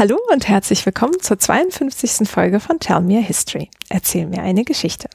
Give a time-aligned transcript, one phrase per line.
[0.00, 2.26] Hallo und herzlich willkommen zur 52.
[2.26, 3.68] Folge von Tell Me a History.
[3.90, 5.10] Erzähl mir eine Geschichte.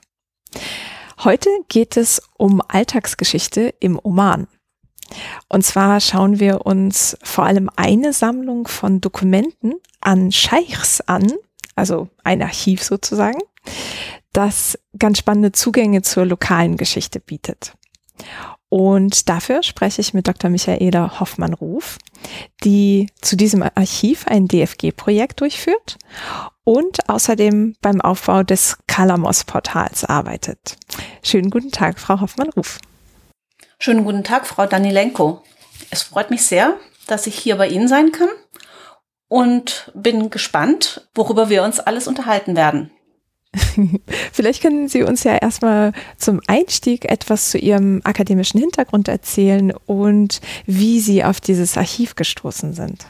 [1.23, 4.45] Heute geht es um Alltagsgeschichte im Oman.
[5.49, 11.33] Und zwar schauen wir uns vor allem eine Sammlung von Dokumenten an Scheichs an,
[11.75, 13.41] also ein Archiv sozusagen,
[14.33, 17.73] das ganz spannende Zugänge zur lokalen Geschichte bietet.
[18.77, 20.49] Und dafür spreche ich mit Dr.
[20.49, 21.97] Michaela Hoffmann-Ruf,
[22.65, 25.97] die zu diesem Archiv ein DFG-Projekt durchführt
[26.65, 30.75] und außerdem beim Aufbau des Kalamos-Portals arbeitet.
[31.23, 32.79] Schönen guten Tag, Frau Hoffmann-Ruf.
[33.79, 35.41] Schönen guten Tag, Frau Danilenko.
[35.89, 36.73] Es freut mich sehr,
[37.07, 38.27] dass ich hier bei Ihnen sein kann
[39.29, 42.91] und bin gespannt, worüber wir uns alles unterhalten werden.
[44.31, 50.41] Vielleicht können Sie uns ja erstmal zum Einstieg etwas zu Ihrem akademischen Hintergrund erzählen und
[50.65, 53.05] wie Sie auf dieses Archiv gestoßen sind.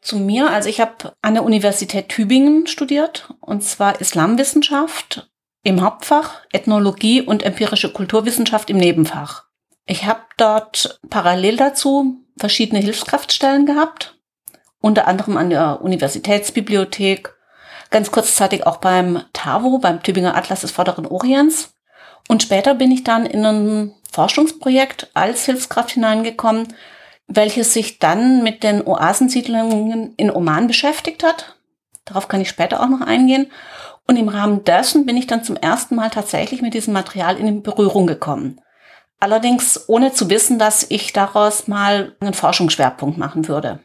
[0.00, 5.28] Zu mir, also ich habe an der Universität Tübingen studiert und zwar Islamwissenschaft
[5.64, 9.46] im Hauptfach, Ethnologie und empirische Kulturwissenschaft im Nebenfach.
[9.84, 14.16] Ich habe dort parallel dazu verschiedene Hilfskraftstellen gehabt,
[14.80, 17.35] unter anderem an der Universitätsbibliothek,
[17.90, 21.74] ganz kurzzeitig auch beim TAVO, beim Tübinger Atlas des Vorderen Orients.
[22.28, 26.74] Und später bin ich dann in ein Forschungsprojekt als Hilfskraft hineingekommen,
[27.28, 31.56] welches sich dann mit den Oasensiedlungen in Oman beschäftigt hat.
[32.04, 33.50] Darauf kann ich später auch noch eingehen.
[34.06, 37.62] Und im Rahmen dessen bin ich dann zum ersten Mal tatsächlich mit diesem Material in
[37.62, 38.60] Berührung gekommen.
[39.18, 43.80] Allerdings ohne zu wissen, dass ich daraus mal einen Forschungsschwerpunkt machen würde.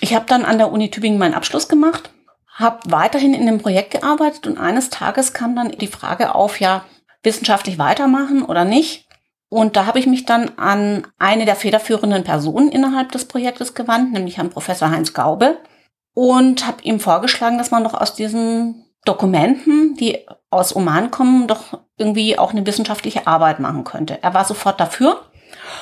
[0.00, 2.13] Ich habe dann an der Uni Tübingen meinen Abschluss gemacht
[2.54, 6.84] habe weiterhin in dem Projekt gearbeitet und eines Tages kam dann die Frage auf, ja,
[7.22, 9.08] wissenschaftlich weitermachen oder nicht.
[9.48, 14.12] Und da habe ich mich dann an eine der federführenden Personen innerhalb des Projektes gewandt,
[14.12, 15.58] nämlich an Professor Heinz Gaube,
[16.12, 21.80] und habe ihm vorgeschlagen, dass man doch aus diesen Dokumenten, die aus Oman kommen, doch
[21.96, 24.22] irgendwie auch eine wissenschaftliche Arbeit machen könnte.
[24.22, 25.22] Er war sofort dafür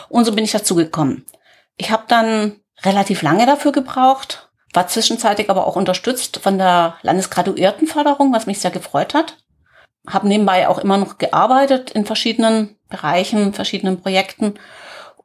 [0.09, 1.27] und so bin ich dazu gekommen.
[1.77, 8.33] Ich habe dann relativ lange dafür gebraucht, war zwischenzeitlich aber auch unterstützt von der Landesgraduiertenförderung,
[8.33, 9.37] was mich sehr gefreut hat.
[10.06, 14.55] Habe nebenbei auch immer noch gearbeitet in verschiedenen Bereichen, verschiedenen Projekten.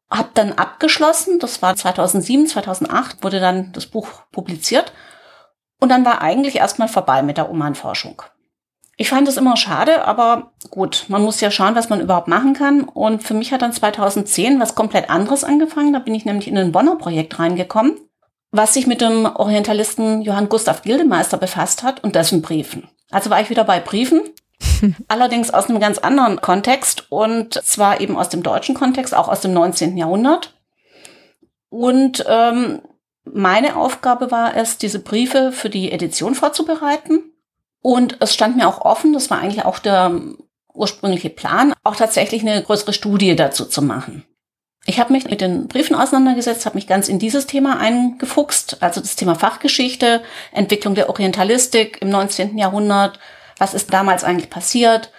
[0.10, 4.92] Habe dann abgeschlossen, das war 2007, 2008, wurde dann das Buch publiziert.
[5.80, 8.22] Und dann war eigentlich erstmal vorbei mit der Oman-Forschung.
[9.00, 12.54] Ich fand es immer schade, aber gut, man muss ja schauen, was man überhaupt machen
[12.54, 12.84] kann.
[12.84, 15.94] Und für mich hat dann 2010 was komplett anderes angefangen.
[15.94, 18.07] Da bin ich nämlich in ein Bonner Projekt reingekommen
[18.58, 22.90] was sich mit dem Orientalisten Johann Gustav Gildemeister befasst hat und dessen Briefen.
[23.12, 24.22] Also war ich wieder bei Briefen,
[25.08, 29.42] allerdings aus einem ganz anderen Kontext und zwar eben aus dem deutschen Kontext, auch aus
[29.42, 29.96] dem 19.
[29.98, 30.54] Jahrhundert.
[31.70, 32.82] Und ähm,
[33.24, 37.32] meine Aufgabe war es, diese Briefe für die Edition vorzubereiten.
[37.82, 40.20] Und es stand mir auch offen, das war eigentlich auch der
[40.74, 44.24] ursprüngliche Plan, auch tatsächlich eine größere Studie dazu zu machen.
[44.90, 49.02] Ich habe mich mit den Briefen auseinandergesetzt, habe mich ganz in dieses Thema eingefuchst, also
[49.02, 52.58] das Thema Fachgeschichte, Entwicklung der Orientalistik im 19.
[52.58, 53.20] Jahrhundert,
[53.58, 55.12] was ist damals eigentlich passiert,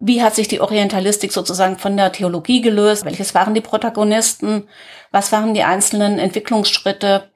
[0.00, 4.68] wie hat sich die Orientalistik sozusagen von der Theologie gelöst, welches waren die Protagonisten,
[5.12, 7.30] was waren die einzelnen Entwicklungsschritte.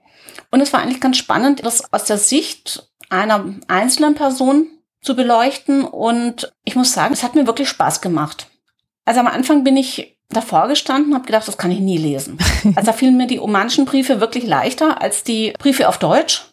[0.50, 4.66] Und es war eigentlich ganz spannend, das aus der Sicht einer einzelnen Person
[5.02, 5.84] zu beleuchten.
[5.84, 8.48] Und ich muss sagen, es hat mir wirklich Spaß gemacht.
[9.04, 12.38] Also am Anfang bin ich davor gestanden, habe gedacht, das kann ich nie lesen.
[12.74, 16.46] Also da fielen mir die omanischen Briefe wirklich leichter als die Briefe auf Deutsch.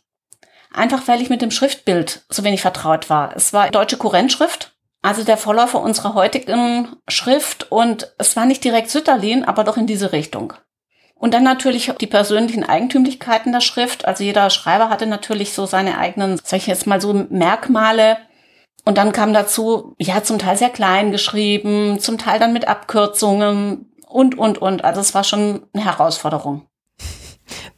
[0.72, 3.36] Einfach weil ich mit dem Schriftbild so wenig vertraut war.
[3.36, 8.90] Es war deutsche Kurrentschrift, also der Vorläufer unserer heutigen Schrift und es war nicht direkt
[8.90, 10.54] Sütterlin, aber doch in diese Richtung.
[11.16, 14.06] Und dann natürlich die persönlichen Eigentümlichkeiten der Schrift.
[14.06, 18.18] Also jeder Schreiber hatte natürlich so seine eigenen, sag ich jetzt mal so Merkmale,
[18.86, 23.92] und dann kam dazu, ja, zum Teil sehr klein geschrieben, zum Teil dann mit Abkürzungen
[24.08, 24.84] und, und, und.
[24.84, 26.68] Also es war schon eine Herausforderung.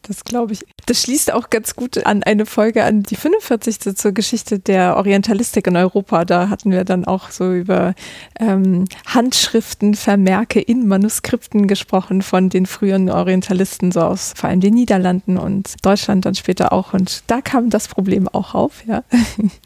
[0.02, 0.60] Das glaube ich.
[0.86, 3.96] Das schließt auch ganz gut an eine Folge an die 45.
[3.96, 6.24] zur Geschichte der Orientalistik in Europa.
[6.24, 7.94] Da hatten wir dann auch so über
[8.38, 14.74] ähm, Handschriften, Vermerke in Manuskripten gesprochen von den früheren Orientalisten, so aus vor allem den
[14.74, 16.92] Niederlanden und Deutschland dann später auch.
[16.92, 19.02] Und da kam das Problem auch auf, ja.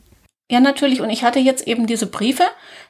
[0.51, 1.01] Ja, natürlich.
[1.01, 2.43] Und ich hatte jetzt eben diese Briefe.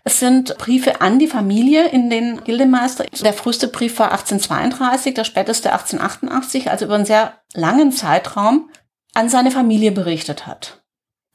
[0.03, 3.05] Es sind Briefe an die Familie in den Gildemeister.
[3.21, 8.71] Der früheste Brief war 1832, der späteste 1888, also über einen sehr langen Zeitraum
[9.13, 10.83] an seine Familie berichtet hat.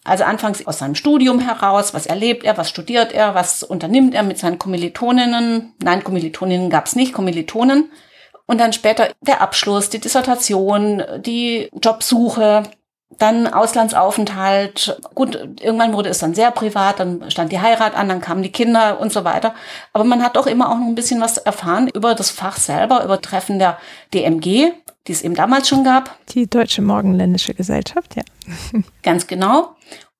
[0.03, 4.23] Also anfangs aus seinem Studium heraus, was erlebt er, was studiert er, was unternimmt er
[4.23, 5.75] mit seinen Kommilitoninnen.
[5.83, 7.91] Nein, Kommilitoninnen gab es nicht, Kommilitonen.
[8.47, 12.63] Und dann später der Abschluss, die Dissertation, die Jobsuche,
[13.17, 15.01] dann Auslandsaufenthalt.
[15.13, 18.51] Gut, irgendwann wurde es dann sehr privat, dann stand die Heirat an, dann kamen die
[18.51, 19.53] Kinder und so weiter.
[19.93, 23.03] Aber man hat doch immer auch noch ein bisschen was erfahren über das Fach selber,
[23.03, 23.77] über Treffen der
[24.13, 24.71] DMG,
[25.07, 26.17] die es eben damals schon gab.
[26.29, 28.23] Die Deutsche Morgenländische Gesellschaft, ja.
[29.03, 29.75] Ganz genau.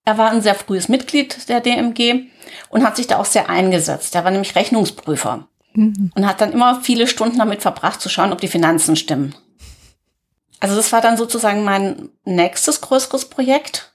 [0.06, 2.27] Er war ein sehr frühes Mitglied der DMG
[2.69, 4.13] und hat sich da auch sehr eingesetzt.
[4.15, 6.12] Er war nämlich Rechnungsprüfer mhm.
[6.15, 9.36] und hat dann immer viele Stunden damit verbracht, zu schauen, ob die Finanzen stimmen.
[10.60, 13.92] Also das war dann sozusagen mein nächstes größeres Projekt.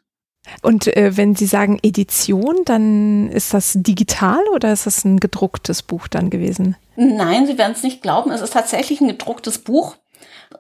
[0.63, 5.83] Und äh, wenn Sie sagen Edition, dann ist das digital oder ist das ein gedrucktes
[5.83, 6.77] Buch dann gewesen?
[6.97, 8.31] Nein, Sie werden es nicht glauben.
[8.31, 9.97] Es ist tatsächlich ein gedrucktes Buch.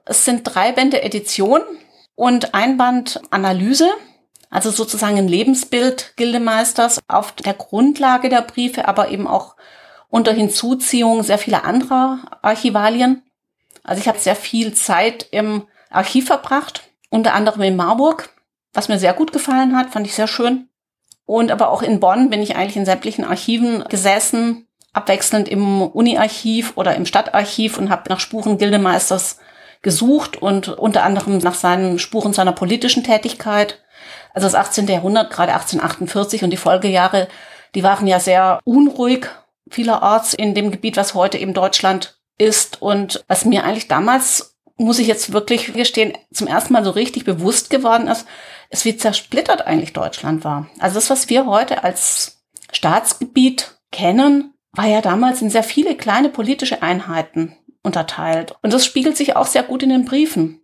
[0.05, 1.61] Es sind drei Bände Edition
[2.14, 3.88] und ein Band Analyse,
[4.50, 9.56] also sozusagen ein Lebensbild Gildemeisters auf der Grundlage der Briefe, aber eben auch
[10.08, 13.23] unter Hinzuziehung sehr vieler anderer Archivalien.
[13.82, 18.31] Also ich habe sehr viel Zeit im Archiv verbracht, unter anderem in Marburg,
[18.72, 20.69] was mir sehr gut gefallen hat, fand ich sehr schön.
[21.26, 26.72] Und aber auch in Bonn bin ich eigentlich in sämtlichen Archiven gesessen, abwechselnd im Uni-Archiv
[26.76, 29.38] oder im Stadtarchiv und habe nach Spuren Gildemeisters
[29.82, 33.82] gesucht und unter anderem nach seinen Spuren seiner politischen Tätigkeit.
[34.34, 34.87] Also das 18.
[34.88, 37.28] Jahrhundert, gerade 1848 und die Folgejahre,
[37.75, 39.26] die waren ja sehr unruhig
[39.70, 44.50] vielerorts in dem Gebiet, was heute eben Deutschland ist und was mir eigentlich damals
[44.80, 48.26] muss ich jetzt wirklich gestehen, zum ersten Mal so richtig bewusst geworden ist,
[48.70, 50.68] ist, wie zersplittert eigentlich Deutschland war.
[50.78, 52.42] Also das, was wir heute als
[52.72, 58.54] Staatsgebiet kennen, war ja damals in sehr viele kleine politische Einheiten unterteilt.
[58.62, 60.62] Und das spiegelt sich auch sehr gut in den Briefen.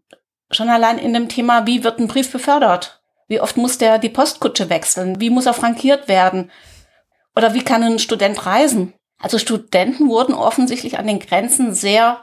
[0.50, 3.02] Schon allein in dem Thema, wie wird ein Brief befördert?
[3.28, 5.20] Wie oft muss der die Postkutsche wechseln?
[5.20, 6.50] Wie muss er frankiert werden?
[7.34, 8.94] Oder wie kann ein Student reisen?
[9.18, 12.22] Also Studenten wurden offensichtlich an den Grenzen sehr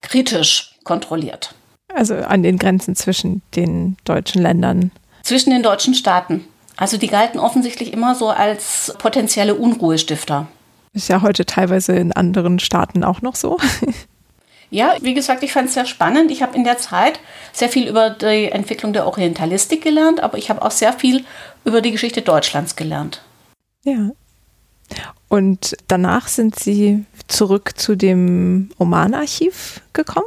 [0.00, 1.54] kritisch kontrolliert.
[1.92, 4.90] Also an den Grenzen zwischen den deutschen Ländern.
[5.22, 6.44] Zwischen den deutschen Staaten.
[6.76, 10.48] Also die galten offensichtlich immer so als potenzielle Unruhestifter.
[10.92, 13.58] Ist ja heute teilweise in anderen Staaten auch noch so.
[14.70, 16.32] Ja, wie gesagt, ich fand es sehr spannend.
[16.32, 17.20] Ich habe in der Zeit
[17.52, 21.24] sehr viel über die Entwicklung der Orientalistik gelernt, aber ich habe auch sehr viel
[21.64, 23.22] über die Geschichte Deutschlands gelernt.
[23.84, 24.10] Ja.
[25.28, 30.26] Und danach sind Sie zurück zu dem Oman-Archiv gekommen?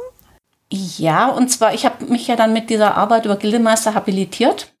[0.70, 4.74] Ja, und zwar, ich habe mich ja dann mit dieser Arbeit über Gildemeister habilitiert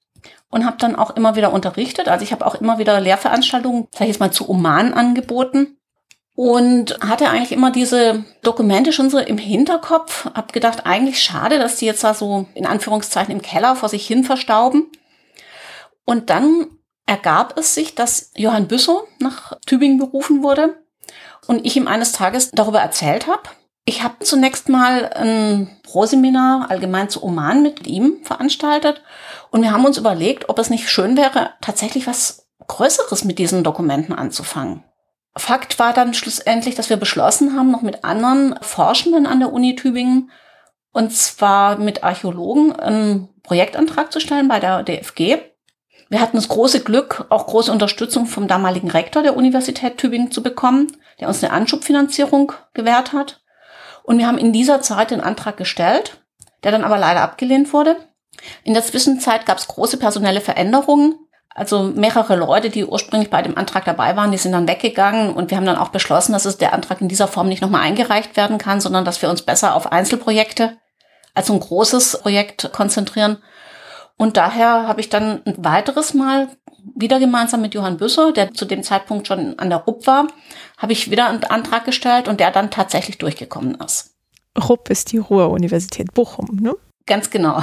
[0.50, 2.08] und habe dann auch immer wieder unterrichtet.
[2.08, 5.78] Also ich habe auch immer wieder Lehrveranstaltungen, sag ich jetzt mal, zu Oman angeboten
[6.34, 10.26] und hatte eigentlich immer diese Dokumente schon so im Hinterkopf.
[10.26, 14.06] Hab gedacht, eigentlich schade, dass die jetzt da so in Anführungszeichen im Keller vor sich
[14.06, 14.86] hin verstauben.
[16.04, 16.66] Und dann
[17.06, 20.82] ergab es sich, dass Johann Büssow nach Tübingen berufen wurde
[21.46, 23.48] und ich ihm eines Tages darüber erzählt habe
[23.88, 29.02] ich habe zunächst mal ein Proseminar allgemein zu Oman mit ihm veranstaltet
[29.50, 33.64] und wir haben uns überlegt, ob es nicht schön wäre, tatsächlich was Größeres mit diesen
[33.64, 34.84] Dokumenten anzufangen.
[35.38, 39.74] Fakt war dann schlussendlich, dass wir beschlossen haben, noch mit anderen Forschenden an der Uni
[39.74, 40.30] Tübingen
[40.92, 45.38] und zwar mit Archäologen einen Projektantrag zu stellen bei der DFG.
[46.10, 50.42] Wir hatten das große Glück, auch große Unterstützung vom damaligen Rektor der Universität Tübingen zu
[50.42, 53.40] bekommen, der uns eine Anschubfinanzierung gewährt hat.
[54.08, 56.22] Und wir haben in dieser Zeit den Antrag gestellt,
[56.64, 57.96] der dann aber leider abgelehnt wurde.
[58.64, 61.16] In der Zwischenzeit gab es große personelle Veränderungen.
[61.54, 65.50] Also mehrere Leute, die ursprünglich bei dem Antrag dabei waren, die sind dann weggegangen und
[65.50, 68.34] wir haben dann auch beschlossen, dass es der Antrag in dieser Form nicht nochmal eingereicht
[68.38, 70.78] werden kann, sondern dass wir uns besser auf Einzelprojekte
[71.34, 73.42] als ein großes Projekt konzentrieren.
[74.16, 76.48] Und daher habe ich dann ein weiteres Mal
[76.94, 80.28] wieder gemeinsam mit Johann Büsser, der zu dem Zeitpunkt schon an der RUP war,
[80.76, 84.14] habe ich wieder einen Antrag gestellt und der dann tatsächlich durchgekommen ist.
[84.58, 86.74] RUP ist die Ruhr-Universität Bochum, ne?
[87.06, 87.62] Ganz genau.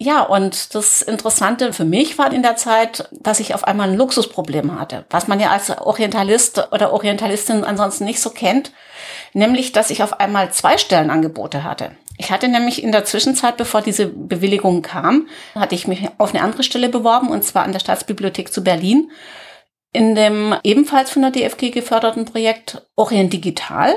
[0.00, 3.96] Ja, und das Interessante für mich war in der Zeit, dass ich auf einmal ein
[3.96, 8.72] Luxusproblem hatte, was man ja als Orientalist oder Orientalistin ansonsten nicht so kennt,
[9.32, 11.90] nämlich, dass ich auf einmal zwei Stellenangebote hatte.
[12.18, 16.42] Ich hatte nämlich in der Zwischenzeit, bevor diese Bewilligung kam, hatte ich mich auf eine
[16.42, 19.10] andere Stelle beworben, und zwar an der Staatsbibliothek zu Berlin,
[19.92, 23.94] in dem ebenfalls von der DFG geförderten Projekt Orient Digital,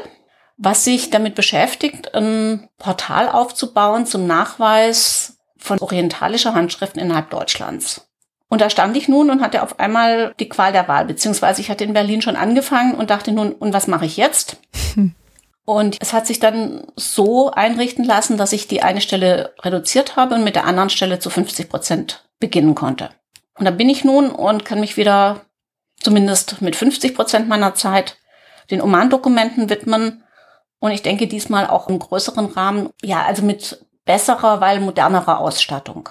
[0.57, 8.07] was sich damit beschäftigt, ein Portal aufzubauen zum Nachweis von orientalischer Handschriften innerhalb Deutschlands.
[8.49, 11.71] Und da stand ich nun und hatte auf einmal die Qual der Wahl, beziehungsweise ich
[11.71, 14.57] hatte in Berlin schon angefangen und dachte nun, und was mache ich jetzt?
[15.71, 20.35] Und es hat sich dann so einrichten lassen, dass ich die eine Stelle reduziert habe
[20.35, 23.11] und mit der anderen Stelle zu 50 Prozent beginnen konnte.
[23.57, 25.45] Und da bin ich nun und kann mich wieder
[26.01, 28.17] zumindest mit 50 Prozent meiner Zeit
[28.69, 30.25] den Oman-Dokumenten widmen.
[30.79, 36.09] Und ich denke diesmal auch im größeren Rahmen, ja, also mit besserer, weil modernerer Ausstattung.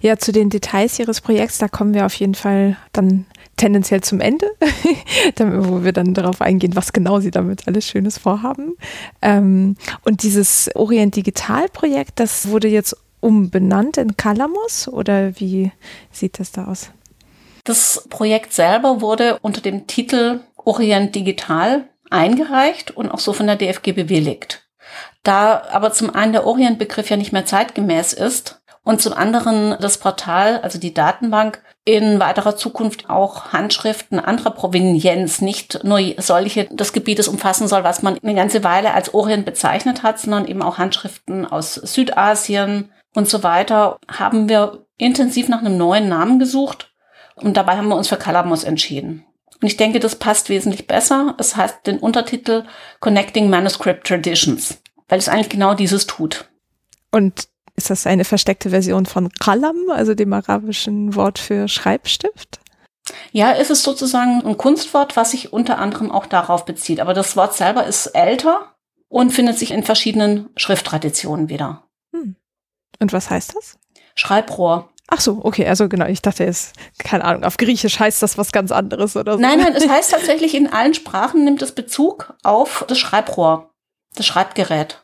[0.00, 4.20] Ja, zu den Details Ihres Projekts, da kommen wir auf jeden Fall dann tendenziell zum
[4.20, 4.50] Ende,
[5.38, 8.76] wo wir dann darauf eingehen, was genau Sie damit alles Schönes vorhaben.
[9.22, 15.72] Ähm, und dieses Orient Digital Projekt, das wurde jetzt umbenannt in Kalamos oder wie
[16.10, 16.90] sieht das da aus?
[17.64, 23.56] Das Projekt selber wurde unter dem Titel Orient Digital eingereicht und auch so von der
[23.56, 24.66] DFG bewilligt.
[25.22, 29.98] Da aber zum einen der Orient-Begriff ja nicht mehr zeitgemäß ist und zum anderen das
[29.98, 36.92] Portal, also die Datenbank, in weiterer Zukunft auch Handschriften anderer Provenienz, nicht nur solche des
[36.92, 40.78] Gebietes umfassen soll, was man eine ganze Weile als Orient bezeichnet hat, sondern eben auch
[40.78, 46.92] Handschriften aus Südasien und so weiter, haben wir intensiv nach einem neuen Namen gesucht
[47.36, 49.26] und dabei haben wir uns für Calamos entschieden.
[49.60, 51.34] Und ich denke, das passt wesentlich besser.
[51.38, 52.64] Es heißt den Untertitel
[53.00, 56.48] Connecting Manuscript Traditions, weil es eigentlich genau dieses tut.
[57.10, 62.60] Und ist das eine versteckte Version von Qalam, also dem arabischen Wort für Schreibstift?
[63.32, 67.00] Ja, es ist sozusagen ein Kunstwort, was sich unter anderem auch darauf bezieht.
[67.00, 68.74] Aber das Wort selber ist älter
[69.08, 71.84] und findet sich in verschiedenen Schrifttraditionen wieder.
[72.14, 72.36] Hm.
[73.00, 73.78] Und was heißt das?
[74.14, 74.90] Schreibrohr.
[75.08, 78.52] Ach so, okay, also genau, ich dachte es, keine Ahnung, auf Griechisch heißt das was
[78.52, 79.38] ganz anderes oder so.
[79.38, 83.70] Nein, nein, es heißt tatsächlich in allen Sprachen nimmt es Bezug auf das Schreibrohr,
[84.14, 85.03] das Schreibgerät.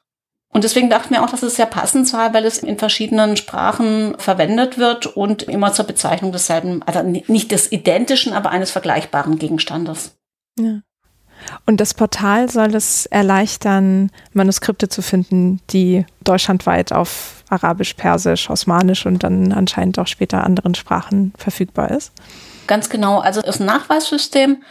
[0.52, 4.16] Und deswegen dachten wir auch, dass es sehr passend war, weil es in verschiedenen Sprachen
[4.19, 10.16] verwendet wird und immer zur Bezeichnung desselben, also nicht des identischen, aber eines vergleichbaren Gegenstandes.
[10.59, 10.80] Ja.
[11.66, 19.07] Und das Portal soll es erleichtern, Manuskripte zu finden, die deutschlandweit auf Arabisch, Persisch, Osmanisch
[19.07, 22.12] und dann anscheinend auch später anderen Sprachen verfügbar ist.
[22.66, 23.21] Ganz genau.
[23.21, 24.62] Also es ist ein Nachweissystem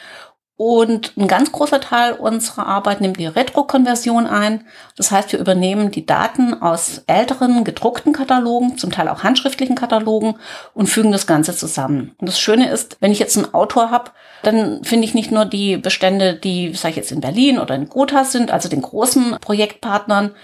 [0.59, 4.65] und ein ganz großer Teil unserer Arbeit nimmt die Retrokonversion ein.
[4.97, 10.35] Das heißt, wir übernehmen die Daten aus älteren gedruckten Katalogen, zum Teil auch handschriftlichen Katalogen
[10.73, 12.13] und fügen das Ganze zusammen.
[12.17, 14.11] Und das Schöne ist, wenn ich jetzt einen Autor habe,
[14.43, 17.87] dann finde ich nicht nur die Bestände, die, sage ich jetzt, in Berlin oder in
[17.87, 20.35] Gotha sind, also den großen Projektpartnern,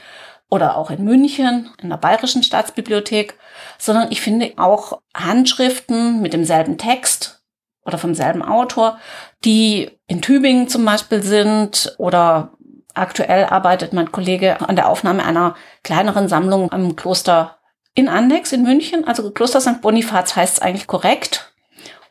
[0.48, 3.34] oder auch in München, in der Bayerischen Staatsbibliothek,
[3.80, 7.42] sondern ich finde auch Handschriften mit demselben Text
[7.86, 9.00] oder vom selben Autor,
[9.46, 12.52] die in Tübingen zum Beispiel sind oder
[12.94, 17.58] aktuell arbeitet mein Kollege an der Aufnahme einer kleineren Sammlung am Kloster
[17.94, 19.08] in Andex in München.
[19.08, 19.82] Also Kloster St.
[19.82, 21.52] Bonifaz heißt es eigentlich korrekt.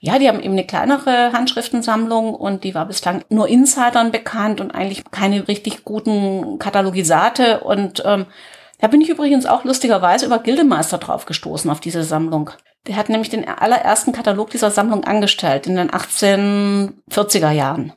[0.00, 4.70] Ja, die haben eben eine kleinere Handschriftensammlung und die war bislang nur Insidern bekannt und
[4.70, 7.60] eigentlich keine richtig guten Katalogisate.
[7.60, 8.26] Und ähm,
[8.80, 12.50] da bin ich übrigens auch lustigerweise über Gildemeister drauf gestoßen auf diese Sammlung.
[12.86, 17.92] Der hat nämlich den allerersten Katalog dieser Sammlung angestellt in den 1840er Jahren.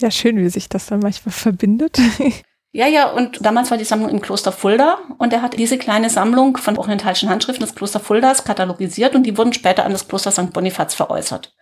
[0.00, 1.98] Ja, schön, wie sich das dann manchmal verbindet.
[2.74, 6.08] Ja, ja, und damals war die Sammlung im Kloster Fulda und er hat diese kleine
[6.08, 10.30] Sammlung von orientalischen Handschriften des Kloster Fuldas katalogisiert und die wurden später an das Kloster
[10.30, 10.54] St.
[10.54, 11.54] Bonifaz veräußert.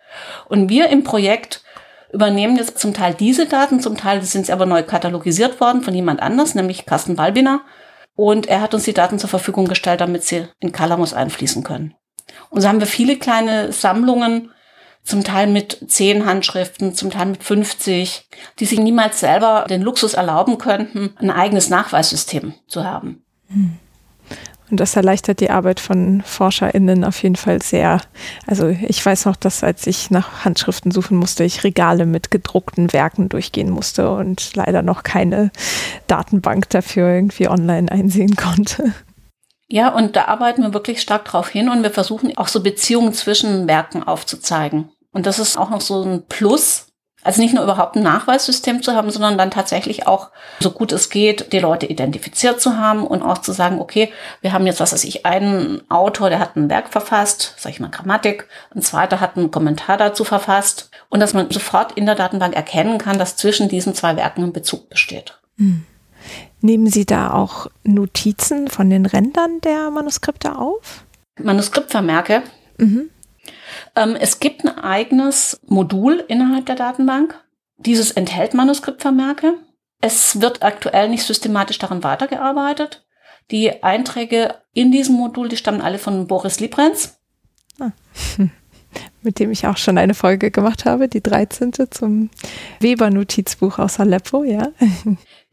[0.47, 1.65] Und wir im Projekt
[2.13, 5.93] übernehmen jetzt zum Teil diese Daten, zum Teil sind sie aber neu katalogisiert worden von
[5.93, 7.59] jemand anders, nämlich Carsten Balbiner.
[8.15, 11.93] Und er hat uns die Daten zur Verfügung gestellt, damit sie in Calamos einfließen können.
[12.49, 14.51] Und so haben wir viele kleine Sammlungen,
[15.03, 18.27] zum Teil mit zehn Handschriften, zum Teil mit 50,
[18.59, 23.23] die sich niemals selber den Luxus erlauben könnten, ein eigenes Nachweissystem zu haben.
[24.69, 27.99] Und das erleichtert die Arbeit von ForscherInnen auf jeden Fall sehr.
[28.47, 32.93] Also ich weiß noch, dass als ich nach Handschriften suchen musste, ich Regale mit gedruckten
[32.93, 35.51] Werken durchgehen musste und leider noch keine
[36.07, 38.93] Datenbank dafür irgendwie online einsehen konnte.
[39.71, 43.13] Ja, und da arbeiten wir wirklich stark drauf hin und wir versuchen auch so Beziehungen
[43.13, 44.91] zwischen Werken aufzuzeigen.
[45.13, 46.87] Und das ist auch noch so ein Plus.
[47.23, 51.09] Also nicht nur überhaupt ein Nachweissystem zu haben, sondern dann tatsächlich auch, so gut es
[51.09, 54.11] geht, die Leute identifiziert zu haben und auch zu sagen, okay,
[54.41, 57.79] wir haben jetzt, was weiß ich, einen Autor, der hat ein Werk verfasst, sag ich
[57.79, 62.15] mal Grammatik, ein zweiter hat einen Kommentar dazu verfasst und dass man sofort in der
[62.15, 65.39] Datenbank erkennen kann, dass zwischen diesen zwei Werken ein Bezug besteht.
[65.57, 65.85] Hm.
[66.61, 71.05] Nehmen Sie da auch Notizen von den Rändern der Manuskripte auf?
[71.39, 72.43] Manuskriptvermerke?
[72.77, 73.09] Mhm.
[73.95, 77.39] Ähm, es gibt ein eigenes Modul innerhalb der Datenbank.
[77.77, 79.55] Dieses enthält Manuskriptvermerke.
[80.01, 83.05] Es wird aktuell nicht systematisch daran weitergearbeitet.
[83.49, 87.19] Die Einträge in diesem Modul, die stammen alle von Boris Librenz.
[87.79, 87.91] Ah.
[89.21, 91.73] Mit dem ich auch schon eine Folge gemacht habe, die 13.
[91.91, 92.29] zum
[92.79, 94.69] Weber-Notizbuch aus Aleppo, ja.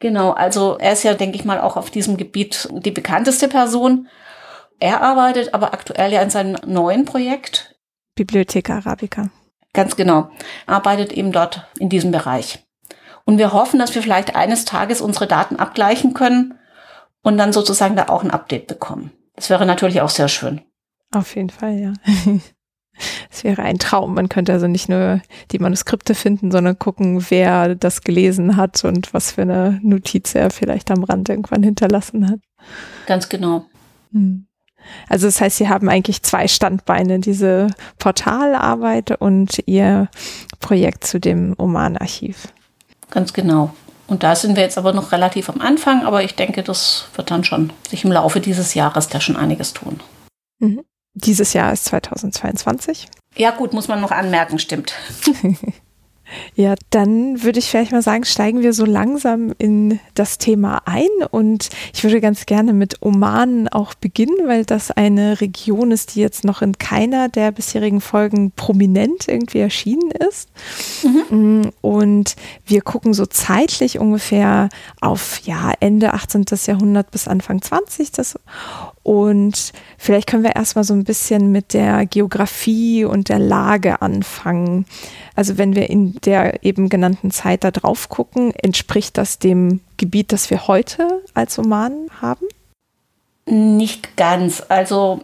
[0.01, 4.09] Genau, also er ist ja, denke ich mal, auch auf diesem Gebiet die bekannteste Person.
[4.81, 7.75] Er arbeitet aber aktuell ja in seinem neuen Projekt.
[8.15, 9.31] Bibliothek Arabica.
[9.73, 10.31] Ganz genau.
[10.67, 12.65] Arbeitet eben dort in diesem Bereich.
[13.25, 16.59] Und wir hoffen, dass wir vielleicht eines Tages unsere Daten abgleichen können
[17.23, 19.13] und dann sozusagen da auch ein Update bekommen.
[19.35, 20.63] Das wäre natürlich auch sehr schön.
[21.15, 21.93] Auf jeden Fall, ja.
[23.31, 24.15] Es wäre ein Traum.
[24.15, 29.13] Man könnte also nicht nur die Manuskripte finden, sondern gucken, wer das gelesen hat und
[29.15, 32.41] was für eine Notiz er vielleicht am Rand irgendwann hinterlassen hat.
[33.07, 33.67] Ganz genau.
[34.13, 34.47] Hm.
[35.09, 40.09] Also das heißt, Sie haben eigentlich zwei Standbeine, diese Portalarbeit und Ihr
[40.61, 42.49] Projekt zu dem Oman-Archiv.
[43.11, 43.75] Ganz genau.
[44.07, 47.31] Und da sind wir jetzt aber noch relativ am Anfang, aber ich denke, das wird
[47.31, 50.01] dann schon sich im Laufe dieses Jahres da schon einiges tun.
[50.59, 50.81] Mhm.
[51.15, 53.09] Dieses Jahr ist 2022.
[53.37, 54.95] Ja gut, muss man noch anmerken, stimmt.
[56.55, 61.09] Ja, dann würde ich vielleicht mal sagen, steigen wir so langsam in das Thema ein
[61.31, 66.21] und ich würde ganz gerne mit Oman auch beginnen, weil das eine Region ist, die
[66.21, 70.51] jetzt noch in keiner der bisherigen Folgen prominent irgendwie erschienen ist.
[71.03, 71.61] Mhm.
[71.61, 74.69] Mm, und wir gucken so zeitlich ungefähr
[75.01, 76.45] auf ja, Ende 18.
[76.67, 78.13] Jahrhundert bis Anfang 20.
[78.13, 78.39] Das
[79.09, 84.85] und vielleicht können wir erstmal so ein bisschen mit der Geografie und der Lage anfangen.
[85.39, 90.33] Also wenn wir in der eben genannten Zeit da drauf gucken, entspricht das dem Gebiet,
[90.33, 92.45] das wir heute als Oman haben?
[93.47, 94.65] Nicht ganz.
[94.69, 95.21] Also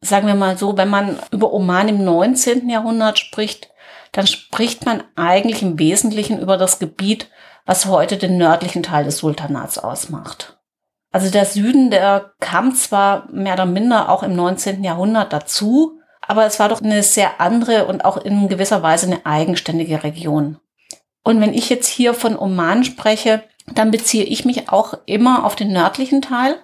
[0.00, 2.70] sagen wir mal so, wenn man über Oman im 19.
[2.70, 3.68] Jahrhundert spricht,
[4.12, 7.28] dann spricht man eigentlich im Wesentlichen über das Gebiet,
[7.66, 10.60] was heute den nördlichen Teil des Sultanats ausmacht.
[11.10, 14.82] Also der Süden, der kam zwar mehr oder minder auch im 19.
[14.82, 19.26] Jahrhundert dazu, aber es war doch eine sehr andere und auch in gewisser Weise eine
[19.26, 20.58] eigenständige Region.
[21.24, 25.54] Und wenn ich jetzt hier von Oman spreche, dann beziehe ich mich auch immer auf
[25.54, 26.56] den nördlichen Teil.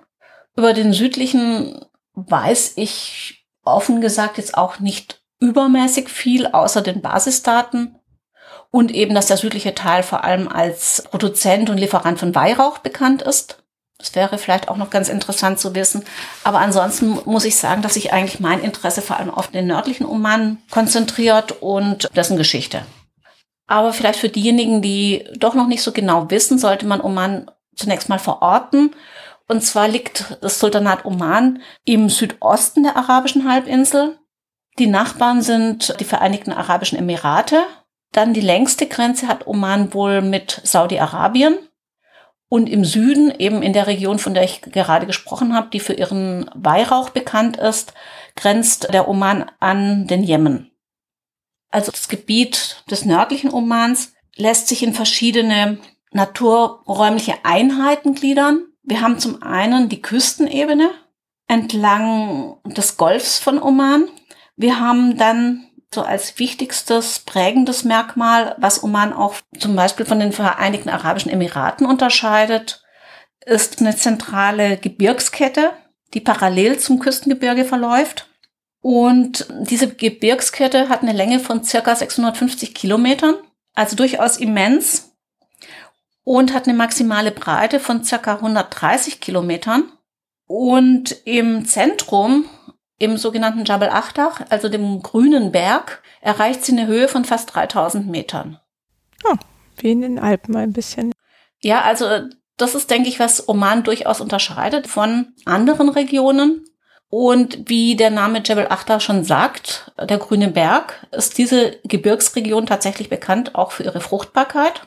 [0.57, 1.85] Über den südlichen
[2.15, 7.97] weiß ich offen gesagt jetzt auch nicht übermäßig viel, außer den Basisdaten.
[8.71, 13.23] Und eben, dass der südliche Teil vor allem als Produzent und Lieferant von Weihrauch bekannt
[13.23, 13.63] ist.
[13.99, 16.05] Das wäre vielleicht auch noch ganz interessant zu wissen.
[16.45, 20.07] Aber ansonsten muss ich sagen, dass sich eigentlich mein Interesse vor allem auf den nördlichen
[20.07, 22.83] Oman konzentriert und dessen Geschichte.
[23.67, 28.09] Aber vielleicht für diejenigen, die doch noch nicht so genau wissen, sollte man Oman zunächst
[28.09, 28.95] mal verorten.
[29.49, 34.19] Und zwar liegt das Sultanat Oman im Südosten der arabischen Halbinsel.
[34.79, 37.63] Die Nachbarn sind die Vereinigten Arabischen Emirate.
[38.13, 41.59] Dann die längste Grenze hat Oman wohl mit Saudi-Arabien.
[42.49, 45.93] Und im Süden, eben in der Region, von der ich gerade gesprochen habe, die für
[45.93, 47.93] ihren Weihrauch bekannt ist,
[48.37, 50.71] grenzt der Oman an den Jemen.
[51.71, 55.79] Also das Gebiet des nördlichen Omans lässt sich in verschiedene
[56.13, 58.65] naturräumliche Einheiten gliedern.
[58.83, 60.91] Wir haben zum einen die Küstenebene
[61.49, 64.09] entlang des Golfs von Oman.
[64.57, 70.33] Wir haben dann so als wichtigstes prägendes Merkmal, was Oman auch zum Beispiel von den
[70.33, 72.83] Vereinigten Arabischen Emiraten unterscheidet,
[73.47, 75.73] ist eine zentrale Gebirgskette,
[76.15, 78.29] die parallel zum Küstengebirge verläuft.
[78.81, 83.35] Und diese Gebirgskette hat eine Länge von circa 650 Kilometern,
[83.75, 85.17] also durchaus immens
[86.23, 89.91] und hat eine maximale Breite von circa 130 Kilometern.
[90.47, 92.45] Und im Zentrum
[92.99, 98.09] im sogenannten Jabal Achdach, also dem grünen Berg, erreicht sie eine Höhe von fast 3000
[98.09, 98.59] Metern.
[99.25, 99.37] Oh,
[99.77, 101.13] wie in den Alpen ein bisschen.
[101.61, 102.07] Ja, also
[102.57, 106.65] das ist, denke ich, was Oman durchaus unterscheidet von anderen Regionen.
[107.11, 113.09] Und wie der Name Jebel Achdar schon sagt, der grüne Berg, ist diese Gebirgsregion tatsächlich
[113.09, 114.83] bekannt auch für ihre Fruchtbarkeit.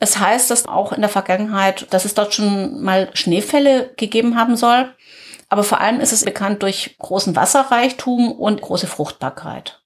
[0.00, 4.56] Es heißt, dass auch in der Vergangenheit, dass es dort schon mal Schneefälle gegeben haben
[4.56, 4.92] soll.
[5.52, 9.82] Aber vor allem ist es bekannt durch großen Wasserreichtum und große Fruchtbarkeit.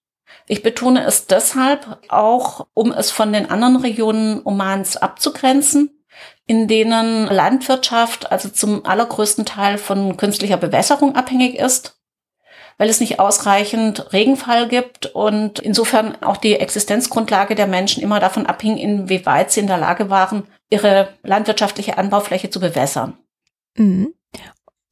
[0.47, 6.05] Ich betone es deshalb auch, um es von den anderen Regionen Omans abzugrenzen,
[6.47, 12.01] in denen Landwirtschaft also zum allergrößten Teil von künstlicher Bewässerung abhängig ist,
[12.79, 18.47] weil es nicht ausreichend Regenfall gibt und insofern auch die Existenzgrundlage der Menschen immer davon
[18.47, 23.19] abhing, inwieweit sie in der Lage waren, ihre landwirtschaftliche Anbaufläche zu bewässern.
[23.77, 24.15] Mhm.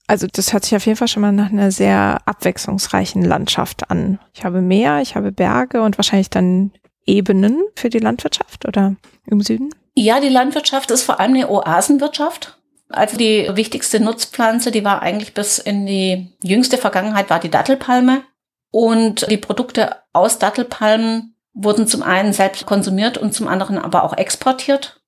[0.07, 4.19] Also das hört sich auf jeden Fall schon mal nach einer sehr abwechslungsreichen Landschaft an.
[4.35, 6.73] Ich habe Meer, ich habe Berge und wahrscheinlich dann
[7.07, 9.71] Ebenen für die Landwirtschaft oder im Süden?
[9.95, 12.59] Ja, die Landwirtschaft ist vor allem eine Oasenwirtschaft.
[12.89, 18.23] Also die wichtigste Nutzpflanze, die war eigentlich bis in die jüngste Vergangenheit, war die Dattelpalme.
[18.71, 24.17] Und die Produkte aus Dattelpalmen wurden zum einen selbst konsumiert und zum anderen aber auch
[24.17, 25.01] exportiert.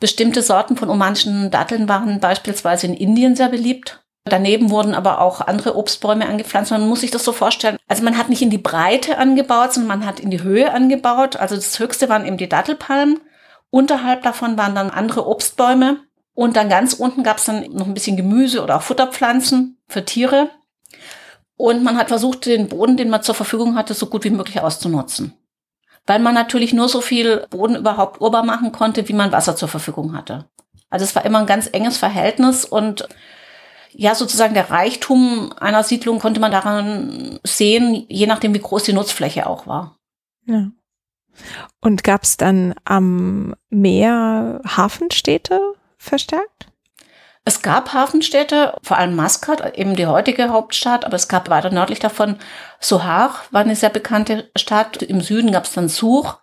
[0.00, 4.02] Bestimmte Sorten von omanischen Datteln waren beispielsweise in Indien sehr beliebt.
[4.28, 6.72] Daneben wurden aber auch andere Obstbäume angepflanzt.
[6.72, 7.78] Man muss sich das so vorstellen.
[7.86, 11.36] Also man hat nicht in die Breite angebaut, sondern man hat in die Höhe angebaut.
[11.36, 13.20] Also das höchste waren eben die Dattelpalmen.
[13.70, 15.98] Unterhalb davon waren dann andere Obstbäume.
[16.34, 20.04] Und dann ganz unten gab es dann noch ein bisschen Gemüse oder auch Futterpflanzen für
[20.04, 20.50] Tiere.
[21.56, 24.60] Und man hat versucht, den Boden, den man zur Verfügung hatte, so gut wie möglich
[24.60, 25.34] auszunutzen.
[26.04, 29.68] Weil man natürlich nur so viel Boden überhaupt urbar machen konnte, wie man Wasser zur
[29.68, 30.46] Verfügung hatte.
[30.90, 33.08] Also es war immer ein ganz enges Verhältnis und
[33.98, 38.92] ja, sozusagen der Reichtum einer Siedlung konnte man daran sehen, je nachdem, wie groß die
[38.92, 39.96] Nutzfläche auch war.
[40.44, 40.70] Ja.
[41.80, 45.60] Und gab es dann am Meer Hafenstädte
[45.98, 46.68] verstärkt?
[47.44, 52.00] Es gab Hafenstädte, vor allem Maskat, eben die heutige Hauptstadt, aber es gab weiter nördlich
[52.00, 52.36] davon
[52.80, 55.02] Sohar, war eine sehr bekannte Stadt.
[55.02, 56.38] Im Süden gab es dann Such.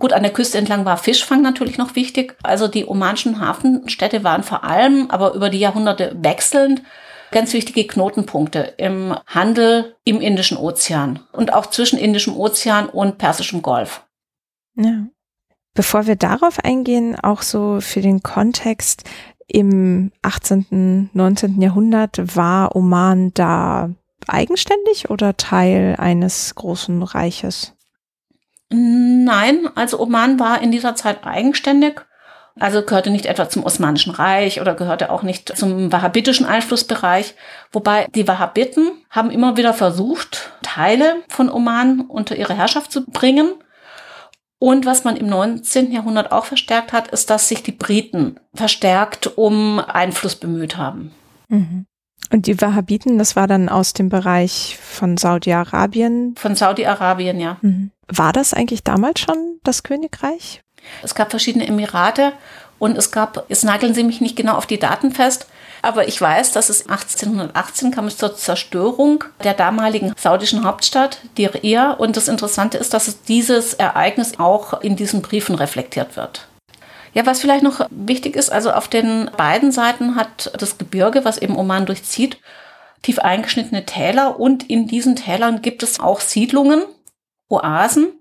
[0.00, 2.34] Gut, an der Küste entlang war Fischfang natürlich noch wichtig.
[2.42, 6.82] Also die omanischen Hafenstädte waren vor allem, aber über die Jahrhunderte wechselnd,
[7.30, 13.60] ganz wichtige Knotenpunkte im Handel im Indischen Ozean und auch zwischen Indischem Ozean und Persischem
[13.60, 14.02] Golf.
[14.74, 15.06] Ja.
[15.74, 19.04] Bevor wir darauf eingehen, auch so für den Kontext,
[19.46, 21.60] im 18., 19.
[21.60, 23.90] Jahrhundert war Oman da
[24.26, 27.74] eigenständig oder Teil eines großen Reiches?
[28.70, 32.00] Nein, also Oman war in dieser Zeit eigenständig.
[32.58, 37.34] Also gehörte nicht etwa zum Osmanischen Reich oder gehörte auch nicht zum wahhabitischen Einflussbereich.
[37.72, 43.52] Wobei die Wahhabiten haben immer wieder versucht, Teile von Oman unter ihre Herrschaft zu bringen.
[44.58, 45.90] Und was man im 19.
[45.90, 51.14] Jahrhundert auch verstärkt hat, ist, dass sich die Briten verstärkt um Einfluss bemüht haben.
[51.48, 51.86] Mhm.
[52.32, 56.34] Und die Wahhabiten, das war dann aus dem Bereich von Saudi-Arabien?
[56.36, 57.56] Von Saudi-Arabien, ja.
[57.60, 57.90] Mhm.
[58.08, 60.62] War das eigentlich damals schon das Königreich?
[61.02, 62.32] Es gab verschiedene Emirate
[62.78, 65.46] und es gab, jetzt nageln Sie mich nicht genau auf die Daten fest,
[65.82, 71.92] aber ich weiß, dass es 1818 kam es zur Zerstörung der damaligen saudischen Hauptstadt, Diriyah.
[71.92, 76.48] Und das Interessante ist, dass dieses Ereignis auch in diesen Briefen reflektiert wird.
[77.12, 81.38] Ja, was vielleicht noch wichtig ist, also auf den beiden Seiten hat das Gebirge, was
[81.38, 82.38] eben Oman durchzieht,
[83.02, 86.84] tief eingeschnittene Täler und in diesen Tälern gibt es auch Siedlungen,
[87.48, 88.12] Oasen,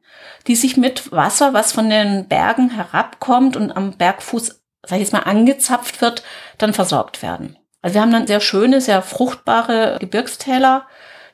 [0.47, 5.13] die sich mit Wasser, was von den Bergen herabkommt und am Bergfuß, sag ich jetzt
[5.13, 6.23] mal, angezapft wird,
[6.57, 7.57] dann versorgt werden.
[7.81, 10.87] Also wir haben dann sehr schöne, sehr fruchtbare Gebirgstäler,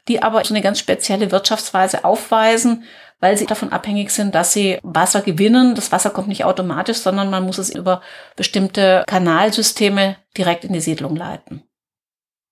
[0.07, 2.83] die aber so eine ganz spezielle Wirtschaftsweise aufweisen,
[3.19, 5.75] weil sie davon abhängig sind, dass sie Wasser gewinnen.
[5.75, 8.01] Das Wasser kommt nicht automatisch, sondern man muss es über
[8.35, 11.63] bestimmte Kanalsysteme direkt in die Siedlung leiten.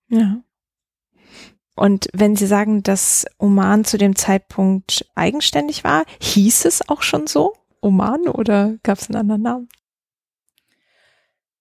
[0.10, 0.38] Ja.
[1.76, 7.26] Und wenn Sie sagen, dass Oman zu dem Zeitpunkt eigenständig war, hieß es auch schon
[7.26, 7.54] so?
[7.82, 9.70] Oman oder gab es einen anderen Namen?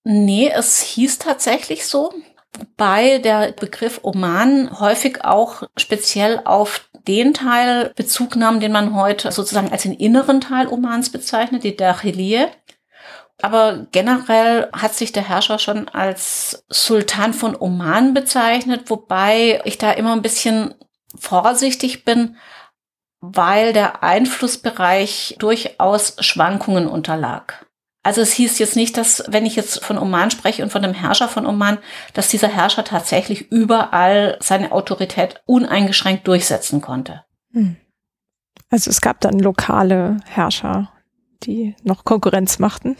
[0.04, 2.12] Nee, es hieß tatsächlich so,
[2.58, 9.32] wobei der Begriff Oman häufig auch speziell auf den Teil Bezug nahm, den man heute
[9.32, 12.48] sozusagen als den inneren Teil Omans bezeichnet, die Dachilie.
[13.40, 19.90] Aber generell hat sich der Herrscher schon als Sultan von Oman bezeichnet, wobei ich da
[19.90, 20.74] immer ein bisschen
[21.18, 22.36] vorsichtig bin,
[23.20, 27.66] weil der Einflussbereich durchaus Schwankungen unterlag.
[28.02, 30.94] Also es hieß jetzt nicht, dass, wenn ich jetzt von Oman spreche und von dem
[30.94, 31.78] Herrscher von Oman,
[32.14, 37.24] dass dieser Herrscher tatsächlich überall seine Autorität uneingeschränkt durchsetzen konnte.
[37.52, 37.76] Hm.
[38.70, 40.92] Also es gab dann lokale Herrscher,
[41.44, 42.96] die noch Konkurrenz machten.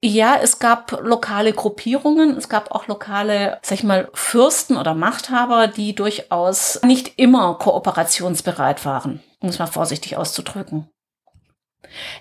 [0.00, 5.66] Ja, es gab lokale Gruppierungen, es gab auch lokale, sag ich mal, Fürsten oder Machthaber,
[5.66, 10.88] die durchaus nicht immer kooperationsbereit waren, um es mal vorsichtig auszudrücken.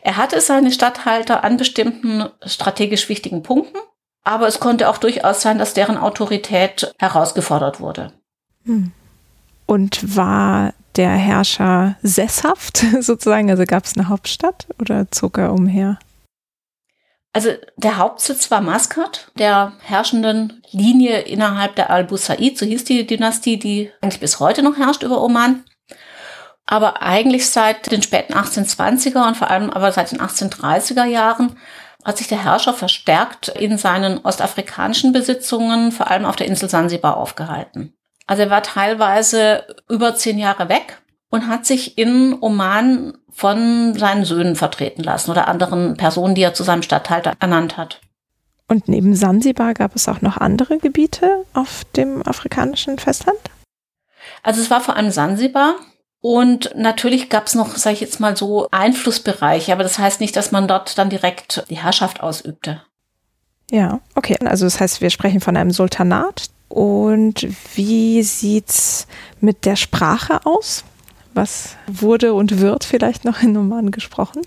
[0.01, 3.77] Er hatte seine Statthalter an bestimmten strategisch wichtigen Punkten,
[4.23, 8.11] aber es konnte auch durchaus sein, dass deren Autorität herausgefordert wurde.
[8.65, 8.91] Hm.
[9.65, 13.49] Und war der Herrscher sesshaft sozusagen?
[13.49, 15.99] Also gab es eine Hauptstadt oder zog er umher?
[17.33, 23.59] Also der Hauptsitz war Maskat, der herrschenden Linie innerhalb der Al-Busaid, so hieß die Dynastie,
[23.59, 25.63] die eigentlich bis heute noch herrscht über Oman.
[26.67, 31.57] Aber eigentlich seit den späten 1820er und vor allem aber seit den 1830er Jahren
[32.03, 37.17] hat sich der Herrscher verstärkt in seinen ostafrikanischen Besitzungen, vor allem auf der Insel Sansibar,
[37.17, 37.93] aufgehalten.
[38.27, 44.25] Also er war teilweise über zehn Jahre weg und hat sich in Oman von seinen
[44.25, 48.01] Söhnen vertreten lassen oder anderen Personen, die er zu seinem Statthalter ernannt hat.
[48.67, 53.39] Und neben Sansibar gab es auch noch andere Gebiete auf dem afrikanischen Festland?
[54.43, 55.75] Also es war vor allem Sansibar.
[56.21, 60.35] Und natürlich gab es noch, sage ich jetzt mal so, Einflussbereiche, aber das heißt nicht,
[60.35, 62.81] dass man dort dann direkt die Herrschaft ausübte.
[63.69, 64.37] Ja, okay.
[64.45, 66.49] Also das heißt, wir sprechen von einem Sultanat.
[66.69, 69.07] Und wie sieht's
[69.39, 70.83] mit der Sprache aus?
[71.33, 74.41] Was wurde und wird vielleicht noch in Oman gesprochen?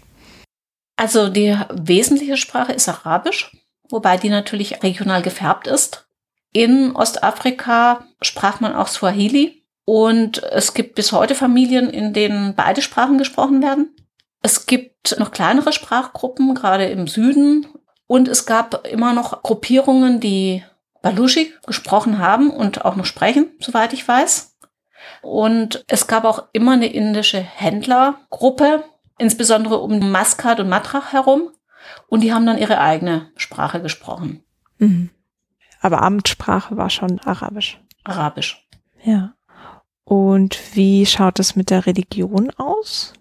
[0.97, 3.57] Also die wesentliche Sprache ist Arabisch,
[3.89, 6.07] wobei die natürlich regional gefärbt ist.
[6.53, 9.60] In Ostafrika sprach man auch Swahili
[9.93, 13.93] Und es gibt bis heute Familien, in denen beide Sprachen gesprochen werden.
[14.41, 17.67] Es gibt noch kleinere Sprachgruppen, gerade im Süden.
[18.07, 20.63] Und es gab immer noch Gruppierungen, die
[21.03, 24.57] Baluchi gesprochen haben und auch noch sprechen, soweit ich weiß.
[25.23, 28.85] Und es gab auch immer eine indische Händlergruppe,
[29.19, 31.51] insbesondere um Maskat und Matrach herum.
[32.07, 34.45] Und die haben dann ihre eigene Sprache gesprochen.
[34.79, 35.11] Mhm.
[35.81, 37.81] Aber Amtssprache war schon Arabisch.
[38.05, 38.69] Arabisch.
[39.03, 39.35] Ja.
[40.05, 43.15] Und wie schaut es mit der Religion aus?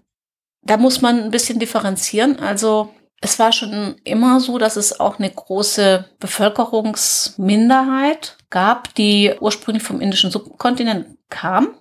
[0.62, 2.38] Da muss man ein bisschen differenzieren.
[2.38, 2.90] Also
[3.20, 10.00] es war schon immer so, dass es auch eine große Bevölkerungsminderheit gab, die ursprünglich vom
[10.00, 11.74] indischen Subkontinent kam.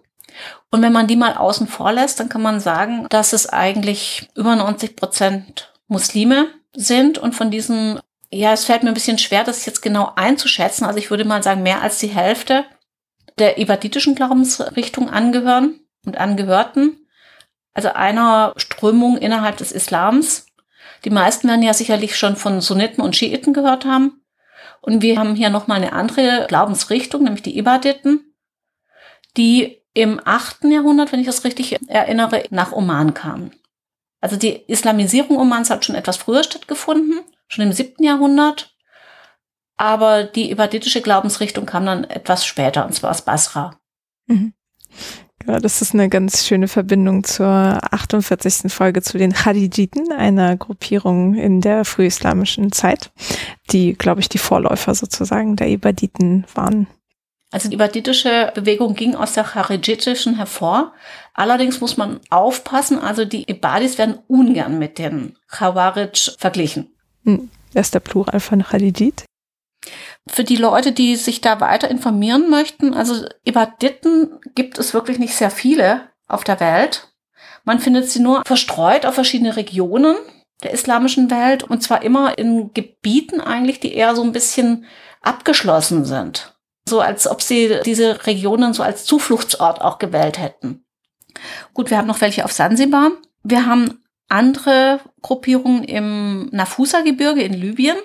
[0.71, 4.29] Und wenn man die mal außen vor lässt, dann kann man sagen, dass es eigentlich
[4.35, 7.99] über 90 Prozent Muslime sind und von diesen,
[8.31, 10.85] ja, es fällt mir ein bisschen schwer, das jetzt genau einzuschätzen.
[10.85, 12.65] Also ich würde mal sagen, mehr als die Hälfte
[13.39, 17.07] der ibaditischen Glaubensrichtung angehören und angehörten.
[17.73, 20.47] Also einer Strömung innerhalb des Islams.
[21.05, 24.21] Die meisten werden ja sicherlich schon von Sunniten und Schiiten gehört haben.
[24.81, 28.33] Und wir haben hier nochmal eine andere Glaubensrichtung, nämlich die Ibaditen,
[29.37, 33.51] die im achten Jahrhundert, wenn ich das richtig erinnere, nach Oman kamen.
[34.21, 38.75] Also die Islamisierung Omans hat schon etwas früher stattgefunden, schon im siebten Jahrhundert.
[39.79, 43.79] Aber die ibaditische Glaubensrichtung kam dann etwas später, und zwar aus Basra.
[44.27, 44.51] Mhm.
[45.47, 48.69] Ja, das ist eine ganz schöne Verbindung zur 48.
[48.73, 53.11] Folge zu den Khadijiten, einer Gruppierung in der frühislamischen Zeit,
[53.71, 56.87] die, glaube ich, die Vorläufer sozusagen der Ibaditen waren.
[57.49, 60.91] Also die ibaditische Bewegung ging aus der charijitischen hervor.
[61.33, 66.93] Allerdings muss man aufpassen, also die Ibadis werden ungern mit den Khawarij verglichen.
[67.23, 67.49] Hm.
[67.73, 69.23] Das ist der Plural von Khalijit.
[70.31, 75.35] Für die Leute, die sich da weiter informieren möchten, also Ibaditen gibt es wirklich nicht
[75.35, 77.07] sehr viele auf der Welt.
[77.63, 80.15] Man findet sie nur verstreut auf verschiedene Regionen
[80.63, 84.85] der islamischen Welt und zwar immer in Gebieten eigentlich, die eher so ein bisschen
[85.21, 86.53] abgeschlossen sind
[86.89, 90.83] so als ob sie diese Regionen so als Zufluchtsort auch gewählt hätten.
[91.73, 93.11] Gut, wir haben noch welche auf Sansibar.
[93.43, 97.97] Wir haben andere Gruppierungen im Nafusa-Gebirge in Libyen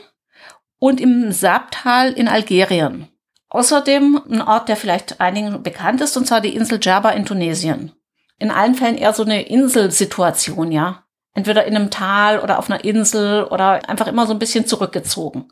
[0.85, 3.09] und im Sabtal in Algerien.
[3.49, 7.92] Außerdem ein Ort, der vielleicht einigen bekannt ist, und zwar die Insel Java in Tunesien.
[8.38, 11.05] In allen Fällen eher so eine Inselsituation, ja.
[11.33, 15.51] Entweder in einem Tal oder auf einer Insel oder einfach immer so ein bisschen zurückgezogen.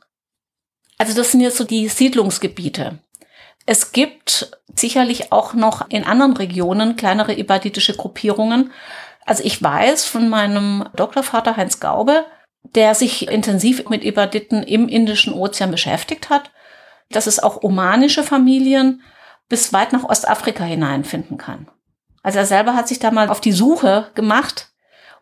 [0.99, 2.99] Also das sind jetzt so die Siedlungsgebiete.
[3.65, 8.71] Es gibt sicherlich auch noch in anderen Regionen kleinere ibaditische Gruppierungen.
[9.25, 12.27] Also ich weiß von meinem Doktorvater Heinz Gaube,
[12.63, 16.51] der sich intensiv mit Ibaditen im Indischen Ozean beschäftigt hat,
[17.11, 19.03] dass es auch omanische Familien
[19.49, 21.69] bis weit nach Ostafrika hineinfinden kann.
[22.23, 24.73] Also er selber hat sich da mal auf die Suche gemacht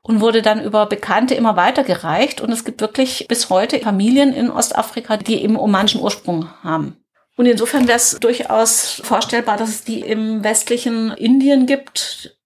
[0.03, 2.41] und wurde dann über Bekannte immer weitergereicht.
[2.41, 6.97] Und es gibt wirklich bis heute Familien in Ostafrika, die eben omanischen Ursprung haben.
[7.37, 12.39] Und insofern wäre es durchaus vorstellbar, dass es die im westlichen Indien gibt,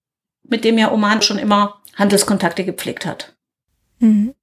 [0.43, 3.35] mit dem ja Oman schon immer Handelskontakte gepflegt hat.
[3.99, 4.35] Mhm.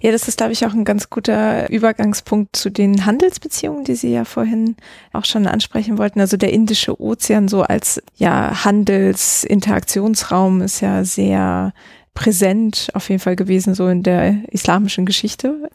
[0.00, 4.12] Ja, das ist, glaube ich, auch ein ganz guter Übergangspunkt zu den Handelsbeziehungen, die Sie
[4.12, 4.76] ja vorhin
[5.12, 6.20] auch schon ansprechen wollten.
[6.20, 11.72] Also der Indische Ozean so als ja Handelsinteraktionsraum ist ja sehr
[12.14, 15.70] präsent auf jeden Fall gewesen, so in der islamischen Geschichte.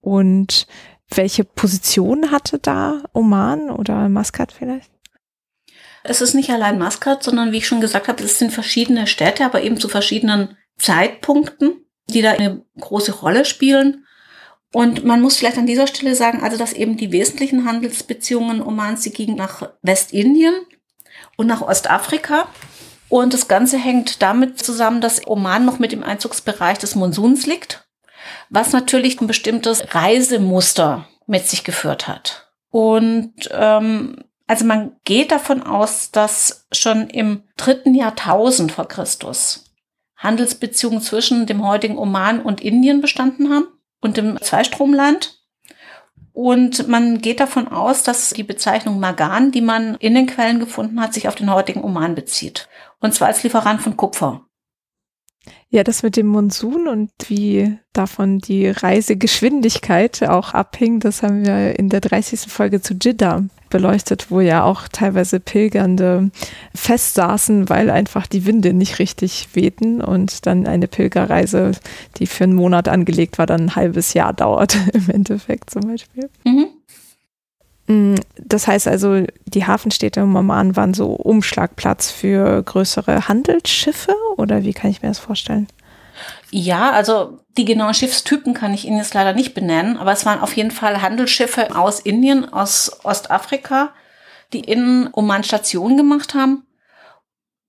[0.00, 0.66] Und
[1.10, 4.90] welche Position hatte da Oman oder Maskat vielleicht?
[6.04, 9.44] Es ist nicht allein Maskat, sondern wie ich schon gesagt habe, es sind verschiedene Städte,
[9.44, 14.06] aber eben zu verschiedenen Zeitpunkten, die da eine große Rolle spielen.
[14.72, 19.02] Und man muss vielleicht an dieser Stelle sagen, also dass eben die wesentlichen Handelsbeziehungen Omans,
[19.02, 20.54] sie gingen nach Westindien
[21.36, 22.48] und nach Ostafrika.
[23.08, 27.86] Und das Ganze hängt damit zusammen, dass Oman noch mit dem Einzugsbereich des Monsuns liegt
[28.50, 32.52] was natürlich ein bestimmtes Reisemuster mit sich geführt hat.
[32.70, 39.61] Und ähm, also man geht davon aus, dass schon im dritten Jahrtausend vor Christus
[40.22, 43.66] Handelsbeziehungen zwischen dem heutigen Oman und Indien bestanden haben
[44.00, 45.38] und dem Zweistromland.
[46.32, 51.00] Und man geht davon aus, dass die Bezeichnung Magan, die man in den Quellen gefunden
[51.00, 52.68] hat, sich auf den heutigen Oman bezieht.
[53.00, 54.46] Und zwar als Lieferant von Kupfer.
[55.74, 61.78] Ja, das mit dem Monsun und wie davon die Reisegeschwindigkeit auch abhing, das haben wir
[61.78, 62.40] in der 30.
[62.40, 66.30] Folge zu Jeddah beleuchtet, wo ja auch teilweise Pilgernde
[66.74, 71.72] festsaßen, weil einfach die Winde nicht richtig wehten und dann eine Pilgerreise,
[72.18, 76.28] die für einen Monat angelegt war, dann ein halbes Jahr dauert im Endeffekt zum Beispiel.
[76.44, 76.66] Mhm.
[77.92, 84.62] Mm, das heißt also, die Hafenstädte im Oman waren so Umschlagplatz für größere Handelsschiffe oder
[84.62, 85.68] wie kann ich mir das vorstellen?
[86.50, 90.40] Ja, also die genauen Schiffstypen kann ich Ihnen jetzt leider nicht benennen, aber es waren
[90.40, 93.90] auf jeden Fall Handelsschiffe aus Indien, aus Ostafrika,
[94.52, 96.66] die in Oman Station gemacht haben.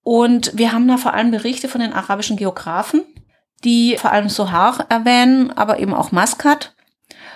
[0.04, 3.04] Und wir haben da vor allem Berichte von den arabischen Geografen,
[3.64, 6.73] die vor allem Sohar erwähnen, aber eben auch Maskat.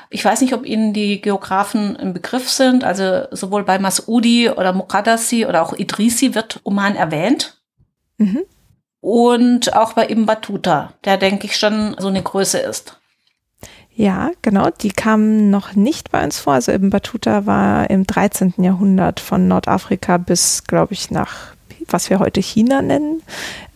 [0.09, 2.83] Ich weiß nicht, ob Ihnen die Geografen im Begriff sind.
[2.83, 7.57] Also sowohl bei Masudi oder Muqaddasi oder auch Idrisi wird Oman erwähnt.
[8.17, 8.43] Mhm.
[9.01, 12.97] Und auch bei Ibn Battuta, der denke ich schon so eine Größe ist.
[13.93, 16.53] Ja, genau, die kamen noch nicht bei uns vor.
[16.53, 18.53] Also Ibn Battuta war im 13.
[18.57, 21.53] Jahrhundert von Nordafrika bis, glaube ich, nach,
[21.87, 23.23] was wir heute China nennen,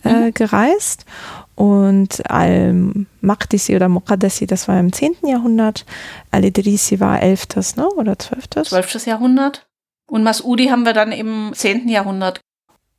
[0.04, 0.34] äh, mhm.
[0.34, 1.06] gereist.
[1.54, 5.16] Und Al-Maqdisi oder Muqaddasi, das war im 10.
[5.26, 5.84] Jahrhundert.
[6.30, 7.76] Al-Idrisi war 11.
[7.76, 7.88] Ne?
[7.88, 8.50] oder 12.
[8.68, 9.06] 12.
[9.06, 9.66] Jahrhundert.
[10.08, 11.88] Und Masudi haben wir dann im 10.
[11.88, 12.40] Jahrhundert.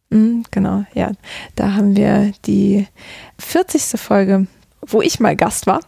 [0.10, 1.12] Mhm, genau, ja.
[1.56, 2.88] Da haben wir die
[3.40, 4.00] 40.
[4.00, 4.48] Folge
[4.88, 5.80] wo ich mal Gast war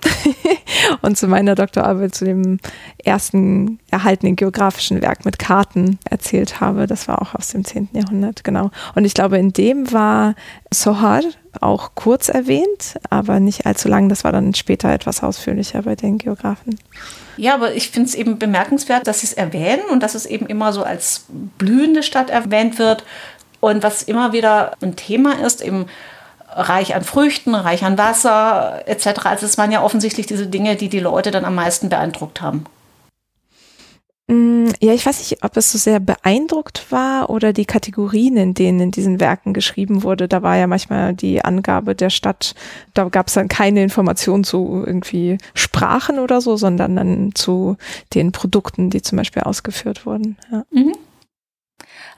[1.01, 2.59] und zu meiner Doktorarbeit zu dem
[3.03, 6.87] ersten erhaltenen geografischen Werk mit Karten erzählt habe.
[6.87, 7.89] Das war auch aus dem 10.
[7.93, 8.71] Jahrhundert, genau.
[8.95, 10.35] Und ich glaube, in dem war
[10.71, 11.21] Sohar
[11.61, 14.09] auch kurz erwähnt, aber nicht allzu lang.
[14.09, 16.77] Das war dann später etwas ausführlicher bei den Geografen.
[17.37, 20.45] Ja, aber ich finde es eben bemerkenswert, dass sie es erwähnen und dass es eben
[20.47, 21.25] immer so als
[21.57, 23.03] blühende Stadt erwähnt wird.
[23.59, 25.87] Und was immer wieder ein Thema ist, eben
[26.55, 29.25] reich an Früchten, reich an Wasser etc.
[29.25, 32.65] Also es waren ja offensichtlich diese Dinge, die die Leute dann am meisten beeindruckt haben.
[34.27, 38.53] Mm, ja, ich weiß nicht, ob es so sehr beeindruckt war oder die Kategorien, in
[38.55, 40.27] denen in diesen Werken geschrieben wurde.
[40.27, 42.55] Da war ja manchmal die Angabe der Stadt,
[42.95, 47.77] da gab es dann keine Information zu irgendwie Sprachen oder so, sondern dann zu
[48.15, 50.37] den Produkten, die zum Beispiel ausgeführt wurden.
[50.51, 50.63] Ja.
[50.71, 50.95] Mhm.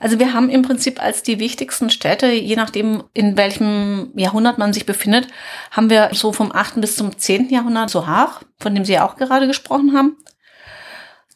[0.00, 4.72] Also wir haben im Prinzip als die wichtigsten Städte, je nachdem in welchem Jahrhundert man
[4.72, 5.28] sich befindet,
[5.70, 6.80] haben wir so vom 8.
[6.80, 7.50] bis zum 10.
[7.50, 10.16] Jahrhundert Sohar, von dem Sie ja auch gerade gesprochen haben.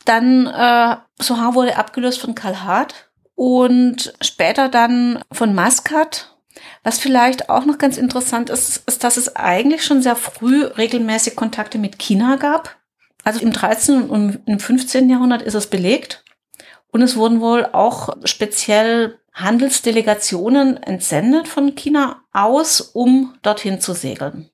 [0.04, 6.36] Dann äh, Sohar wurde abgelöst von Kalhat und später dann von Maskat.
[6.84, 11.36] Was vielleicht auch noch ganz interessant ist, ist, dass es eigentlich schon sehr früh regelmäßig
[11.36, 12.76] Kontakte mit China gab.
[13.24, 14.02] Also im 13.
[14.02, 15.08] und im 15.
[15.08, 16.21] Jahrhundert ist es belegt.
[16.92, 24.50] Und es wurden wohl auch speziell Handelsdelegationen entsendet von China aus, um dorthin zu segeln.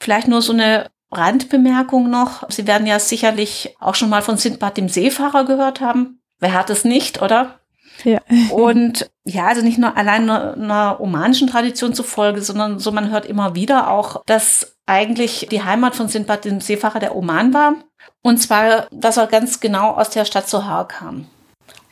[0.00, 2.48] Vielleicht nur so eine Randbemerkung noch.
[2.50, 6.20] Sie werden ja sicherlich auch schon mal von Sindbad dem Seefahrer gehört haben.
[6.38, 7.60] Wer hat es nicht, oder?
[8.04, 8.20] Ja.
[8.50, 13.26] Und ja, also nicht nur allein einer, einer omanischen Tradition zufolge, sondern so man hört
[13.26, 17.74] immer wieder auch, dass eigentlich die Heimat von Sindbad dem Seefahrer der Oman war.
[18.22, 21.26] Und zwar, dass er ganz genau aus der Stadt Sohar kam.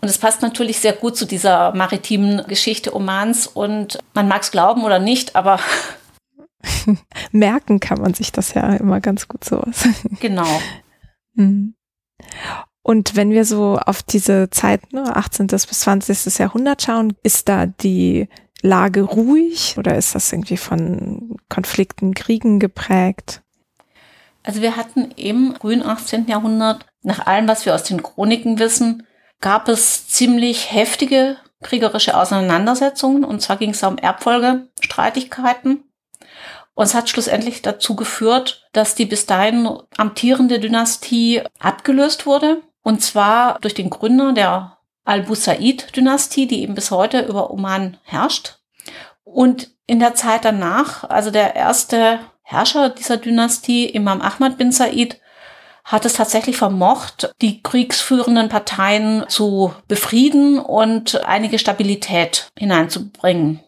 [0.05, 4.51] Und es passt natürlich sehr gut zu dieser maritimen Geschichte Omans und man mag es
[4.51, 5.59] glauben oder nicht, aber
[7.33, 9.89] merken kann man sich das ja immer ganz gut sowas.
[10.21, 10.61] Genau.
[11.33, 11.75] Mhm.
[12.83, 15.47] Und wenn wir so auf diese Zeit, ne, 18.
[15.47, 16.39] bis 20.
[16.39, 18.29] Jahrhundert schauen, ist da die
[18.61, 23.41] Lage ruhig oder ist das irgendwie von Konflikten, Kriegen geprägt?
[24.43, 26.27] Also wir hatten im frühen 18.
[26.27, 29.07] Jahrhundert, nach allem, was wir aus den Chroniken wissen,
[29.41, 33.25] gab es ziemlich heftige kriegerische Auseinandersetzungen.
[33.25, 35.85] Und zwar ging es um Erbfolgestreitigkeiten.
[36.75, 42.63] Und es hat schlussendlich dazu geführt, dass die bis dahin amtierende Dynastie abgelöst wurde.
[42.83, 48.59] Und zwar durch den Gründer der Al-Busaid-Dynastie, die eben bis heute über Oman herrscht.
[49.23, 55.21] Und in der Zeit danach, also der erste Herrscher dieser Dynastie, Imam Ahmad bin Said,
[55.85, 63.61] hat es tatsächlich vermocht, die kriegsführenden Parteien zu befrieden und einige Stabilität hineinzubringen.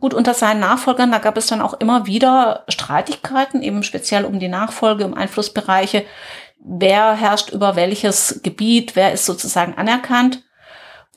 [0.00, 4.38] Gut, unter seinen Nachfolgern, da gab es dann auch immer wieder Streitigkeiten, eben speziell um
[4.38, 6.04] die Nachfolge, um Einflussbereiche.
[6.58, 8.94] Wer herrscht über welches Gebiet?
[8.94, 10.44] Wer ist sozusagen anerkannt?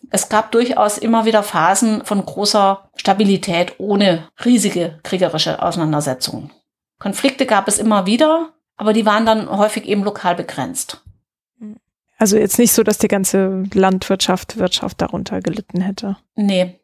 [0.09, 6.51] Es gab durchaus immer wieder Phasen von großer Stabilität ohne riesige kriegerische Auseinandersetzungen.
[6.99, 11.01] Konflikte gab es immer wieder, aber die waren dann häufig eben lokal begrenzt.
[12.17, 16.17] Also jetzt nicht so, dass die ganze Landwirtschaft, Wirtschaft darunter gelitten hätte.
[16.35, 16.79] Nee.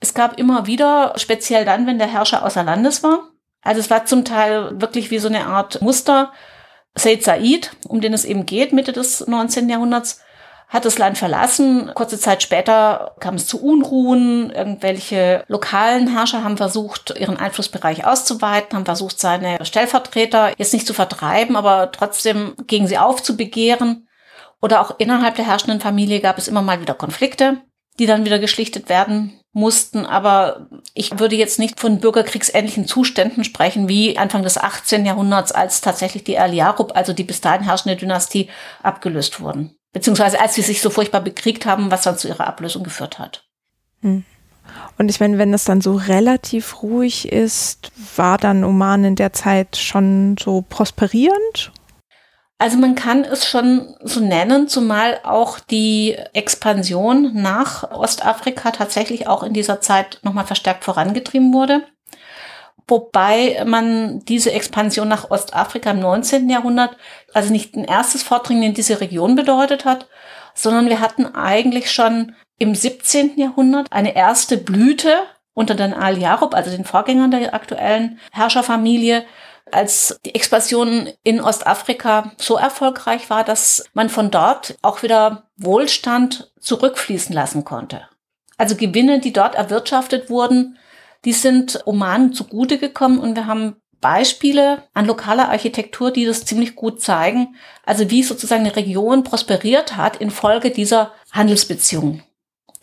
[0.00, 3.28] Es gab immer wieder, speziell dann, wenn der Herrscher außer Landes war.
[3.60, 6.32] Also es war zum Teil wirklich wie so eine Art Muster.
[6.96, 9.68] Said Said, um den es eben geht, Mitte des 19.
[9.68, 10.20] Jahrhunderts,
[10.72, 11.90] hat das Land verlassen.
[11.94, 14.50] Kurze Zeit später kam es zu Unruhen.
[14.50, 20.94] Irgendwelche lokalen Herrscher haben versucht, ihren Einflussbereich auszuweiten, haben versucht, seine Stellvertreter jetzt nicht zu
[20.94, 24.08] vertreiben, aber trotzdem gegen sie aufzubegehren.
[24.62, 27.60] Oder auch innerhalb der herrschenden Familie gab es immer mal wieder Konflikte,
[27.98, 30.06] die dann wieder geschlichtet werden mussten.
[30.06, 35.04] Aber ich würde jetzt nicht von bürgerkriegsähnlichen Zuständen sprechen wie Anfang des 18.
[35.04, 38.48] Jahrhunderts, als tatsächlich die Al Yarub, also die bis dahin herrschende Dynastie,
[38.82, 39.76] abgelöst wurden.
[39.92, 43.44] Beziehungsweise als sie sich so furchtbar bekriegt haben, was dann zu ihrer Ablösung geführt hat.
[44.00, 44.24] Hm.
[44.98, 49.32] Und ich meine, wenn es dann so relativ ruhig ist, war dann Oman in der
[49.32, 51.72] Zeit schon so prosperierend?
[52.58, 59.42] Also man kann es schon so nennen, zumal auch die Expansion nach Ostafrika tatsächlich auch
[59.42, 61.82] in dieser Zeit nochmal verstärkt vorangetrieben wurde.
[62.86, 66.48] Wobei man diese Expansion nach Ostafrika im 19.
[66.48, 66.96] Jahrhundert
[67.34, 70.08] also nicht ein erstes Vordringen in diese Region bedeutet hat,
[70.54, 73.38] sondern wir hatten eigentlich schon im 17.
[73.38, 75.16] Jahrhundert eine erste Blüte
[75.54, 79.24] unter den Al-Yarub, also den Vorgängern der aktuellen Herrscherfamilie,
[79.70, 86.52] als die Expansion in Ostafrika so erfolgreich war, dass man von dort auch wieder Wohlstand
[86.60, 88.08] zurückfließen lassen konnte.
[88.58, 90.78] Also Gewinne, die dort erwirtschaftet wurden,
[91.24, 96.76] die sind Oman zugute gekommen und wir haben Beispiele an lokaler Architektur, die das ziemlich
[96.76, 102.22] gut zeigen, also wie sozusagen eine Region prosperiert hat infolge dieser Handelsbeziehungen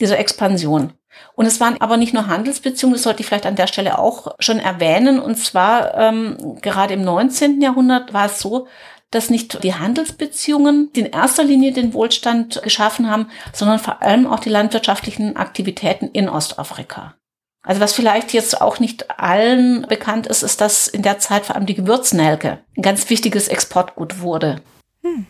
[0.00, 0.94] dieser Expansion.
[1.34, 4.34] Und es waren aber nicht nur Handelsbeziehungen, das sollte ich vielleicht an der Stelle auch
[4.38, 5.20] schon erwähnen.
[5.20, 7.60] Und zwar ähm, gerade im 19.
[7.60, 8.66] Jahrhundert war es so,
[9.10, 14.40] dass nicht die Handelsbeziehungen in erster Linie den Wohlstand geschaffen haben, sondern vor allem auch
[14.40, 17.14] die landwirtschaftlichen Aktivitäten in Ostafrika.
[17.62, 21.56] Also was vielleicht jetzt auch nicht allen bekannt ist, ist, dass in der Zeit vor
[21.56, 24.62] allem die Gewürznelke ein ganz wichtiges Exportgut wurde.
[25.02, 25.26] Hm.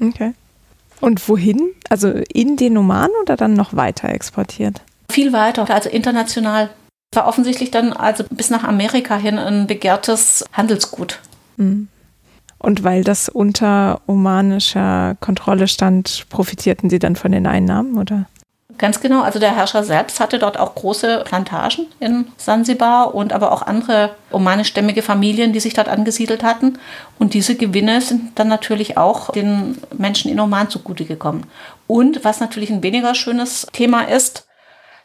[0.00, 0.34] Okay.
[1.00, 1.72] Und wohin?
[1.88, 4.82] Also in den Oman oder dann noch weiter exportiert?
[5.10, 6.70] Viel weiter, also international.
[7.14, 11.20] War offensichtlich dann also bis nach Amerika hin ein begehrtes Handelsgut.
[11.56, 11.88] Mhm.
[12.58, 18.26] Und weil das unter omanischer Kontrolle stand, profitierten sie dann von den Einnahmen, oder?
[18.76, 19.22] Ganz genau.
[19.22, 24.16] Also der Herrscher selbst hatte dort auch große Plantagen in Sansibar und aber auch andere
[24.32, 26.78] omanischstämmige Familien, die sich dort angesiedelt hatten.
[27.18, 31.46] Und diese Gewinne sind dann natürlich auch den Menschen in Oman zugute gekommen.
[31.86, 34.48] Und was natürlich ein weniger schönes Thema ist,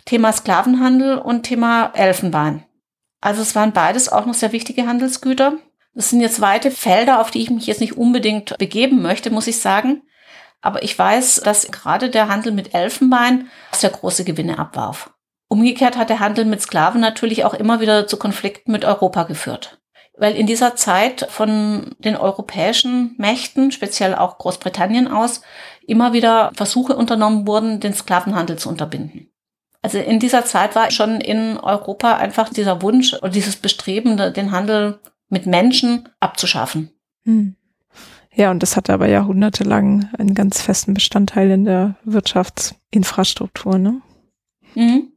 [0.06, 2.64] Thema Sklavenhandel und Thema Elfenbein.
[3.22, 5.54] Also es waren beides auch noch sehr wichtige Handelsgüter.
[5.94, 9.48] Das sind jetzt weite Felder, auf die ich mich jetzt nicht unbedingt begeben möchte, muss
[9.48, 10.02] ich sagen.
[10.62, 15.12] Aber ich weiß, dass gerade der Handel mit Elfenbein sehr große Gewinne abwarf.
[15.48, 19.80] Umgekehrt hat der Handel mit Sklaven natürlich auch immer wieder zu Konflikten mit Europa geführt.
[20.18, 25.42] Weil in dieser Zeit von den europäischen Mächten, speziell auch Großbritannien aus,
[25.88, 29.32] immer wieder Versuche unternommen wurden, den Sklavenhandel zu unterbinden.
[29.82, 34.52] Also in dieser Zeit war schon in Europa einfach dieser Wunsch oder dieses Bestreben, den
[34.52, 35.00] Handel
[35.30, 36.92] mit Menschen abzuschaffen.
[37.24, 37.56] Hm.
[38.34, 43.78] Ja, und das hatte aber jahrhundertelang einen ganz festen Bestandteil in der Wirtschaftsinfrastruktur.
[43.78, 44.02] Ne?
[44.76, 45.14] Mhm.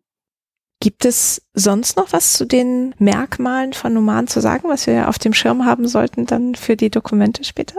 [0.81, 5.19] Gibt es sonst noch was zu den Merkmalen von Nomaden zu sagen, was wir auf
[5.19, 7.77] dem Schirm haben sollten dann für die Dokumente später?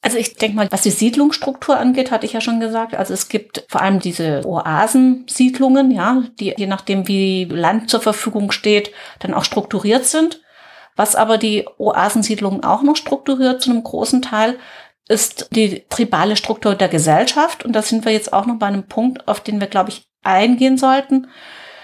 [0.00, 2.94] Also ich denke mal, was die Siedlungsstruktur angeht, hatte ich ja schon gesagt.
[2.94, 8.52] Also es gibt vor allem diese Oasensiedlungen, ja, die je nachdem, wie Land zur Verfügung
[8.52, 10.40] steht, dann auch strukturiert sind.
[10.98, 14.58] Was aber die Oasensiedlungen auch noch strukturiert zu einem großen Teil,
[15.06, 17.64] ist die tribale Struktur der Gesellschaft.
[17.64, 20.08] Und da sind wir jetzt auch noch bei einem Punkt, auf den wir, glaube ich,
[20.24, 21.28] eingehen sollten,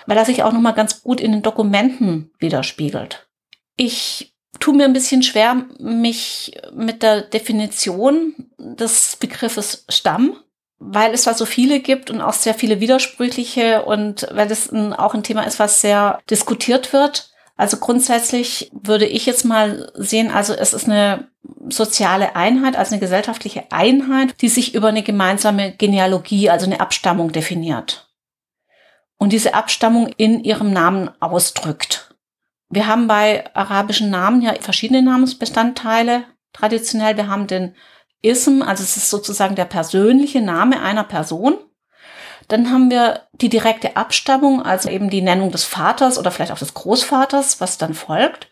[0.07, 3.29] weil er sich auch noch mal ganz gut in den Dokumenten widerspiegelt.
[3.77, 10.37] Ich tue mir ein bisschen schwer, mich mit der Definition des Begriffes Stamm,
[10.81, 15.15] weil es da so viele gibt und auch sehr viele widersprüchliche und weil es auch
[15.15, 17.31] ein Thema ist, was sehr diskutiert wird.
[17.57, 21.29] Also grundsätzlich würde ich jetzt mal sehen, also es ist eine
[21.69, 27.31] soziale Einheit, also eine gesellschaftliche Einheit, die sich über eine gemeinsame Genealogie, also eine Abstammung
[27.31, 28.11] definiert.
[29.19, 32.15] Und diese Abstammung in ihrem Namen ausdrückt.
[32.69, 36.25] Wir haben bei arabischen Namen ja verschiedene Namensbestandteile.
[36.53, 37.77] Traditionell, wir haben den
[38.21, 41.59] Ism, also es ist sozusagen der persönliche Name einer Person.
[42.49, 46.59] Dann haben wir die direkte Abstammung, also eben die Nennung des Vaters oder vielleicht auch
[46.59, 48.49] des Großvaters, was dann folgt.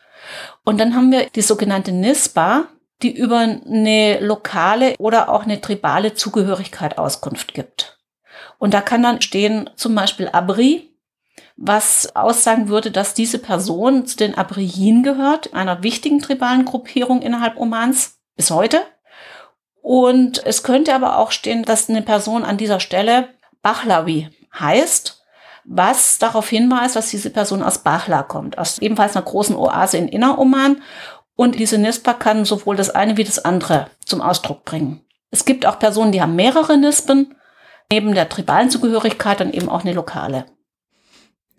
[0.64, 2.64] Und dann haben wir die sogenannte Nisba,
[3.02, 7.98] die über eine lokale oder auch eine tribale Zugehörigkeit Auskunft gibt.
[8.58, 10.92] Und da kann dann stehen zum Beispiel Abri,
[11.56, 17.56] was aussagen würde, dass diese Person zu den Abriyin gehört, einer wichtigen tribalen Gruppierung innerhalb
[17.56, 18.82] Omans bis heute.
[19.80, 23.28] Und es könnte aber auch stehen, dass eine Person an dieser Stelle
[23.62, 25.22] Bachlawi heißt,
[25.64, 30.08] was darauf hinweist, dass diese Person aus Bachla kommt, aus ebenfalls einer großen Oase in
[30.08, 30.82] Inneroman.
[31.34, 35.00] Und diese Nispa kann sowohl das eine wie das andere zum Ausdruck bringen.
[35.30, 37.34] Es gibt auch Personen, die haben mehrere Nispen,
[37.90, 40.46] neben der tribalen Zugehörigkeit dann eben auch eine lokale.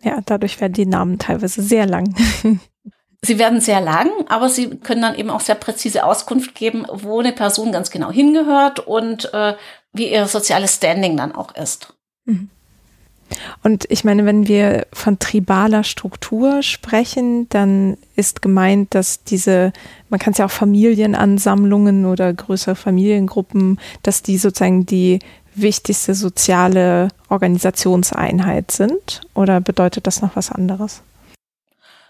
[0.01, 2.13] Ja, dadurch werden die Namen teilweise sehr lang.
[3.25, 7.21] Sie werden sehr lang, aber sie können dann eben auch sehr präzise Auskunft geben, wo
[7.21, 9.55] eine Person ganz genau hingehört und äh,
[9.93, 11.93] wie ihr soziales Standing dann auch ist.
[12.25, 12.49] Mhm.
[13.63, 19.73] Und ich meine, wenn wir von tribaler Struktur sprechen, dann ist gemeint, dass diese,
[20.09, 25.19] man kann es ja auch Familienansammlungen oder größere Familiengruppen, dass die sozusagen die
[25.55, 29.21] wichtigste soziale Organisationseinheit sind?
[29.33, 31.01] Oder bedeutet das noch was anderes?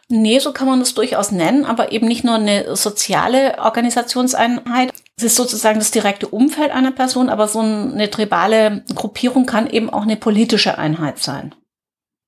[0.10, 4.94] Nee, so kann man das durchaus nennen, aber eben nicht nur eine soziale Organisationseinheit.
[5.18, 9.90] Es ist sozusagen das direkte Umfeld einer Person, aber so eine tribale Gruppierung kann eben
[9.90, 11.54] auch eine politische Einheit sein.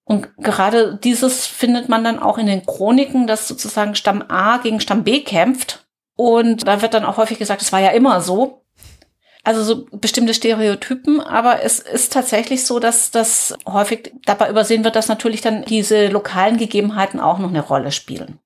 [0.03, 4.79] Und gerade dieses findet man dann auch in den Chroniken, dass sozusagen Stamm A gegen
[4.79, 5.87] Stamm B kämpft.
[6.15, 8.65] Und da wird dann auch häufig gesagt, es war ja immer so
[9.45, 14.95] also so bestimmte Stereotypen, aber es ist tatsächlich so, dass das häufig dabei übersehen wird,
[14.95, 18.39] dass natürlich dann diese lokalen Gegebenheiten auch noch eine Rolle spielen.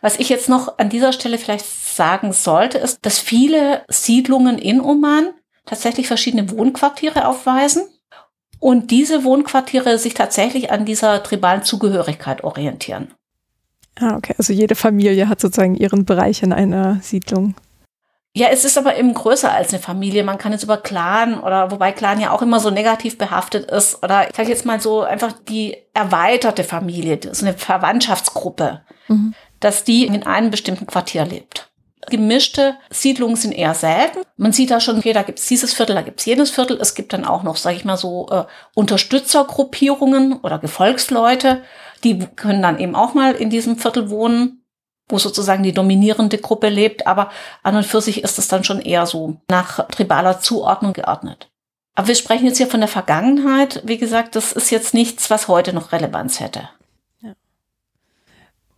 [0.00, 4.80] Was ich jetzt noch an dieser Stelle vielleicht sagen sollte, ist, dass viele Siedlungen in
[4.80, 5.30] Oman
[5.66, 7.82] tatsächlich verschiedene Wohnquartiere aufweisen
[8.60, 13.12] und diese Wohnquartiere sich tatsächlich an dieser tribalen Zugehörigkeit orientieren.
[14.00, 14.34] Ah, okay.
[14.38, 17.54] Also jede Familie hat sozusagen ihren Bereich in einer Siedlung.
[18.34, 20.22] Ja, es ist aber eben größer als eine Familie.
[20.22, 24.02] Man kann jetzt über Clan oder wobei Clan ja auch immer so negativ behaftet ist
[24.02, 29.34] oder ich sage jetzt mal so einfach die erweiterte Familie, so eine Verwandtschaftsgruppe, mhm.
[29.60, 31.70] dass die in einem bestimmten Quartier lebt.
[32.10, 34.20] Gemischte Siedlungen sind eher selten.
[34.36, 36.78] Man sieht da schon, okay, da gibt's dieses Viertel, da gibt's jenes Viertel.
[36.80, 41.62] Es gibt dann auch noch, sage ich mal so, äh, Unterstützergruppierungen oder Gefolgsleute,
[42.04, 44.62] die können dann eben auch mal in diesem Viertel wohnen
[45.08, 47.30] wo sozusagen die dominierende Gruppe lebt, aber
[47.62, 51.48] an und für sich ist es dann schon eher so nach tribaler Zuordnung geordnet.
[51.94, 53.82] Aber wir sprechen jetzt hier von der Vergangenheit.
[53.84, 56.68] Wie gesagt, das ist jetzt nichts, was heute noch Relevanz hätte.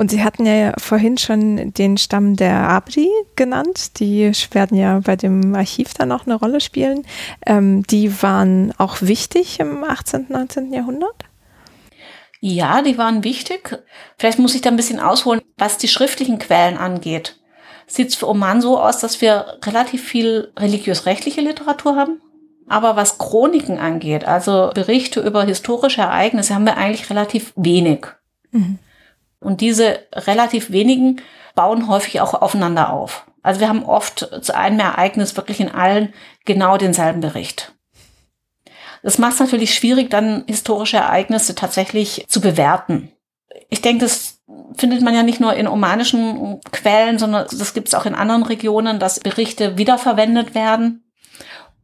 [0.01, 4.01] Und Sie hatten ja vorhin schon den Stamm der Abdi genannt.
[4.01, 7.05] Die werden ja bei dem Archiv dann auch eine Rolle spielen.
[7.45, 10.72] Ähm, die waren auch wichtig im 18., 19.
[10.72, 11.30] Jahrhundert?
[12.41, 13.78] Ja, die waren wichtig.
[14.18, 17.38] Vielleicht muss ich da ein bisschen ausholen, was die schriftlichen Quellen angeht.
[17.86, 22.20] Sieht es für Oman so aus, dass wir relativ viel religiös-rechtliche Literatur haben.
[22.68, 28.07] Aber was Chroniken angeht, also Berichte über historische Ereignisse, haben wir eigentlich relativ wenig.
[28.53, 28.78] Mhm.
[29.41, 31.20] Und diese relativ wenigen
[31.55, 33.26] bauen häufig auch aufeinander auf.
[33.43, 36.14] Also wir haben oft zu einem Ereignis wirklich in allen
[36.45, 37.74] genau denselben Bericht.
[39.03, 43.11] Das macht es natürlich schwierig, dann historische Ereignisse tatsächlich zu bewerten.
[43.69, 44.41] Ich denke, das
[44.77, 48.43] findet man ja nicht nur in omanischen Quellen, sondern das gibt es auch in anderen
[48.43, 51.05] Regionen, dass Berichte wiederverwendet werden.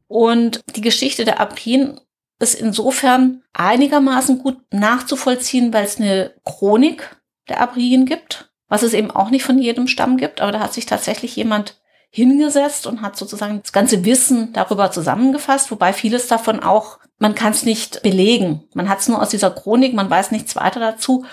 [0.09, 2.01] Und die Geschichte der Apien
[2.39, 7.17] ist insofern einigermaßen gut nachzuvollziehen, weil es eine Chronik
[7.49, 10.75] der Abrien gibt, was es eben auch nicht von jedem Stamm gibt, aber da hat
[10.75, 11.81] sich tatsächlich jemand
[12.17, 17.53] hingesetzt und hat sozusagen das ganze Wissen darüber zusammengefasst, wobei vieles davon auch man kann
[17.53, 18.65] es nicht belegen.
[18.73, 21.27] Man hat es nur aus dieser Chronik, man weiß nichts weiter dazu.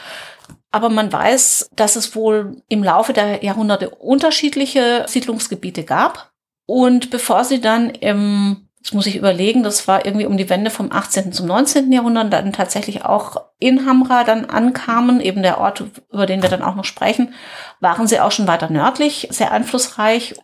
[0.72, 6.32] Aber man weiß, dass es wohl im Laufe der Jahrhunderte unterschiedliche Siedlungsgebiete gab.
[6.66, 10.70] Und bevor sie dann im, das muss ich überlegen, das war irgendwie um die Wende
[10.70, 11.32] vom 18.
[11.32, 11.90] zum 19.
[11.94, 16.62] Jahrhundert, dann tatsächlich auch in Hamra dann ankamen, eben der Ort, über den wir dann
[16.62, 17.34] auch noch sprechen,
[17.80, 20.36] waren sie auch schon weiter nördlich, sehr einflussreich.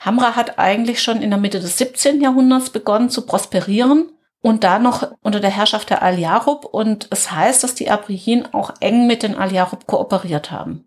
[0.00, 2.22] Hamra hat eigentlich schon in der Mitte des 17.
[2.22, 4.08] Jahrhunderts begonnen zu prosperieren
[4.40, 6.64] und da noch unter der Herrschaft der Al-Yarub.
[6.64, 10.86] Und es heißt, dass die Abrihin auch eng mit den Al-Yarub kooperiert haben.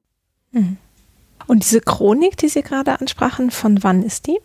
[0.51, 0.77] Mhm.
[1.45, 4.39] Und diese Chronik, die Sie gerade ansprachen, von wann ist die?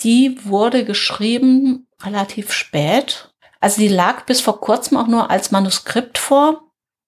[0.00, 3.32] Die wurde geschrieben relativ spät.
[3.60, 6.62] Also die lag bis vor kurzem auch nur als Manuskript vor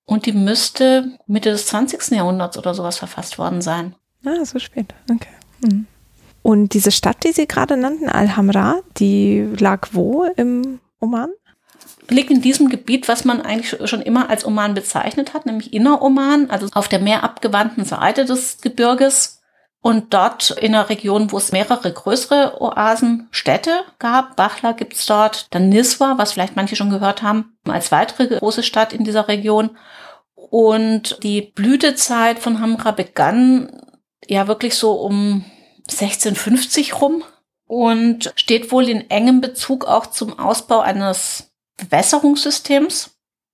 [0.07, 2.13] und die müsste Mitte des 20.
[2.13, 3.95] Jahrhunderts oder sowas verfasst worden sein.
[4.25, 4.95] Ah, so spät.
[5.11, 5.29] Okay.
[5.61, 5.87] Mhm.
[6.43, 11.31] Und diese Stadt, die Sie gerade nannten, Al-Hamra, die lag wo im Oman?
[12.09, 16.49] Liegt in diesem Gebiet, was man eigentlich schon immer als Oman bezeichnet hat, nämlich Inner-Oman,
[16.49, 19.38] also auf der meerabgewandten Seite des Gebirges.
[19.81, 24.35] Und dort in einer Region, wo es mehrere größere Oasen, Städte gab.
[24.37, 25.47] Bachla gibt's dort.
[25.55, 29.77] Dann Niswa, was vielleicht manche schon gehört haben, als weitere große Stadt in dieser Region.
[30.35, 33.83] Und die Blütezeit von Hamra begann
[34.27, 35.45] ja wirklich so um
[35.89, 37.23] 1650 rum
[37.67, 43.11] und steht wohl in engem Bezug auch zum Ausbau eines Bewässerungssystems,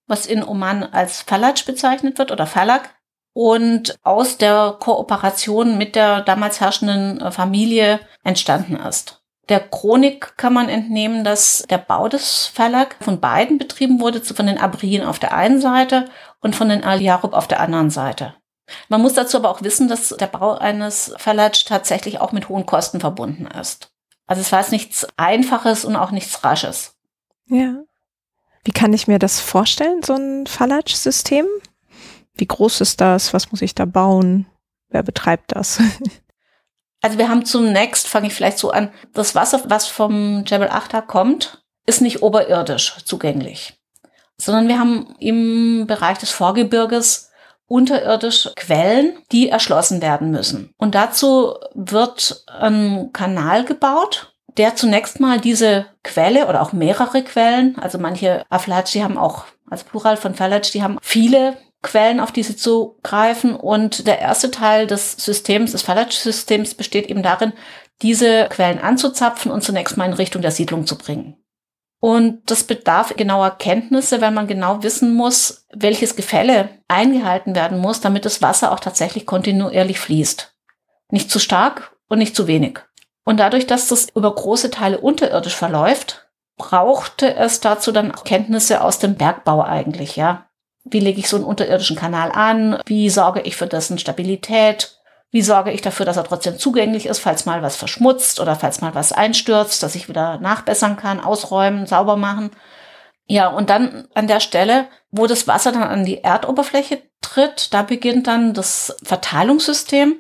[0.07, 2.95] was in Oman als Falaj bezeichnet wird oder Falak
[3.35, 9.21] und aus der Kooperation mit der damals herrschenden äh, Familie entstanden ist.
[9.51, 14.47] Der Chronik kann man entnehmen, dass der Bau des Verlag von beiden betrieben wurde, von
[14.47, 16.07] den Abrien auf der einen Seite
[16.41, 18.35] und von den Al-Jarub auf der anderen Seite.
[18.89, 22.65] Man muss dazu aber auch wissen, dass der Bau eines Verlags tatsächlich auch mit hohen
[22.65, 23.91] Kosten verbunden ist.
[24.27, 26.95] Also es war jetzt nichts Einfaches und auch nichts Rasches.
[27.47, 27.83] Ja.
[28.63, 31.45] Wie kann ich mir das vorstellen, so ein Fallatsch-System?
[32.35, 33.33] Wie groß ist das?
[33.33, 34.47] Was muss ich da bauen?
[34.89, 35.81] Wer betreibt das?
[37.05, 41.03] Also wir haben zunächst, fange ich vielleicht so an, das Wasser, was vom Jebel Achta
[41.03, 43.75] kommt, ist nicht oberirdisch zugänglich,
[44.39, 47.31] sondern wir haben im Bereich des Vorgebirges
[47.67, 50.73] unterirdisch Quellen, die erschlossen werden müssen.
[50.79, 57.79] Und dazu wird ein Kanal gebaut, der zunächst mal diese Quelle oder auch mehrere Quellen,
[57.79, 62.33] also manche Aflatsch, die haben auch, als Plural von Falatsch, die haben viele Quellen, auf
[62.33, 63.55] die sie zugreifen.
[63.55, 67.53] Und der erste Teil des Systems, des Falatsch-Systems, besteht eben darin,
[68.03, 71.37] diese Quellen anzuzapfen und zunächst mal in Richtung der Siedlung zu bringen.
[72.01, 78.01] Und das bedarf genauer Kenntnisse, weil man genau wissen muss, welches Gefälle eingehalten werden muss,
[78.01, 80.55] damit das Wasser auch tatsächlich kontinuierlich fließt.
[81.11, 82.81] Nicht zu stark und nicht zu wenig.
[83.25, 86.29] Und dadurch, dass das über große Teile unterirdisch verläuft,
[86.59, 90.44] brauchte es dazu dann auch Kenntnisse aus dem Bergbau eigentlich, ja.
[90.85, 92.79] Wie lege ich so einen unterirdischen Kanal an?
[92.87, 94.99] Wie sorge ich für dessen Stabilität?
[95.31, 98.81] Wie sorge ich dafür, dass er trotzdem zugänglich ist, falls mal was verschmutzt oder falls
[98.81, 102.51] mal was einstürzt, dass ich wieder nachbessern kann, ausräumen, sauber machen?
[103.27, 107.83] Ja, und dann an der Stelle, wo das Wasser dann an die Erdoberfläche tritt, da
[107.83, 110.17] beginnt dann das Verteilungssystem.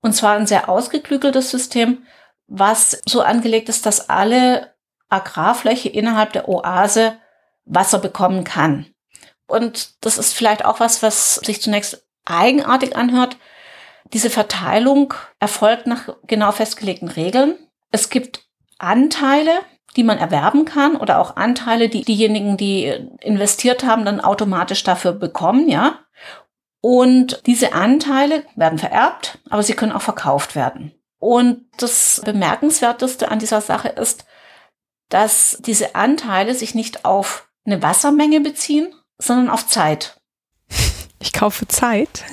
[0.00, 2.06] Und zwar ein sehr ausgeklügeltes System,
[2.46, 4.72] was so angelegt ist, dass alle
[5.08, 7.14] Agrarfläche innerhalb der Oase
[7.64, 8.86] Wasser bekommen kann.
[9.48, 13.38] Und das ist vielleicht auch was, was sich zunächst eigenartig anhört.
[14.12, 17.58] Diese Verteilung erfolgt nach genau festgelegten Regeln.
[17.90, 18.46] Es gibt
[18.78, 19.52] Anteile,
[19.96, 22.84] die man erwerben kann oder auch Anteile, die diejenigen, die
[23.20, 25.98] investiert haben, dann automatisch dafür bekommen, ja.
[26.80, 30.92] Und diese Anteile werden vererbt, aber sie können auch verkauft werden.
[31.18, 34.26] Und das Bemerkenswerteste an dieser Sache ist,
[35.08, 40.18] dass diese Anteile sich nicht auf eine Wassermenge beziehen, sondern auf Zeit.
[41.20, 42.24] Ich kaufe Zeit.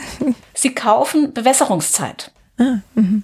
[0.54, 2.32] Sie kaufen Bewässerungszeit.
[2.58, 3.24] Ah, mhm.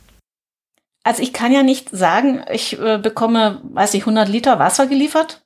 [1.03, 5.41] Also ich kann ja nicht sagen, ich äh, bekomme, weiß ich, 100 Liter Wasser geliefert,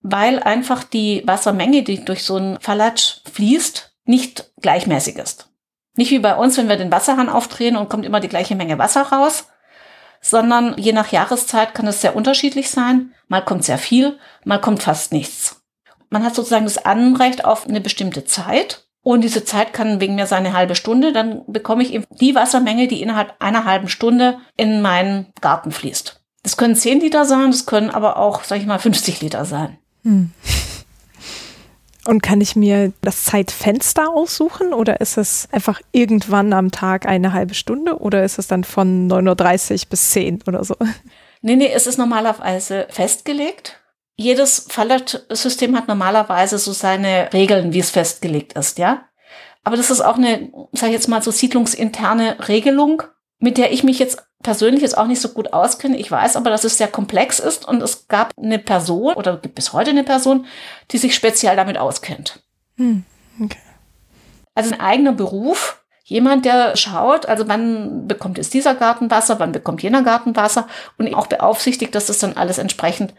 [0.00, 5.50] weil einfach die Wassermenge, die durch so einen Fallatsch fließt, nicht gleichmäßig ist.
[5.96, 8.78] Nicht wie bei uns, wenn wir den Wasserhahn aufdrehen und kommt immer die gleiche Menge
[8.78, 9.48] Wasser raus,
[10.20, 13.14] sondern je nach Jahreszeit kann es sehr unterschiedlich sein.
[13.28, 15.65] Mal kommt sehr viel, mal kommt fast nichts.
[16.10, 18.84] Man hat sozusagen das Anrecht auf eine bestimmte Zeit.
[19.02, 21.12] Und diese Zeit kann wegen mir sein eine halbe Stunde.
[21.12, 26.20] Dann bekomme ich eben die Wassermenge, die innerhalb einer halben Stunde in meinen Garten fließt.
[26.42, 29.78] Das können 10 Liter sein, das können aber auch, sag ich mal, 50 Liter sein.
[30.02, 30.32] Hm.
[32.06, 37.32] Und kann ich mir das Zeitfenster aussuchen oder ist es einfach irgendwann am Tag eine
[37.32, 40.76] halbe Stunde oder ist es dann von 9.30 Uhr bis 10 oder so?
[41.42, 43.80] Nee, nee, es ist normalerweise festgelegt
[44.16, 49.04] jedes Fallout-System hat normalerweise so seine Regeln, wie es festgelegt ist, ja.
[49.62, 53.02] Aber das ist auch eine, sag ich jetzt mal so siedlungsinterne Regelung,
[53.38, 55.96] mit der ich mich jetzt persönlich jetzt auch nicht so gut auskenne.
[55.96, 59.56] Ich weiß aber, dass es sehr komplex ist und es gab eine Person oder gibt
[59.56, 60.46] bis heute eine Person,
[60.92, 62.42] die sich speziell damit auskennt.
[62.76, 63.04] Hm,
[63.42, 63.58] okay.
[64.54, 69.52] Also ein eigener Beruf, jemand, der schaut, also wann bekommt jetzt dieser Garten Wasser, wann
[69.52, 73.12] bekommt jener Garten Wasser und auch beaufsichtigt, dass das dann alles entsprechend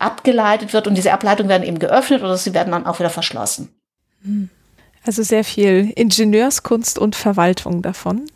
[0.00, 3.74] abgeleitet wird und diese Ableitungen werden eben geöffnet oder sie werden dann auch wieder verschlossen.
[5.04, 8.26] Also sehr viel Ingenieurskunst und Verwaltung davon.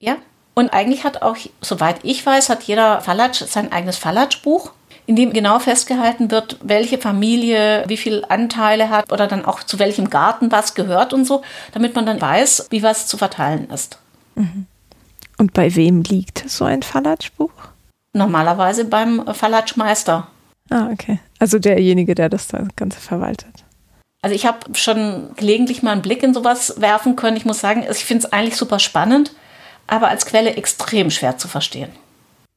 [0.00, 0.16] Ja,
[0.54, 4.72] und eigentlich hat auch, soweit ich weiß, hat jeder Fallatsch sein eigenes Fallatsch-Buch,
[5.06, 9.78] in dem genau festgehalten wird, welche Familie wie viel Anteile hat oder dann auch zu
[9.78, 13.98] welchem Garten was gehört und so, damit man dann weiß, wie was zu verteilen ist.
[14.34, 14.66] Mhm.
[15.36, 17.50] Und bei wem liegt so ein Fallatsch-Buch?
[18.12, 20.28] Normalerweise beim Fallatschmeister.
[20.74, 21.20] Ah, okay.
[21.38, 23.62] Also derjenige, der das da Ganze verwaltet.
[24.22, 27.36] Also ich habe schon gelegentlich mal einen Blick in sowas werfen können.
[27.36, 29.32] Ich muss sagen, ich finde es eigentlich super spannend,
[29.86, 31.90] aber als Quelle extrem schwer zu verstehen.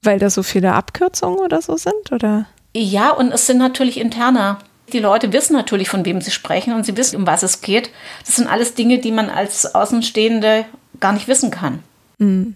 [0.03, 2.47] Weil da so viele Abkürzungen oder so sind, oder?
[2.76, 4.57] Ja, und es sind natürlich interner.
[4.93, 7.91] Die Leute wissen natürlich, von wem sie sprechen und sie wissen, um was es geht.
[8.26, 10.65] Das sind alles Dinge, die man als Außenstehende
[10.99, 11.84] gar nicht wissen kann.
[12.18, 12.55] Mhm.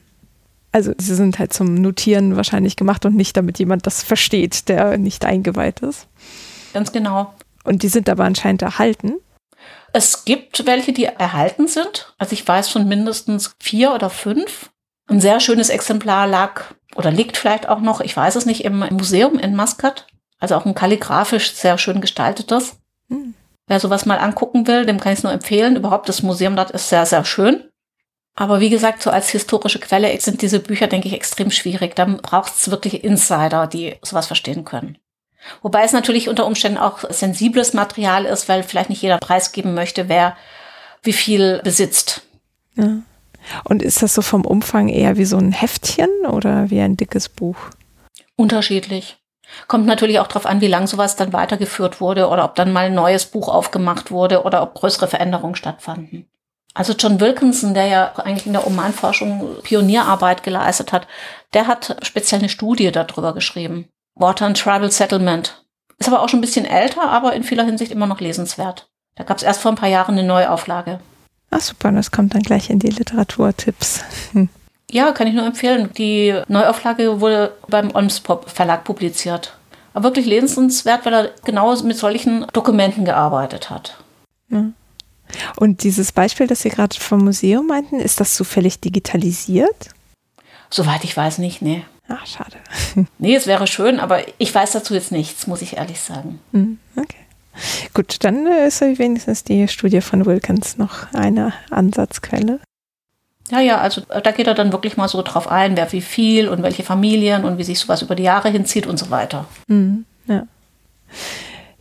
[0.71, 4.97] Also sie sind halt zum Notieren wahrscheinlich gemacht und nicht, damit jemand das versteht, der
[4.97, 6.07] nicht eingeweiht ist.
[6.73, 7.33] Ganz genau.
[7.63, 9.13] Und die sind aber anscheinend erhalten.
[9.93, 12.13] Es gibt welche, die erhalten sind.
[12.17, 14.69] Also ich weiß von mindestens vier oder fünf.
[15.07, 16.61] Ein sehr schönes Exemplar lag
[16.95, 20.07] oder liegt vielleicht auch noch, ich weiß es nicht, im Museum in Muscat.
[20.39, 22.77] Also auch ein kalligrafisch sehr schön gestaltetes.
[23.09, 23.33] Hm.
[23.67, 25.75] Wer sowas mal angucken will, dem kann ich es nur empfehlen.
[25.75, 27.63] Überhaupt das Museum dort ist sehr, sehr schön.
[28.35, 31.95] Aber wie gesagt, so als historische Quelle sind diese Bücher, denke ich, extrem schwierig.
[31.95, 34.97] Da braucht es wirklich Insider, die sowas verstehen können.
[35.61, 40.07] Wobei es natürlich unter Umständen auch sensibles Material ist, weil vielleicht nicht jeder preisgeben möchte,
[40.07, 40.37] wer
[41.03, 42.21] wie viel besitzt.
[42.75, 42.99] Ja.
[43.63, 47.27] Und ist das so vom Umfang eher wie so ein Heftchen oder wie ein dickes
[47.27, 47.57] Buch?
[48.35, 49.17] Unterschiedlich.
[49.67, 52.85] Kommt natürlich auch darauf an, wie lang sowas dann weitergeführt wurde oder ob dann mal
[52.85, 56.29] ein neues Buch aufgemacht wurde oder ob größere Veränderungen stattfanden.
[56.73, 61.07] Also John Wilkinson, der ja eigentlich in der Omanforschung Pionierarbeit geleistet hat,
[61.53, 63.87] der hat speziell eine Studie darüber geschrieben.
[64.15, 65.63] Water and Tribal Settlement.
[65.97, 68.89] Ist aber auch schon ein bisschen älter, aber in vieler Hinsicht immer noch lesenswert.
[69.15, 70.99] Da gab es erst vor ein paar Jahren eine Neuauflage.
[71.51, 74.03] Ach super, das kommt dann gleich in die Literaturtipps.
[74.31, 74.49] Hm.
[74.89, 75.89] Ja, kann ich nur empfehlen.
[75.97, 79.55] Die Neuauflage wurde beim Olmspop Verlag publiziert.
[79.93, 83.97] Aber wirklich lesenswert, weil er genau mit solchen Dokumenten gearbeitet hat.
[84.49, 84.65] Ja.
[85.57, 89.89] Und dieses Beispiel, das Sie gerade vom Museum meinten, ist das zufällig digitalisiert?
[90.69, 91.83] Soweit ich weiß nicht, nee.
[92.07, 92.57] Ach, schade.
[93.19, 96.39] nee, es wäre schön, aber ich weiß dazu jetzt nichts, muss ich ehrlich sagen.
[96.51, 97.17] Hm, okay.
[97.93, 102.59] Gut, dann ist wenigstens die Studie von Wilkins noch eine Ansatzquelle.
[103.49, 106.01] Ja, ja, also äh, da geht er dann wirklich mal so drauf ein, wer wie
[106.01, 109.45] viel und welche Familien und wie sich sowas über die Jahre hinzieht und so weiter.
[109.67, 110.47] Mhm, ja.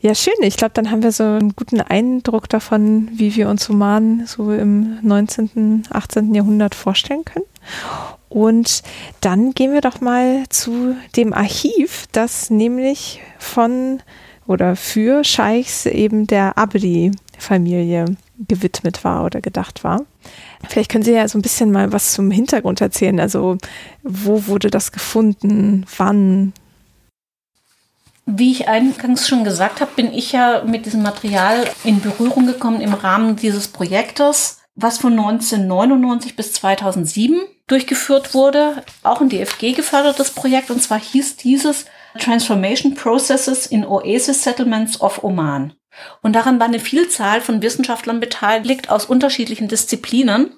[0.03, 0.35] Ja, schön.
[0.41, 4.51] Ich glaube, dann haben wir so einen guten Eindruck davon, wie wir uns Human so
[4.51, 6.35] im 19., 18.
[6.35, 7.45] Jahrhundert vorstellen können.
[8.31, 8.83] Und
[9.21, 14.01] dann gehen wir doch mal zu dem Archiv, das nämlich von
[14.47, 18.17] oder für Scheichs eben der Abdi-Familie
[18.49, 20.07] gewidmet war oder gedacht war.
[20.69, 23.21] Vielleicht können Sie ja so ein bisschen mal was zum Hintergrund erzählen.
[23.21, 23.59] Also
[24.03, 25.85] wo wurde das gefunden?
[25.99, 26.55] Wann?
[28.33, 32.81] Wie ich eingangs schon gesagt habe, bin ich ja mit diesem Material in Berührung gekommen
[32.81, 38.85] im Rahmen dieses Projektes, was von 1999 bis 2007 durchgeführt wurde.
[39.03, 40.71] Auch ein DFG gefördertes Projekt.
[40.71, 41.87] Und zwar hieß dieses
[42.21, 45.73] Transformation Processes in Oasis Settlements of Oman.
[46.23, 50.53] Und daran war eine Vielzahl von Wissenschaftlern beteiligt aus unterschiedlichen Disziplinen.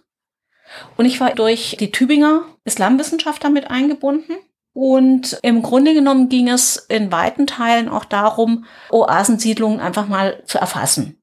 [0.98, 4.34] Und ich war durch die Tübinger Islamwissenschaft damit eingebunden.
[4.74, 10.58] Und im Grunde genommen ging es in weiten Teilen auch darum, Oasensiedlungen einfach mal zu
[10.58, 11.18] erfassen.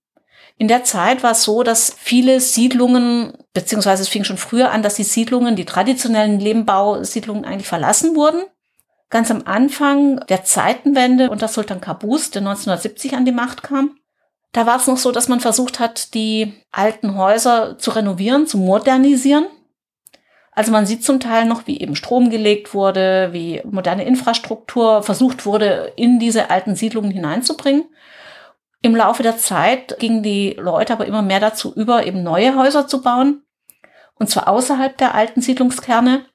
[0.58, 4.84] In der Zeit war es so, dass viele Siedlungen, beziehungsweise es fing schon früher an,
[4.84, 8.42] dass die Siedlungen, die traditionellen Lehmbausiedlungen eigentlich verlassen wurden
[9.10, 13.98] ganz am Anfang der Zeitenwende unter Sultan Kabus, der 1970 an die Macht kam.
[14.52, 18.58] Da war es noch so, dass man versucht hat, die alten Häuser zu renovieren, zu
[18.58, 19.48] modernisieren.
[20.60, 25.46] Also man sieht zum Teil noch, wie eben Strom gelegt wurde, wie moderne Infrastruktur versucht
[25.46, 27.86] wurde, in diese alten Siedlungen hineinzubringen.
[28.82, 32.90] Im Laufe der Zeit gingen die Leute aber immer mehr dazu über, eben neue Häuser
[32.90, 33.44] zu bauen.
[34.16, 36.26] Und zwar außerhalb der alten Siedlungskerne.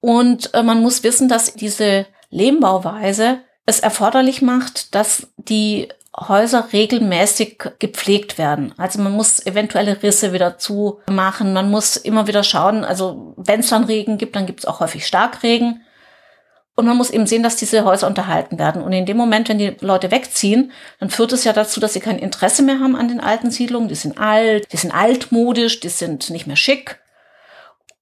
[0.00, 5.86] Und äh, man muss wissen, dass diese Lehmbauweise es erforderlich macht, dass die
[6.18, 8.74] Häuser regelmäßig gepflegt werden.
[8.76, 11.54] Also man muss eventuelle Risse wieder zumachen.
[11.54, 14.80] Man muss immer wieder schauen, also wenn es dann Regen gibt, dann gibt es auch
[14.80, 15.82] häufig Starkregen.
[16.74, 18.82] Und man muss eben sehen, dass diese Häuser unterhalten werden.
[18.82, 22.00] Und in dem Moment, wenn die Leute wegziehen, dann führt es ja dazu, dass sie
[22.00, 23.88] kein Interesse mehr haben an den alten Siedlungen.
[23.88, 26.98] Die sind alt, die sind altmodisch, die sind nicht mehr schick.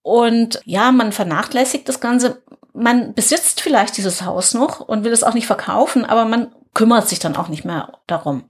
[0.02, 2.42] Und ja, man vernachlässigt das Ganze.
[2.72, 7.08] Man besitzt vielleicht dieses Haus noch und will es auch nicht verkaufen, aber man kümmert
[7.08, 8.48] sich dann auch nicht mehr darum.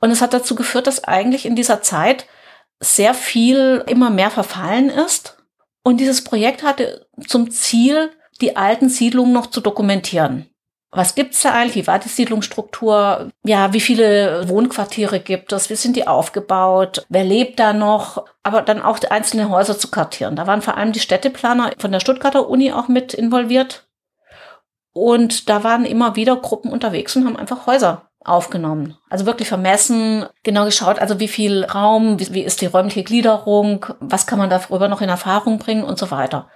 [0.00, 2.26] Und es hat dazu geführt, dass eigentlich in dieser Zeit
[2.80, 5.38] sehr viel immer mehr verfallen ist.
[5.84, 8.10] Und dieses Projekt hatte zum Ziel,
[8.40, 10.52] die alten Siedlungen noch zu dokumentieren
[10.92, 11.74] was gibt's da eigentlich?
[11.74, 13.30] Wie war die Siedlungsstruktur?
[13.44, 15.70] Ja, wie viele Wohnquartiere gibt es?
[15.70, 17.06] Wie sind die aufgebaut?
[17.08, 18.26] Wer lebt da noch?
[18.42, 20.36] Aber dann auch die einzelnen Häuser zu kartieren.
[20.36, 23.86] Da waren vor allem die Städteplaner von der Stuttgarter Uni auch mit involviert.
[24.92, 28.96] Und da waren immer wieder Gruppen unterwegs und haben einfach Häuser aufgenommen.
[29.10, 33.86] Also wirklich vermessen, genau geschaut, also wie viel Raum, wie, wie ist die räumliche Gliederung,
[34.00, 36.48] was kann man darüber noch in Erfahrung bringen und so weiter.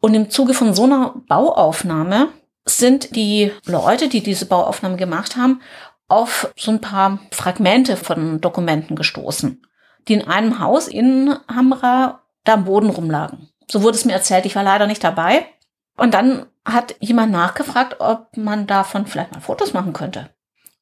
[0.00, 2.28] Und im Zuge von so einer Bauaufnahme
[2.64, 5.60] sind die Leute, die diese Bauaufnahmen gemacht haben,
[6.08, 9.62] auf so ein paar Fragmente von Dokumenten gestoßen,
[10.08, 13.48] die in einem Haus in Hamra da am Boden rumlagen.
[13.70, 15.46] So wurde es mir erzählt, ich war leider nicht dabei.
[16.00, 20.30] Und dann hat jemand nachgefragt, ob man davon vielleicht mal Fotos machen könnte.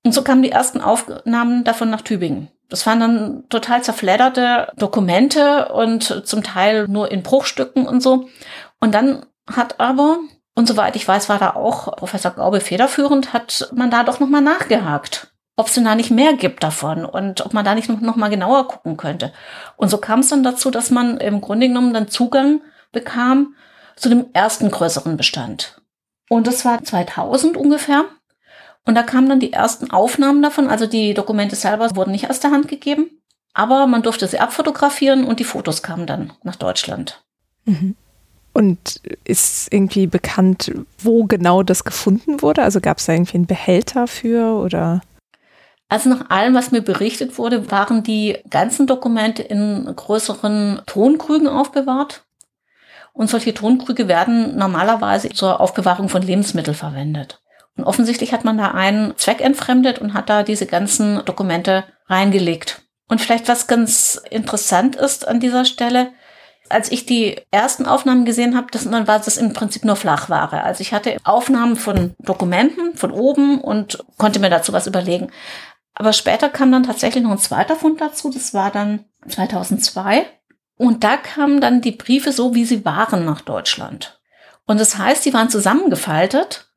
[0.05, 2.53] Und so kamen die ersten Aufnahmen davon nach Tübingen.
[2.69, 8.29] Das waren dann total zerfledderte Dokumente und zum Teil nur in Bruchstücken und so.
[8.79, 10.19] Und dann hat aber
[10.59, 14.41] Und soweit ich weiß, war da auch Professor Gaube federführend, hat man da doch nochmal
[14.41, 18.17] nachgehakt, ob es denn da nicht mehr gibt davon und ob man da nicht noch
[18.17, 19.33] mal genauer gucken könnte.
[19.77, 22.61] Und so kam es dann dazu, dass man im Grunde genommen dann Zugang
[22.91, 23.55] bekam
[23.99, 25.81] zu dem ersten größeren Bestand.
[26.29, 28.05] Und das war 2000 ungefähr.
[28.85, 30.69] Und da kamen dann die ersten Aufnahmen davon.
[30.69, 33.11] Also die Dokumente selber wurden nicht aus der Hand gegeben,
[33.53, 37.23] aber man durfte sie abfotografieren und die Fotos kamen dann nach Deutschland.
[37.65, 37.97] Mhm.
[38.55, 42.63] Und ist irgendwie bekannt, wo genau das gefunden wurde?
[42.63, 45.01] Also gab es da irgendwie einen Behälter für oder?
[45.89, 52.25] Also nach allem, was mir berichtet wurde, waren die ganzen Dokumente in größeren Tonkrügen aufbewahrt.
[53.19, 57.41] Und solche Tonkrüge werden normalerweise zur Aufbewahrung von Lebensmitteln verwendet.
[57.77, 62.83] Und offensichtlich hat man da einen Zweck entfremdet und hat da diese ganzen Dokumente reingelegt.
[63.09, 66.13] Und vielleicht was ganz interessant ist an dieser Stelle,
[66.69, 70.63] als ich die ersten Aufnahmen gesehen habe, das, dann war das im Prinzip nur Flachware.
[70.63, 75.33] Also ich hatte Aufnahmen von Dokumenten von oben und konnte mir dazu was überlegen.
[75.93, 78.31] Aber später kam dann tatsächlich noch ein zweiter Fund dazu.
[78.31, 80.25] Das war dann 2002.
[80.79, 84.19] Und da kamen dann die Briefe so, wie sie waren nach Deutschland.
[84.65, 86.69] Und das heißt, die waren zusammengefaltet.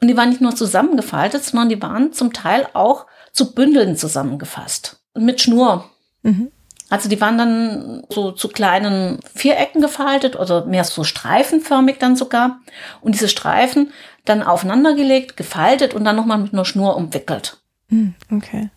[0.00, 5.02] Und die waren nicht nur zusammengefaltet, sondern die waren zum Teil auch zu Bündeln zusammengefasst.
[5.14, 5.90] Mit Schnur.
[6.22, 6.50] Mhm.
[6.88, 12.60] Also die waren dann so zu kleinen Vierecken gefaltet oder mehr so streifenförmig dann sogar.
[13.00, 13.92] Und diese Streifen
[14.24, 17.58] dann aufeinandergelegt, gefaltet und dann nochmal mit einer Schnur umwickelt.
[17.88, 18.70] Hm, okay.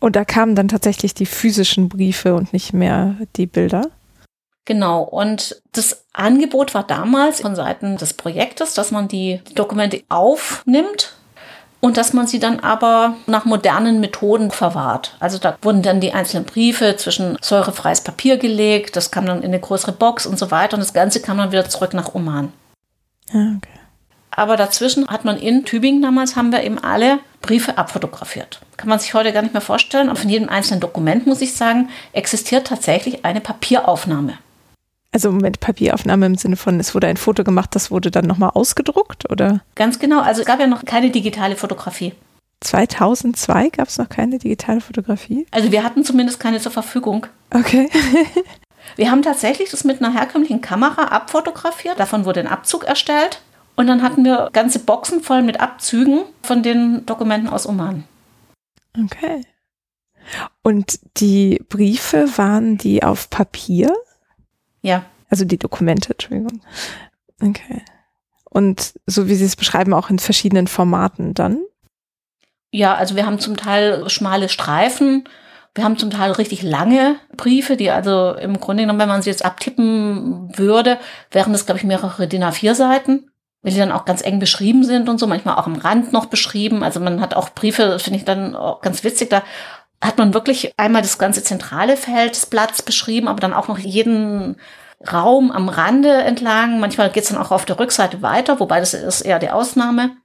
[0.00, 3.90] Und da kamen dann tatsächlich die physischen Briefe und nicht mehr die Bilder?
[4.64, 5.02] Genau.
[5.02, 11.14] Und das Angebot war damals von Seiten des Projektes, dass man die Dokumente aufnimmt
[11.80, 15.16] und dass man sie dann aber nach modernen Methoden verwahrt.
[15.18, 19.46] Also da wurden dann die einzelnen Briefe zwischen säurefreies Papier gelegt, das kam dann in
[19.46, 22.52] eine größere Box und so weiter und das Ganze kam dann wieder zurück nach Oman.
[23.32, 23.82] Ah, okay.
[24.34, 28.60] Aber dazwischen hat man in Tübingen damals, haben wir eben alle Briefe abfotografiert.
[28.78, 30.08] Kann man sich heute gar nicht mehr vorstellen.
[30.08, 34.38] Und von jedem einzelnen Dokument, muss ich sagen, existiert tatsächlich eine Papieraufnahme.
[35.12, 38.50] Also mit Papieraufnahme im Sinne von, es wurde ein Foto gemacht, das wurde dann nochmal
[38.54, 39.60] ausgedruckt, oder?
[39.74, 40.20] Ganz genau.
[40.20, 42.14] Also es gab ja noch keine digitale Fotografie.
[42.60, 45.46] 2002 gab es noch keine digitale Fotografie?
[45.50, 47.26] Also wir hatten zumindest keine zur Verfügung.
[47.52, 47.90] Okay.
[48.96, 52.00] wir haben tatsächlich das mit einer herkömmlichen Kamera abfotografiert.
[52.00, 53.42] Davon wurde ein Abzug erstellt.
[53.74, 58.04] Und dann hatten wir ganze Boxen voll mit Abzügen von den Dokumenten aus Oman.
[58.98, 59.42] Okay.
[60.62, 63.92] Und die Briefe waren die auf Papier?
[64.82, 65.04] Ja.
[65.30, 66.60] Also die Dokumente, Entschuldigung.
[67.40, 67.82] Okay.
[68.44, 71.62] Und so wie Sie es beschreiben, auch in verschiedenen Formaten dann?
[72.70, 75.24] Ja, also wir haben zum Teil schmale Streifen,
[75.74, 79.30] wir haben zum Teil richtig lange Briefe, die also im Grunde genommen, wenn man sie
[79.30, 80.98] jetzt abtippen würde,
[81.30, 83.30] wären das, glaube ich, mehrere DIN A4-Seiten,
[83.62, 86.26] weil die dann auch ganz eng beschrieben sind und so, manchmal auch am Rand noch
[86.26, 86.82] beschrieben.
[86.82, 89.42] Also man hat auch Briefe, das finde ich dann auch ganz witzig, da
[90.02, 93.78] hat man wirklich einmal das ganze zentrale Feld des Blatts beschrieben, aber dann auch noch
[93.78, 94.56] jeden
[95.10, 96.80] Raum am Rande entlang.
[96.80, 100.16] Manchmal geht es dann auch auf der Rückseite weiter, wobei das ist eher die Ausnahme.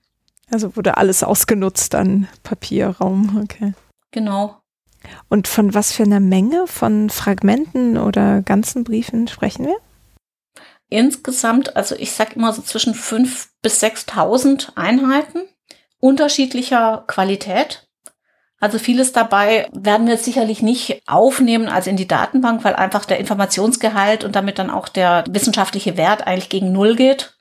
[0.52, 3.74] Also wurde alles ausgenutzt an Papierraum, okay.
[4.12, 4.58] Genau.
[5.30, 9.78] Und von was für einer Menge von Fragmenten oder ganzen Briefen sprechen wir?
[10.90, 15.42] Insgesamt, also ich sag immer so zwischen 5.000 bis 6.000 Einheiten
[16.00, 17.87] unterschiedlicher Qualität.
[18.60, 23.06] Also vieles dabei werden wir jetzt sicherlich nicht aufnehmen als in die Datenbank, weil einfach
[23.06, 27.38] der Informationsgehalt und damit dann auch der wissenschaftliche Wert eigentlich gegen Null geht.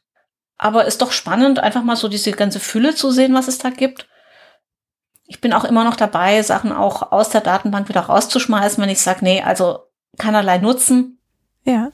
[0.58, 3.70] Aber ist doch spannend, einfach mal so diese ganze Fülle zu sehen, was es da
[3.70, 4.08] gibt.
[5.26, 9.00] Ich bin auch immer noch dabei, Sachen auch aus der Datenbank wieder rauszuschmeißen, wenn ich
[9.00, 9.80] sage, nee, also
[10.18, 11.18] keinerlei Nutzen.
[11.64, 11.90] Ja.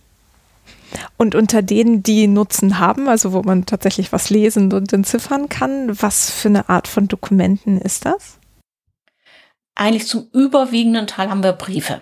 [1.17, 6.01] Und unter denen, die Nutzen haben, also wo man tatsächlich was lesen und entziffern kann,
[6.03, 8.39] was für eine Art von Dokumenten ist das?
[9.83, 12.01] Eigentlich zum überwiegenden Teil haben wir Briefe.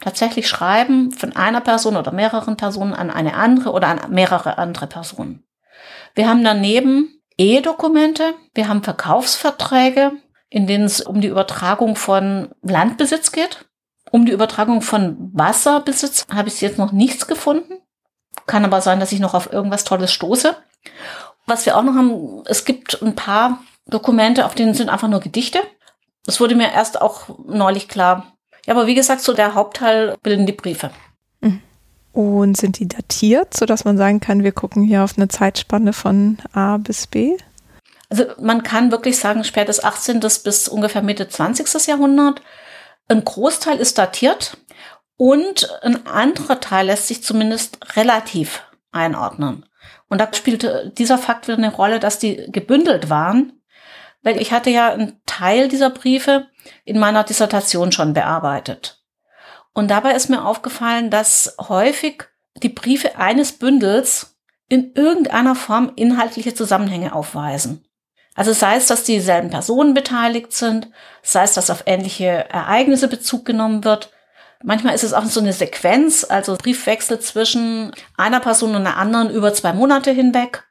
[0.00, 4.86] Tatsächlich schreiben von einer Person oder mehreren Personen an eine andere oder an mehrere andere
[4.86, 5.44] Personen.
[6.14, 10.12] Wir haben daneben E-Dokumente, wir haben Verkaufsverträge,
[10.48, 13.66] in denen es um die Übertragung von Landbesitz geht.
[14.10, 17.74] Um die Übertragung von Wasserbesitz habe ich jetzt noch nichts gefunden.
[18.46, 20.56] Kann aber sein, dass ich noch auf irgendwas Tolles stoße.
[21.46, 25.20] Was wir auch noch haben, es gibt ein paar Dokumente, auf denen sind einfach nur
[25.20, 25.60] Gedichte.
[26.26, 28.32] Das wurde mir erst auch neulich klar.
[28.66, 30.90] Ja, aber wie gesagt, so der Hauptteil bilden die Briefe.
[31.40, 31.60] Mhm.
[32.12, 36.38] Und sind die datiert, sodass man sagen kann, wir gucken hier auf eine Zeitspanne von
[36.52, 37.36] A bis B?
[38.08, 40.20] Also man kann wirklich sagen, spätes 18.
[40.20, 41.86] bis ungefähr Mitte 20.
[41.88, 42.40] Jahrhundert.
[43.08, 44.56] Ein Großteil ist datiert
[45.16, 48.62] und ein anderer Teil lässt sich zumindest relativ
[48.92, 49.66] einordnen.
[50.08, 53.52] Und da spielte dieser Fakt wieder eine Rolle, dass die gebündelt waren,
[54.24, 56.48] weil ich hatte ja einen Teil dieser Briefe
[56.84, 59.02] in meiner Dissertation schon bearbeitet.
[59.72, 62.24] Und dabei ist mir aufgefallen, dass häufig
[62.56, 64.36] die Briefe eines Bündels
[64.68, 67.84] in irgendeiner Form inhaltliche Zusammenhänge aufweisen.
[68.34, 70.90] Also sei es, dass dieselben Personen beteiligt sind,
[71.22, 74.10] sei es, dass auf ähnliche Ereignisse Bezug genommen wird.
[74.62, 79.30] Manchmal ist es auch so eine Sequenz, also Briefwechsel zwischen einer Person und einer anderen
[79.30, 80.64] über zwei Monate hinweg.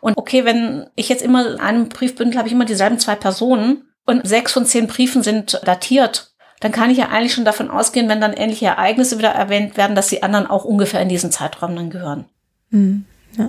[0.00, 3.88] Und okay, wenn ich jetzt immer in einem Briefbündel habe ich immer dieselben zwei Personen
[4.06, 8.08] und sechs von zehn Briefen sind datiert, dann kann ich ja eigentlich schon davon ausgehen,
[8.08, 11.74] wenn dann ähnliche Ereignisse wieder erwähnt werden, dass die anderen auch ungefähr in diesen Zeitraum
[11.74, 12.26] dann gehören.
[12.68, 13.06] Mhm.
[13.36, 13.48] Ja.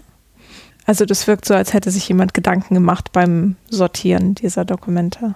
[0.85, 5.35] Also das wirkt so, als hätte sich jemand Gedanken gemacht beim Sortieren dieser Dokumente.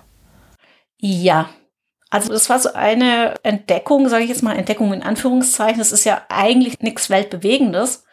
[0.97, 1.49] Ja.
[2.09, 5.79] Also das war so eine Entdeckung, sage ich jetzt mal, Entdeckung in Anführungszeichen.
[5.79, 8.04] Das ist ja eigentlich nichts Weltbewegendes.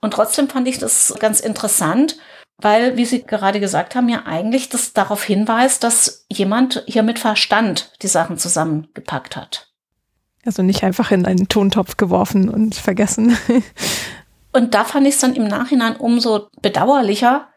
[0.00, 2.16] Und trotzdem fand ich das ganz interessant,
[2.58, 7.18] weil, wie Sie gerade gesagt haben, ja eigentlich das darauf hinweist, dass jemand hier mit
[7.18, 9.70] Verstand die Sachen zusammengepackt hat.
[10.44, 13.36] Also nicht einfach in einen Tontopf geworfen und vergessen.
[14.52, 17.48] Und da fand ich es dann im Nachhinein umso bedauerlicher,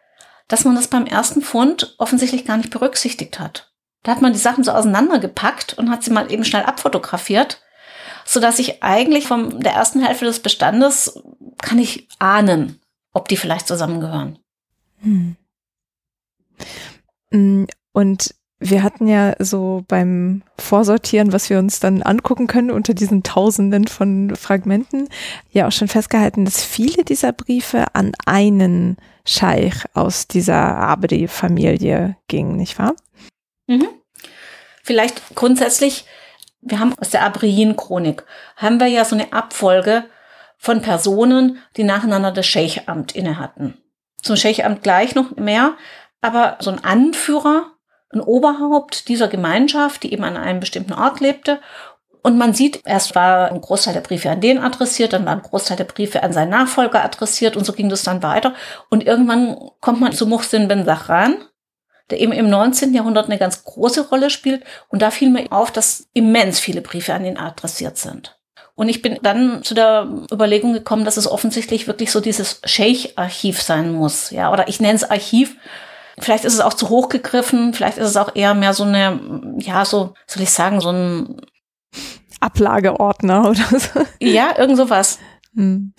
[0.49, 3.71] dass man das beim ersten Fund offensichtlich gar nicht berücksichtigt hat.
[4.03, 7.61] Da hat man die Sachen so auseinandergepackt und hat sie mal eben schnell abfotografiert,
[8.30, 11.19] so dass ich eigentlich von der ersten Hälfte des Bestandes
[11.63, 12.80] kann ich ahnen,
[13.11, 14.38] ob die vielleicht zusammengehören.
[15.01, 15.36] Hm.
[17.32, 22.93] Mm, und wir hatten ja so beim Vorsortieren, was wir uns dann angucken können unter
[22.93, 25.09] diesen Tausenden von Fragmenten,
[25.49, 32.57] ja auch schon festgehalten, dass viele dieser Briefe an einen Scheich aus dieser Abedi-Familie gingen,
[32.57, 32.93] nicht wahr?
[33.65, 33.88] Mhm.
[34.84, 36.05] Vielleicht grundsätzlich,
[36.62, 38.24] wir haben aus der Abriin-Chronik,
[38.57, 40.05] haben wir ja so eine Abfolge
[40.57, 43.78] von Personen, die nacheinander das Scheichamt inne hatten.
[44.22, 45.74] Zum Scheichamt gleich noch mehr,
[46.22, 47.72] aber so ein Anführer
[48.12, 51.60] ein Oberhaupt dieser Gemeinschaft, die eben an einem bestimmten Ort lebte.
[52.22, 55.41] Und man sieht, erst war ein Großteil der Briefe an den adressiert, dann war ein
[55.41, 58.53] Großteil der Briefe an seinen Nachfolger adressiert und so ging das dann weiter.
[58.89, 61.38] Und irgendwann kommt man zu Muhsin Ben Sachran,
[62.10, 62.93] der eben im 19.
[62.93, 64.64] Jahrhundert eine ganz große Rolle spielt.
[64.89, 68.38] Und da fiel mir auf, dass immens viele Briefe an ihn adressiert sind.
[68.76, 73.62] Und ich bin dann zu der Überlegung gekommen, dass es offensichtlich wirklich so dieses Sheikh-Archiv
[73.62, 74.32] sein muss.
[74.32, 75.57] Ja, oder ich nenne es Archiv,
[76.22, 79.55] Vielleicht ist es auch zu hoch gegriffen, vielleicht ist es auch eher mehr so eine,
[79.60, 81.41] ja, so, soll ich sagen, so ein
[82.39, 84.01] Ablageordner oder so.
[84.20, 85.20] Ja, irgend sowas.
[85.55, 85.93] Hm.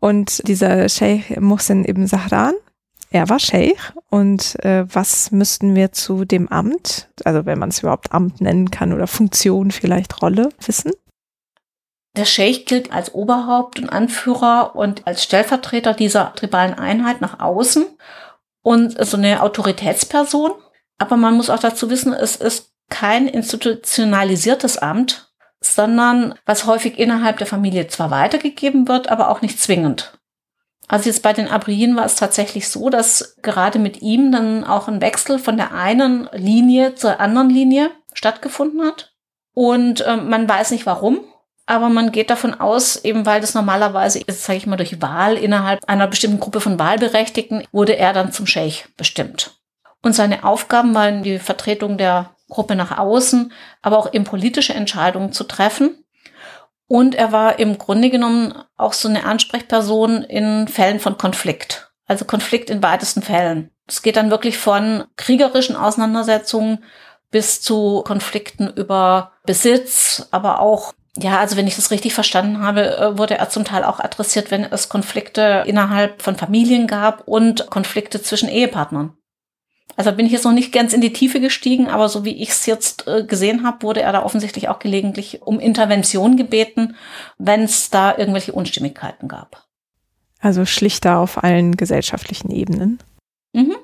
[0.00, 2.54] Und dieser Sheikh Mohsen ibn Sahran,
[3.10, 7.80] er war Sheikh und äh, was müssten wir zu dem Amt, also wenn man es
[7.80, 10.92] überhaupt Amt nennen kann oder Funktion vielleicht Rolle, wissen?
[12.16, 17.86] Der Sheikh gilt als Oberhaupt und Anführer und als Stellvertreter dieser tribalen Einheit nach außen
[18.62, 20.52] und so eine Autoritätsperson.
[20.98, 25.30] Aber man muss auch dazu wissen, es ist kein institutionalisiertes Amt,
[25.60, 30.15] sondern was häufig innerhalb der Familie zwar weitergegeben wird, aber auch nicht zwingend.
[30.88, 34.88] Also jetzt bei den Abrien war es tatsächlich so, dass gerade mit ihm dann auch
[34.88, 39.12] ein Wechsel von der einen Linie zur anderen Linie stattgefunden hat.
[39.52, 41.20] Und äh, man weiß nicht warum.
[41.68, 45.80] Aber man geht davon aus, eben weil das normalerweise, sage ich mal, durch Wahl innerhalb
[45.88, 49.58] einer bestimmten Gruppe von Wahlberechtigten wurde er dann zum Scheich bestimmt.
[50.00, 55.32] Und seine Aufgaben waren die Vertretung der Gruppe nach außen, aber auch eben politische Entscheidungen
[55.32, 56.04] zu treffen.
[56.88, 61.90] Und er war im Grunde genommen auch so eine Ansprechperson in Fällen von Konflikt.
[62.06, 63.70] Also Konflikt in weitesten Fällen.
[63.86, 66.84] Es geht dann wirklich von kriegerischen Auseinandersetzungen
[67.30, 72.96] bis zu Konflikten über Besitz, aber auch ja, also wenn ich das richtig verstanden habe,
[72.96, 77.70] äh, wurde er zum Teil auch adressiert, wenn es Konflikte innerhalb von Familien gab und
[77.70, 79.16] Konflikte zwischen Ehepartnern.
[79.94, 82.50] Also bin ich jetzt noch nicht ganz in die Tiefe gestiegen, aber so wie ich
[82.50, 86.96] es jetzt äh, gesehen habe, wurde er da offensichtlich auch gelegentlich um Intervention gebeten,
[87.38, 89.64] wenn es da irgendwelche Unstimmigkeiten gab.
[90.40, 92.98] Also schlichter auf allen gesellschaftlichen Ebenen.
[93.52, 93.76] Mhm.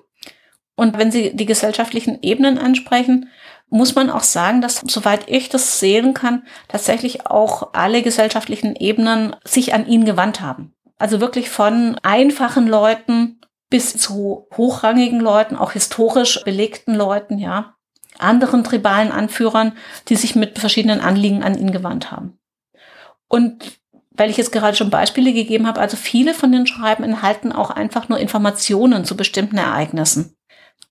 [0.74, 3.30] Und wenn Sie die gesellschaftlichen Ebenen ansprechen,
[3.68, 9.34] muss man auch sagen, dass, soweit ich das sehen kann, tatsächlich auch alle gesellschaftlichen Ebenen
[9.44, 10.74] sich an ihn gewandt haben.
[10.98, 13.40] Also wirklich von einfachen Leuten
[13.72, 17.74] bis zu hochrangigen Leuten, auch historisch belegten Leuten, ja,
[18.18, 19.72] anderen tribalen Anführern,
[20.08, 22.38] die sich mit verschiedenen Anliegen an ihn gewandt haben.
[23.28, 27.50] Und weil ich jetzt gerade schon Beispiele gegeben habe, also viele von den Schreiben enthalten
[27.50, 30.36] auch einfach nur Informationen zu bestimmten Ereignissen.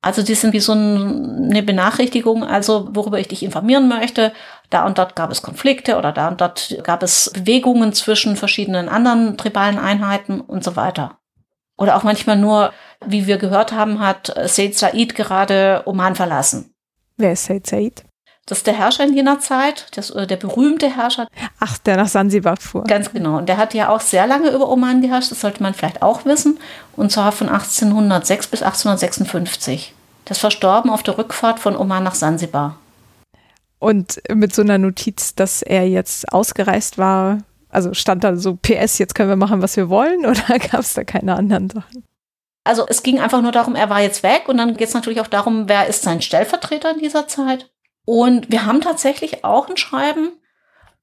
[0.02, 4.34] Also die sind wie so eine Benachrichtigung, also worüber ich dich informieren möchte.
[4.72, 8.90] Da und dort gab es Konflikte oder da und dort gab es Bewegungen zwischen verschiedenen
[8.90, 11.21] anderen tribalen Einheiten und so weiter.
[11.82, 12.74] Oder auch manchmal nur,
[13.04, 16.72] wie wir gehört haben, hat Said Said gerade Oman verlassen.
[17.18, 18.04] Wer ist Said Said?
[18.46, 21.28] Das ist der Herrscher in jener Zeit, das, äh, der berühmte Herrscher.
[21.60, 22.84] Ach, der nach Sansibar fuhr.
[22.84, 23.40] Ganz genau.
[23.40, 26.24] Und der hat ja auch sehr lange über Oman geherrscht, das sollte man vielleicht auch
[26.26, 26.60] wissen.
[26.96, 29.96] Und zwar von 1806 bis 1856.
[30.26, 32.78] Das verstorben auf der Rückfahrt von Oman nach Sansibar.
[33.80, 37.40] Und mit so einer Notiz, dass er jetzt ausgereist war,
[37.72, 40.94] also stand da so PS, jetzt können wir machen, was wir wollen, oder gab es
[40.94, 42.04] da keine anderen Sachen?
[42.64, 45.22] Also es ging einfach nur darum, er war jetzt weg und dann geht es natürlich
[45.22, 47.72] auch darum, wer ist sein Stellvertreter in dieser Zeit.
[48.06, 50.32] Und wir haben tatsächlich auch ein Schreiben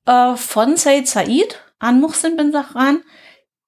[0.06, 3.02] äh, von Said Said an Muhsin bin Sahran,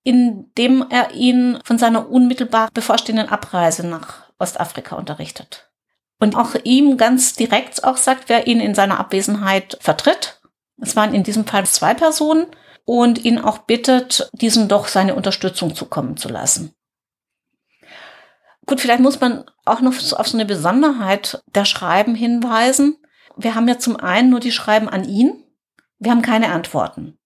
[0.03, 5.71] in dem er ihn von seiner unmittelbar bevorstehenden Abreise nach Ostafrika unterrichtet.
[6.19, 10.41] Und auch ihm ganz direkt auch sagt, wer ihn in seiner Abwesenheit vertritt.
[10.81, 12.47] Es waren in diesem Fall zwei Personen
[12.85, 16.75] und ihn auch bittet, diesen doch seine Unterstützung zukommen zu lassen.
[18.67, 22.97] Gut, vielleicht muss man auch noch auf so eine Besonderheit der Schreiben hinweisen.
[23.37, 25.45] Wir haben ja zum einen nur die Schreiben an ihn.
[25.99, 27.19] Wir haben keine Antworten.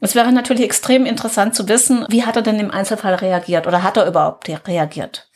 [0.00, 3.82] Es wäre natürlich extrem interessant zu wissen, wie hat er denn im Einzelfall reagiert oder
[3.82, 5.30] hat er überhaupt reagiert?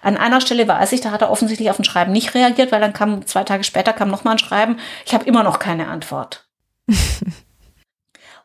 [0.00, 2.80] An einer Stelle weiß ich, da hat er offensichtlich auf ein Schreiben nicht reagiert, weil
[2.80, 4.78] dann kam zwei Tage später kam noch mal ein Schreiben.
[5.04, 6.48] Ich habe immer noch keine Antwort.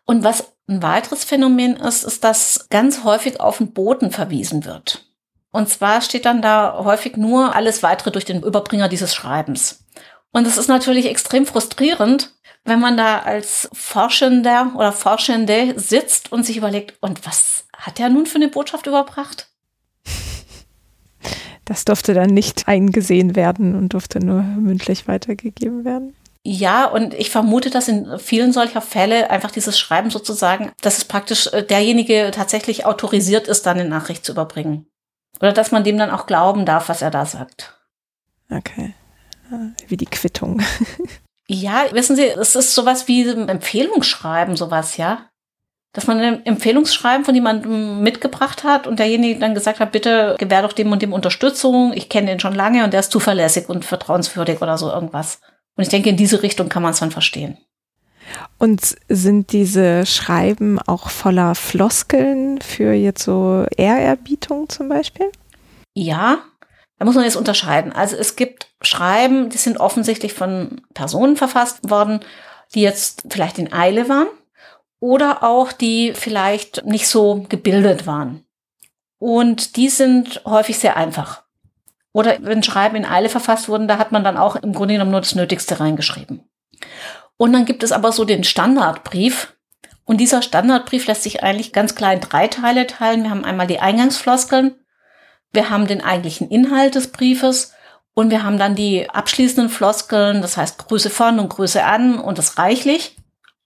[0.05, 5.05] Und was ein weiteres Phänomen ist, ist, dass ganz häufig auf den Boten verwiesen wird.
[5.51, 9.85] Und zwar steht dann da häufig nur alles weitere durch den Überbringer dieses Schreibens.
[10.31, 12.33] Und es ist natürlich extrem frustrierend,
[12.65, 18.09] wenn man da als Forschender oder Forschende sitzt und sich überlegt, und was hat er
[18.09, 19.49] nun für eine Botschaft überbracht?
[21.65, 26.15] Das durfte dann nicht eingesehen werden und durfte nur mündlich weitergegeben werden.
[26.45, 31.05] Ja, und ich vermute, dass in vielen solcher Fälle einfach dieses Schreiben sozusagen, dass es
[31.05, 34.87] praktisch äh, derjenige tatsächlich autorisiert ist, dann eine Nachricht zu überbringen.
[35.39, 37.79] Oder dass man dem dann auch glauben darf, was er da sagt.
[38.51, 38.93] Okay.
[39.87, 40.61] Wie die Quittung.
[41.47, 45.29] ja, wissen Sie, es ist sowas wie ein Empfehlungsschreiben, sowas, ja
[45.93, 50.63] dass man ein Empfehlungsschreiben von jemandem mitgebracht hat und derjenige dann gesagt hat, bitte gewähr
[50.63, 53.85] doch dem und dem Unterstützung, ich kenne den schon lange und der ist zuverlässig und
[53.85, 55.39] vertrauenswürdig oder so irgendwas.
[55.75, 57.57] Und ich denke, in diese Richtung kann man es dann verstehen.
[58.57, 65.31] Und sind diese Schreiben auch voller Floskeln für jetzt so Ehrerbietung zum Beispiel?
[65.93, 66.39] Ja,
[66.97, 67.91] da muss man jetzt unterscheiden.
[67.91, 72.21] Also es gibt Schreiben, die sind offensichtlich von Personen verfasst worden,
[72.73, 74.27] die jetzt vielleicht in Eile waren
[74.99, 78.45] oder auch die vielleicht nicht so gebildet waren.
[79.19, 81.42] Und die sind häufig sehr einfach.
[82.13, 85.11] Oder wenn Schreiben in Eile verfasst wurden, da hat man dann auch im Grunde genommen
[85.11, 86.47] nur das Nötigste reingeschrieben.
[87.37, 89.55] Und dann gibt es aber so den Standardbrief.
[90.05, 93.23] Und dieser Standardbrief lässt sich eigentlich ganz klar in drei Teile teilen.
[93.23, 94.75] Wir haben einmal die Eingangsfloskeln,
[95.53, 97.73] wir haben den eigentlichen Inhalt des Briefes
[98.13, 102.37] und wir haben dann die abschließenden Floskeln, das heißt Grüße von und Grüße an und
[102.37, 103.15] das reichlich.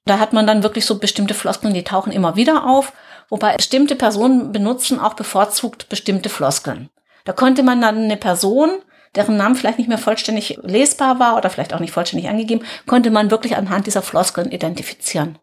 [0.05, 2.93] Da hat man dann wirklich so bestimmte Floskeln, die tauchen immer wieder auf,
[3.29, 6.89] wobei bestimmte Personen benutzen auch bevorzugt bestimmte Floskeln.
[7.27, 8.69] Da konnte man dann eine Person,
[9.13, 13.11] deren Name vielleicht nicht mehr vollständig lesbar war oder vielleicht auch nicht vollständig angegeben, konnte
[13.11, 15.37] man wirklich anhand dieser Floskeln identifizieren.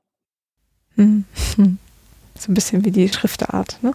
[0.96, 1.26] Hm.
[1.56, 1.78] Hm.
[2.36, 3.92] So ein bisschen wie die Schriftart, ne?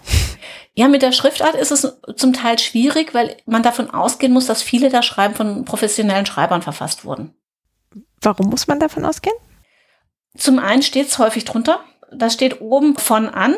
[0.74, 4.62] Ja, mit der Schriftart ist es zum Teil schwierig, weil man davon ausgehen muss, dass
[4.62, 7.34] viele der Schreiben von professionellen Schreibern verfasst wurden.
[8.22, 9.36] Warum muss man davon ausgehen?
[10.38, 11.80] Zum einen steht es häufig drunter.
[12.10, 13.56] Da steht oben von an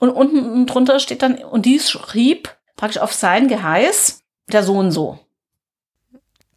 [0.00, 4.20] und unten drunter steht dann, und dies schrieb praktisch auf sein Geheiß
[4.52, 5.18] der Sohn so.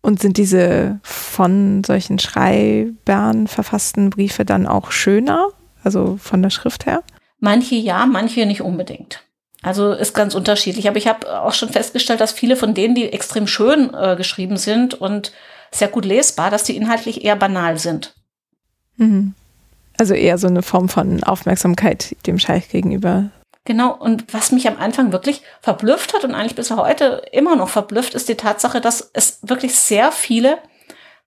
[0.01, 5.49] Und sind diese von solchen Schreibern verfassten Briefe dann auch schöner,
[5.83, 7.03] also von der Schrift her?
[7.39, 9.23] Manche ja, manche nicht unbedingt.
[9.61, 10.87] Also ist ganz unterschiedlich.
[10.87, 14.57] Aber ich habe auch schon festgestellt, dass viele von denen, die extrem schön äh, geschrieben
[14.57, 15.33] sind und
[15.71, 18.15] sehr gut lesbar, dass die inhaltlich eher banal sind.
[18.97, 19.33] Mhm.
[19.97, 23.31] Also eher so eine Form von Aufmerksamkeit dem Scheich gegenüber.
[23.65, 27.69] Genau, und was mich am Anfang wirklich verblüfft hat und eigentlich bis heute immer noch
[27.69, 30.59] verblüfft, ist die Tatsache, dass es wirklich sehr viele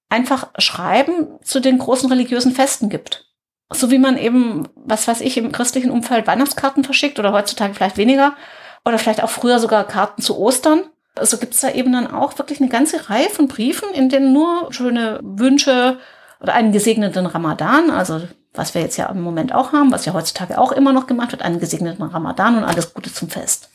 [0.09, 3.27] einfach Schreiben zu den großen religiösen Festen gibt.
[3.73, 7.97] So wie man eben, was weiß ich, im christlichen Umfeld Weihnachtskarten verschickt oder heutzutage vielleicht
[7.97, 8.37] weniger
[8.85, 10.81] oder vielleicht auch früher sogar Karten zu Ostern.
[11.15, 14.09] So also gibt es da eben dann auch wirklich eine ganze Reihe von Briefen, in
[14.09, 15.99] denen nur schöne Wünsche
[16.41, 18.23] oder einen gesegneten Ramadan, also
[18.55, 21.33] was wir jetzt ja im Moment auch haben, was ja heutzutage auch immer noch gemacht
[21.33, 23.71] wird, einen gesegneten Ramadan und alles Gute zum Fest.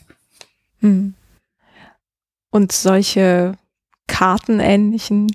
[0.82, 1.16] Hm.
[2.52, 3.58] Und solche
[4.08, 5.28] kartenähnlichen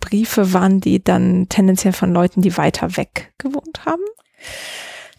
[0.00, 4.02] Briefe waren die dann tendenziell von Leuten, die weiter weg gewohnt haben?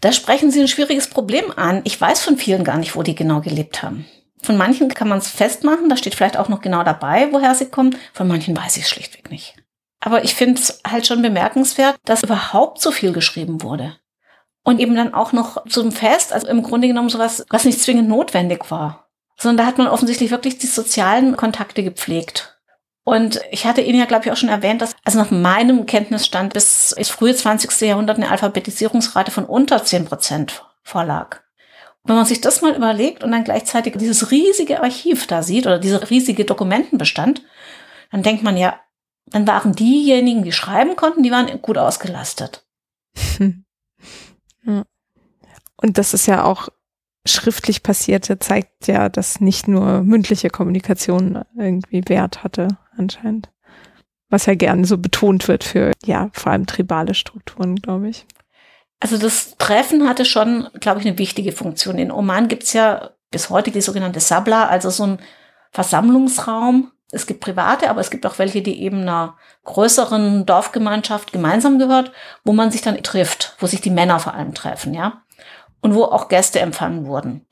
[0.00, 1.80] Da sprechen Sie ein schwieriges Problem an.
[1.84, 4.06] Ich weiß von vielen gar nicht, wo die genau gelebt haben.
[4.42, 7.66] Von manchen kann man es festmachen, da steht vielleicht auch noch genau dabei, woher sie
[7.66, 7.96] kommen.
[8.12, 9.56] Von manchen weiß ich es schlichtweg nicht.
[10.06, 13.96] Aber ich finde es halt schon bemerkenswert, dass überhaupt so viel geschrieben wurde.
[14.62, 18.08] Und eben dann auch noch zum Fest, also im Grunde genommen sowas, was nicht zwingend
[18.08, 19.08] notwendig war.
[19.36, 22.56] Sondern da hat man offensichtlich wirklich die sozialen Kontakte gepflegt.
[23.02, 26.52] Und ich hatte Ihnen ja, glaube ich, auch schon erwähnt, dass also nach meinem Kenntnisstand
[26.52, 27.80] bis ins frühe 20.
[27.80, 31.40] Jahrhundert eine Alphabetisierungsrate von unter 10 Prozent vorlag.
[32.04, 35.80] Wenn man sich das mal überlegt und dann gleichzeitig dieses riesige Archiv da sieht oder
[35.80, 37.42] dieser riesige Dokumentenbestand,
[38.12, 38.78] dann denkt man ja,
[39.26, 42.64] dann waren diejenigen, die schreiben konnten, die waren gut ausgelastet.
[45.78, 46.68] Und das ist ja auch
[47.26, 53.50] schriftlich passierte, zeigt ja, dass nicht nur mündliche Kommunikation irgendwie Wert hatte, anscheinend.
[54.28, 58.26] Was ja gern so betont wird für, ja, vor allem tribale Strukturen, glaube ich.
[59.00, 61.98] Also das Treffen hatte schon, glaube ich, eine wichtige Funktion.
[61.98, 65.18] In Oman gibt's ja bis heute die sogenannte Sabla, also so ein
[65.70, 66.92] Versammlungsraum.
[67.12, 72.12] Es gibt private, aber es gibt auch welche, die eben einer größeren Dorfgemeinschaft gemeinsam gehört,
[72.44, 75.22] wo man sich dann trifft, wo sich die Männer vor allem treffen, ja.
[75.80, 77.46] Und wo auch Gäste empfangen wurden.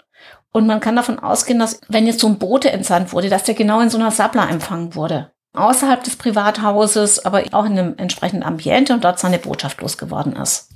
[0.51, 3.55] Und man kann davon ausgehen, dass wenn jetzt so ein Bote entsandt wurde, dass der
[3.55, 5.33] genau in so einer Sabla empfangen wurde.
[5.53, 10.71] Außerhalb des Privathauses, aber auch in einem entsprechenden Ambiente und dort seine Botschaft losgeworden ist.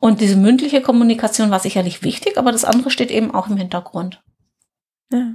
[0.00, 4.22] Und diese mündliche Kommunikation war sicherlich wichtig, aber das andere steht eben auch im Hintergrund.
[5.12, 5.34] Ja.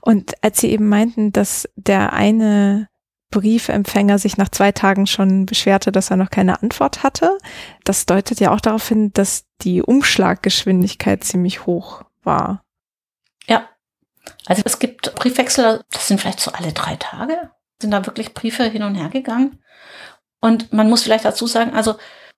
[0.00, 2.88] Und als Sie eben meinten, dass der eine
[3.30, 7.36] Briefempfänger sich nach zwei Tagen schon beschwerte, dass er noch keine Antwort hatte,
[7.82, 12.62] das deutet ja auch darauf hin, dass die Umschlaggeschwindigkeit ziemlich hoch war.
[13.46, 13.68] Ja.
[14.46, 17.50] Also es gibt Briefwechsel, das sind vielleicht so alle drei Tage,
[17.80, 19.58] sind da wirklich Briefe hin und her gegangen.
[20.40, 21.96] Und man muss vielleicht dazu sagen, also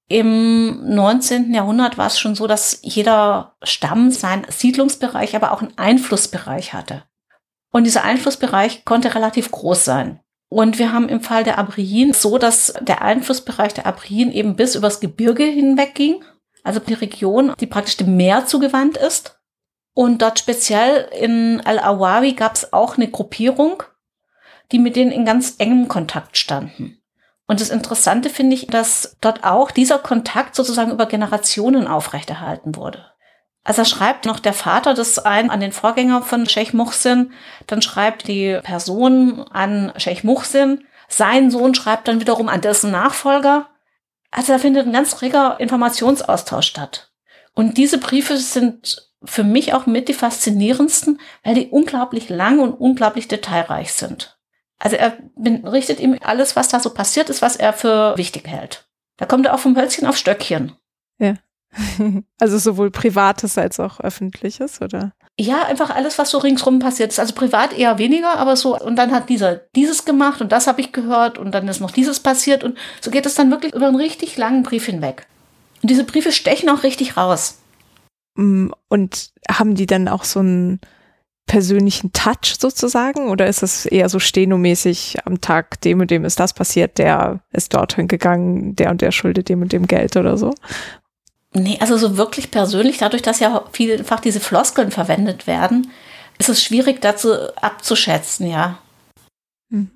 [0.09, 1.53] im 19.
[1.53, 7.03] Jahrhundert war es schon so, dass jeder Stamm seinen Siedlungsbereich, aber auch einen Einflussbereich hatte.
[7.77, 10.21] Und dieser Einflussbereich konnte relativ groß sein.
[10.49, 14.77] Und wir haben im Fall der Abrien so, dass der Einflussbereich der Abrien eben bis
[14.77, 16.25] übers Gebirge hinweg ging.
[16.65, 19.39] Also die Region, die praktisch dem Meer zugewandt ist.
[19.93, 23.83] Und dort speziell in Al-Awawi gab es auch eine Gruppierung,
[24.73, 27.03] die mit denen in ganz engem Kontakt standen.
[27.47, 33.05] Und das Interessante finde ich, dass dort auch dieser Kontakt sozusagen über Generationen aufrechterhalten wurde.
[33.67, 37.33] Also schreibt noch der Vater das ein an den Vorgänger von Sheikh Muhsin,
[37.67, 43.69] dann schreibt die Person an Sheikh Muhsin, sein Sohn schreibt dann wiederum an dessen Nachfolger.
[44.31, 47.11] Also da findet ein ganz reger Informationsaustausch statt.
[47.55, 52.73] Und diese Briefe sind für mich auch mit die faszinierendsten, weil die unglaublich lang und
[52.73, 54.39] unglaublich detailreich sind.
[54.79, 58.87] Also er berichtet ihm alles, was da so passiert ist, was er für wichtig hält.
[59.17, 60.77] Da kommt er auch vom Hölzchen auf Stöckchen.
[61.19, 61.35] Ja.
[62.39, 65.13] Also sowohl privates als auch öffentliches, oder?
[65.39, 67.21] Ja, einfach alles, was so ringsrum passiert ist.
[67.21, 70.81] Also privat eher weniger, aber so, und dann hat dieser dieses gemacht und das habe
[70.81, 73.87] ich gehört und dann ist noch dieses passiert und so geht es dann wirklich über
[73.87, 75.27] einen richtig langen Brief hinweg.
[75.83, 77.59] Und diese Briefe stechen auch richtig raus.
[78.37, 80.81] Mm, und haben die dann auch so ein
[81.47, 83.31] persönlichen Touch sozusagen?
[83.31, 87.41] Oder ist es eher so stenomäßig am Tag, dem und dem ist das passiert, der
[87.53, 90.53] ist dorthin gegangen, der und der schuldet dem und dem Geld oder so?
[91.63, 95.91] Nee, also so wirklich persönlich, dadurch, dass ja vielfach diese Floskeln verwendet werden,
[96.39, 98.79] ist es schwierig dazu abzuschätzen, ja.
[99.71, 99.91] Hm.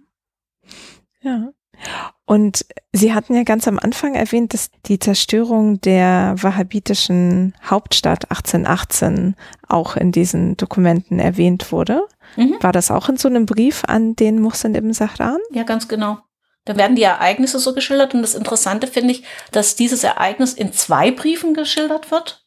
[1.23, 1.51] Ja.
[2.25, 9.37] Und Sie hatten ja ganz am Anfang erwähnt, dass die Zerstörung der wahhabitischen Hauptstadt 1818
[9.69, 12.07] auch in diesen Dokumenten erwähnt wurde.
[12.37, 12.57] Mhm.
[12.61, 15.39] War das auch in so einem Brief an den Muhsin ibn Sahran?
[15.53, 16.19] Ja, ganz genau.
[16.65, 20.73] Da werden die Ereignisse so geschildert und das Interessante finde ich, dass dieses Ereignis in
[20.73, 22.45] zwei Briefen geschildert wird,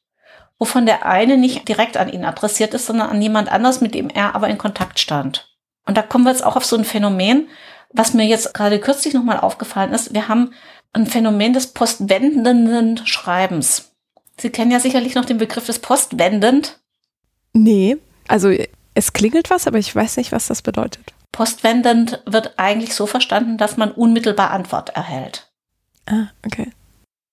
[0.60, 4.10] wovon der eine nicht direkt an ihn adressiert ist, sondern an jemand anders, mit dem
[4.10, 5.50] er aber in Kontakt stand.
[5.86, 7.50] Und da kommen wir jetzt auch auf so ein Phänomen,
[7.92, 10.54] was mir jetzt gerade kürzlich nochmal aufgefallen ist, wir haben
[10.94, 13.92] ein Phänomen des postwendenden Schreibens.
[14.40, 16.80] Sie kennen ja sicherlich noch den Begriff des postwendend.
[17.54, 18.52] Nee, also
[18.96, 21.14] es klingelt was, aber ich weiß nicht, was das bedeutet.
[21.34, 25.52] Postwendend wird eigentlich so verstanden, dass man unmittelbar Antwort erhält.
[26.06, 26.72] Ah, okay.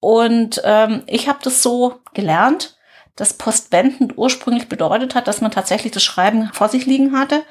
[0.01, 2.77] Und ähm, ich habe das so gelernt,
[3.15, 7.45] dass postwendend ursprünglich bedeutet hat, dass man tatsächlich das Schreiben vor sich liegen hatte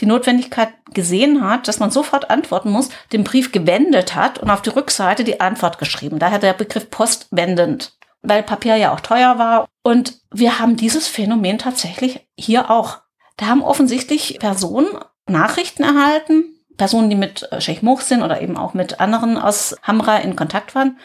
[0.00, 4.62] die Notwendigkeit gesehen hat, dass man sofort antworten muss, den Brief gewendet hat und auf
[4.62, 6.18] die Rückseite die Antwort geschrieben.
[6.18, 9.68] Daher der Begriff postwendend, weil Papier ja auch teuer war.
[9.82, 12.98] Und wir haben dieses Phänomen tatsächlich hier auch.
[13.36, 14.88] Da haben offensichtlich Personen
[15.26, 20.18] Nachrichten erhalten, Personen, die mit äh, Sheikh Mohsin oder eben auch mit anderen aus Hamra
[20.18, 20.98] in Kontakt waren,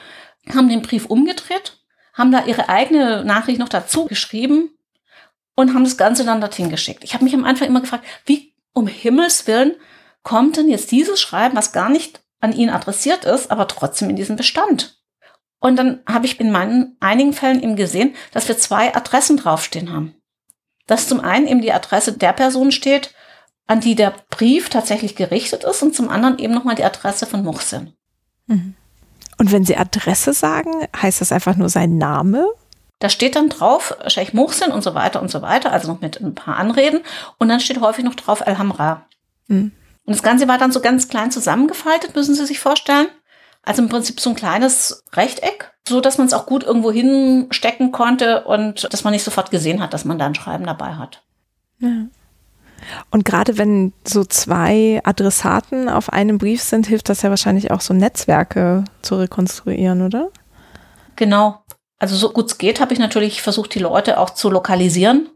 [0.54, 1.78] haben den Brief umgedreht,
[2.14, 4.72] haben da ihre eigene Nachricht noch dazu geschrieben
[5.56, 7.04] und haben das Ganze dann dorthin geschickt.
[7.04, 9.76] Ich habe mich am Anfang immer gefragt, wie um Himmels Willen
[10.24, 14.16] kommt denn jetzt dieses Schreiben, was gar nicht an ihn adressiert ist, aber trotzdem in
[14.16, 14.98] diesen Bestand?
[15.60, 19.91] Und dann habe ich in meinen einigen Fällen eben gesehen, dass wir zwei Adressen draufstehen
[19.91, 20.16] haben.
[20.88, 23.14] Dass zum einen eben die Adresse der Person steht,
[23.70, 27.44] an die der Brief tatsächlich gerichtet ist und zum anderen eben nochmal die Adresse von
[27.44, 27.94] Muhsin.
[28.48, 28.74] Mhm.
[29.38, 32.48] Und wenn Sie Adresse sagen, heißt das einfach nur sein Name?
[32.98, 36.20] Da steht dann drauf Sheikh Muhsin und so weiter und so weiter, also noch mit
[36.20, 37.02] ein paar Anreden.
[37.38, 39.06] Und dann steht häufig noch drauf Al-Hamra.
[39.48, 39.72] Mhm.
[40.04, 43.08] Und das Ganze war dann so ganz klein zusammengefaltet, müssen Sie sich vorstellen.
[43.62, 47.91] Also im Prinzip so ein kleines Rechteck, so dass man es auch gut irgendwo hinstecken
[47.91, 51.22] konnte und dass man nicht sofort gesehen hat, dass man da ein Schreiben dabei hat.
[51.78, 52.08] Ja.
[53.11, 57.82] Und gerade wenn so zwei Adressaten auf einem Brief sind, hilft das ja wahrscheinlich auch
[57.82, 60.30] so Netzwerke zu rekonstruieren, oder?
[61.16, 61.64] Genau.
[61.98, 65.30] Also so gut es geht, habe ich natürlich versucht, die Leute auch zu lokalisieren.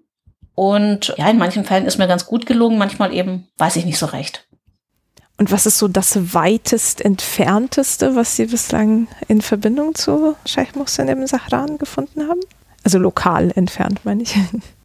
[0.55, 3.97] Und ja, in manchen Fällen ist mir ganz gut gelungen, manchmal eben weiß ich nicht
[3.97, 4.47] so recht.
[5.38, 11.07] Und was ist so das weitest entfernteste, was Sie bislang in Verbindung zu Scheich Mohsen
[11.07, 12.39] im Sahran gefunden haben?
[12.84, 14.38] Also lokal entfernt, meine ich.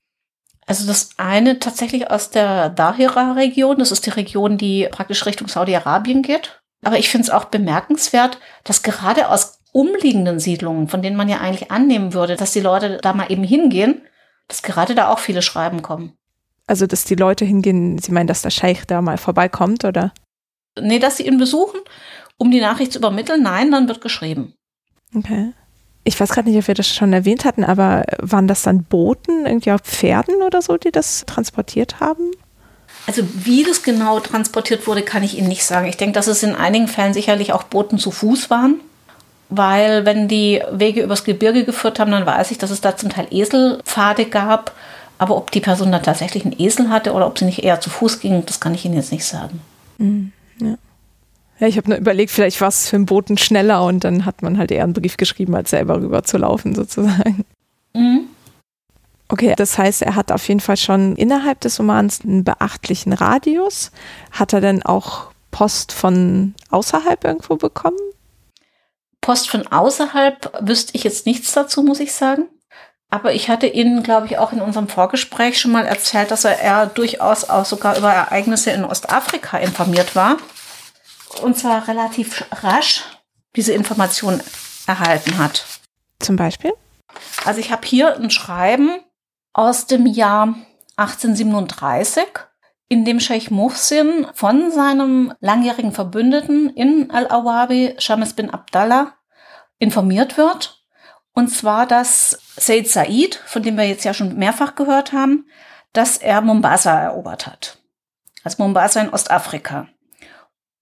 [0.68, 6.22] Also das eine tatsächlich aus der Dahira-Region, das ist die Region, die praktisch Richtung Saudi-Arabien
[6.22, 6.60] geht.
[6.84, 11.40] Aber ich finde es auch bemerkenswert, dass gerade aus umliegenden Siedlungen, von denen man ja
[11.40, 14.02] eigentlich annehmen würde, dass die Leute da mal eben hingehen,
[14.46, 16.12] dass gerade da auch viele Schreiben kommen.
[16.66, 20.12] Also, dass die Leute hingehen, Sie meinen, dass der Scheich da mal vorbeikommt, oder?
[20.78, 21.80] Nee, dass sie ihn besuchen,
[22.36, 23.42] um die Nachricht zu übermitteln.
[23.42, 24.52] Nein, dann wird geschrieben.
[25.16, 25.54] Okay
[26.08, 29.44] ich weiß gerade nicht, ob wir das schon erwähnt hatten, aber waren das dann Booten,
[29.44, 32.30] irgendwie auf Pferden oder so, die das transportiert haben?
[33.06, 35.86] Also wie das genau transportiert wurde, kann ich Ihnen nicht sagen.
[35.86, 38.76] Ich denke, dass es in einigen Fällen sicherlich auch Booten zu Fuß waren,
[39.50, 43.10] weil wenn die Wege übers Gebirge geführt haben, dann weiß ich, dass es da zum
[43.10, 44.72] Teil Eselpfade gab.
[45.18, 47.90] Aber ob die Person da tatsächlich einen Esel hatte oder ob sie nicht eher zu
[47.90, 49.60] Fuß ging, das kann ich Ihnen jetzt nicht sagen.
[49.98, 50.76] Mhm, ja.
[51.60, 54.42] Ja, ich habe nur überlegt, vielleicht war es für einen Boten schneller und dann hat
[54.42, 57.44] man halt eher einen Brief geschrieben, als selber rüber zu laufen, sozusagen.
[57.94, 58.28] Mhm.
[59.28, 63.90] Okay, das heißt, er hat auf jeden Fall schon innerhalb des Romans einen beachtlichen Radius.
[64.30, 67.98] Hat er denn auch Post von außerhalb irgendwo bekommen?
[69.20, 72.46] Post von außerhalb wüsste ich jetzt nichts dazu, muss ich sagen.
[73.10, 76.60] Aber ich hatte Ihnen, glaube ich, auch in unserem Vorgespräch schon mal erzählt, dass er,
[76.60, 80.36] er durchaus auch sogar über Ereignisse in Ostafrika informiert war
[81.42, 83.04] und zwar relativ rasch
[83.56, 84.40] diese Information
[84.86, 85.64] erhalten hat.
[86.20, 86.72] Zum Beispiel?
[87.44, 89.00] Also ich habe hier ein Schreiben
[89.52, 90.54] aus dem Jahr
[90.96, 92.24] 1837,
[92.88, 99.14] in dem Sheikh Muhsin von seinem langjährigen Verbündeten in Al-Awabi, Shamis bin Abdallah,
[99.78, 100.84] informiert wird.
[101.34, 105.46] Und zwar, dass Said Said, von dem wir jetzt ja schon mehrfach gehört haben,
[105.92, 107.78] dass er Mombasa erobert hat.
[108.42, 109.88] Also Mombasa in Ostafrika.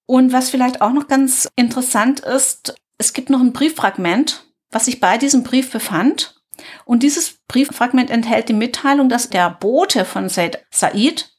[0.07, 5.01] Und was vielleicht auch noch ganz interessant ist, es gibt noch ein Brieffragment, was sich
[5.01, 6.40] bei diesem Brief befand.
[6.85, 11.31] Und dieses Brieffragment enthält die Mitteilung, dass der Bote von Said Said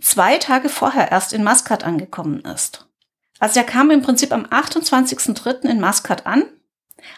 [0.00, 2.88] zwei Tage vorher erst in Maskat angekommen ist.
[3.38, 5.62] Also er kam im Prinzip am 28.03.
[5.62, 6.44] in Maskat an.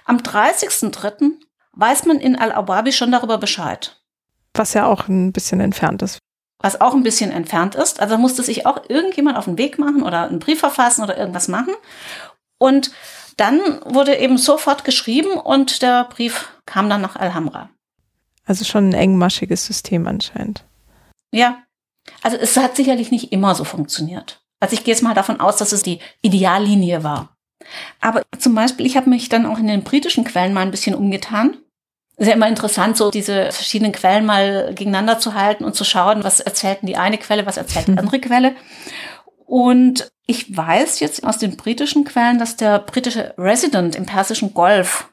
[0.04, 1.32] Am 30.03.
[1.72, 4.00] weiß man in Al-Awabi schon darüber Bescheid.
[4.54, 6.18] Was ja auch ein bisschen entfernt ist.
[6.60, 8.00] Was auch ein bisschen entfernt ist.
[8.00, 11.48] Also musste sich auch irgendjemand auf den Weg machen oder einen Brief verfassen oder irgendwas
[11.48, 11.74] machen.
[12.58, 12.92] Und
[13.36, 17.70] dann wurde eben sofort geschrieben und der Brief kam dann nach Alhambra.
[18.46, 20.64] Also schon ein engmaschiges System anscheinend.
[21.32, 21.58] Ja.
[22.22, 24.42] Also es hat sicherlich nicht immer so funktioniert.
[24.60, 27.36] Also ich gehe jetzt mal davon aus, dass es die Ideallinie war.
[28.00, 30.94] Aber zum Beispiel, ich habe mich dann auch in den britischen Quellen mal ein bisschen
[30.94, 31.58] umgetan.
[32.16, 36.22] Ist ja immer interessant, so diese verschiedenen Quellen mal gegeneinander zu halten und zu schauen,
[36.22, 38.54] was erzählt die eine Quelle, was erzählt die andere Quelle.
[39.46, 45.10] Und ich weiß jetzt aus den britischen Quellen, dass der britische Resident im Persischen Golf,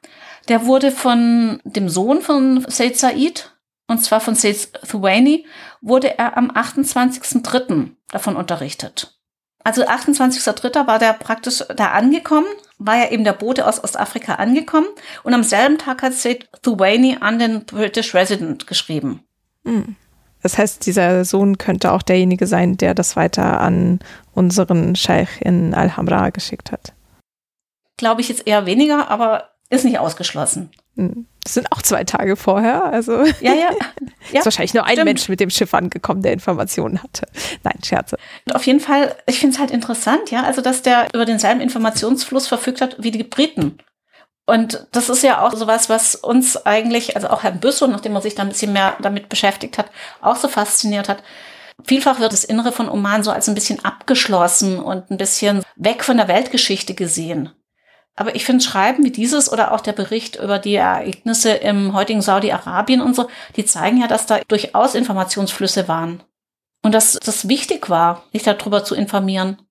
[0.47, 3.51] der wurde von dem Sohn von Said Said,
[3.87, 5.45] und zwar von Said Thuwaini,
[5.81, 7.89] wurde er am 28.03.
[8.09, 9.17] davon unterrichtet.
[9.63, 10.87] Also 28.03.
[10.87, 12.47] war der praktisch da angekommen,
[12.77, 14.87] war ja eben der Bote aus Ostafrika angekommen
[15.23, 19.23] und am selben Tag hat Said Thuwaini an den British Resident geschrieben.
[19.63, 19.95] Hm.
[20.41, 23.99] Das heißt, dieser Sohn könnte auch derjenige sein, der das weiter an
[24.33, 26.93] unseren Scheich in Al-Hamra geschickt hat.
[27.97, 30.71] Glaube ich jetzt eher weniger, aber ist nicht ausgeschlossen.
[30.97, 31.25] Hm.
[31.43, 33.23] Das sind auch zwei Tage vorher, also.
[33.41, 33.69] Ja, ja.
[34.31, 35.05] ja ist wahrscheinlich nur ein stimmt.
[35.05, 37.27] Mensch mit dem Schiff angekommen, der Informationen hatte.
[37.63, 38.17] Nein, Scherze.
[38.45, 41.61] Und auf jeden Fall, ich finde es halt interessant, ja, also dass der über denselben
[41.61, 43.79] Informationsfluss verfügt hat wie die Briten.
[44.51, 48.21] Und das ist ja auch sowas, was uns eigentlich, also auch Herrn Büssow, nachdem er
[48.21, 51.23] sich da ein bisschen mehr damit beschäftigt hat, auch so fasziniert hat.
[51.85, 56.03] Vielfach wird das Innere von Oman so als ein bisschen abgeschlossen und ein bisschen weg
[56.03, 57.51] von der Weltgeschichte gesehen.
[58.17, 62.21] Aber ich finde Schreiben wie dieses oder auch der Bericht über die Ereignisse im heutigen
[62.21, 66.23] Saudi-Arabien und so, die zeigen ja, dass da durchaus Informationsflüsse waren.
[66.83, 69.61] Und dass das wichtig war, sich darüber zu informieren.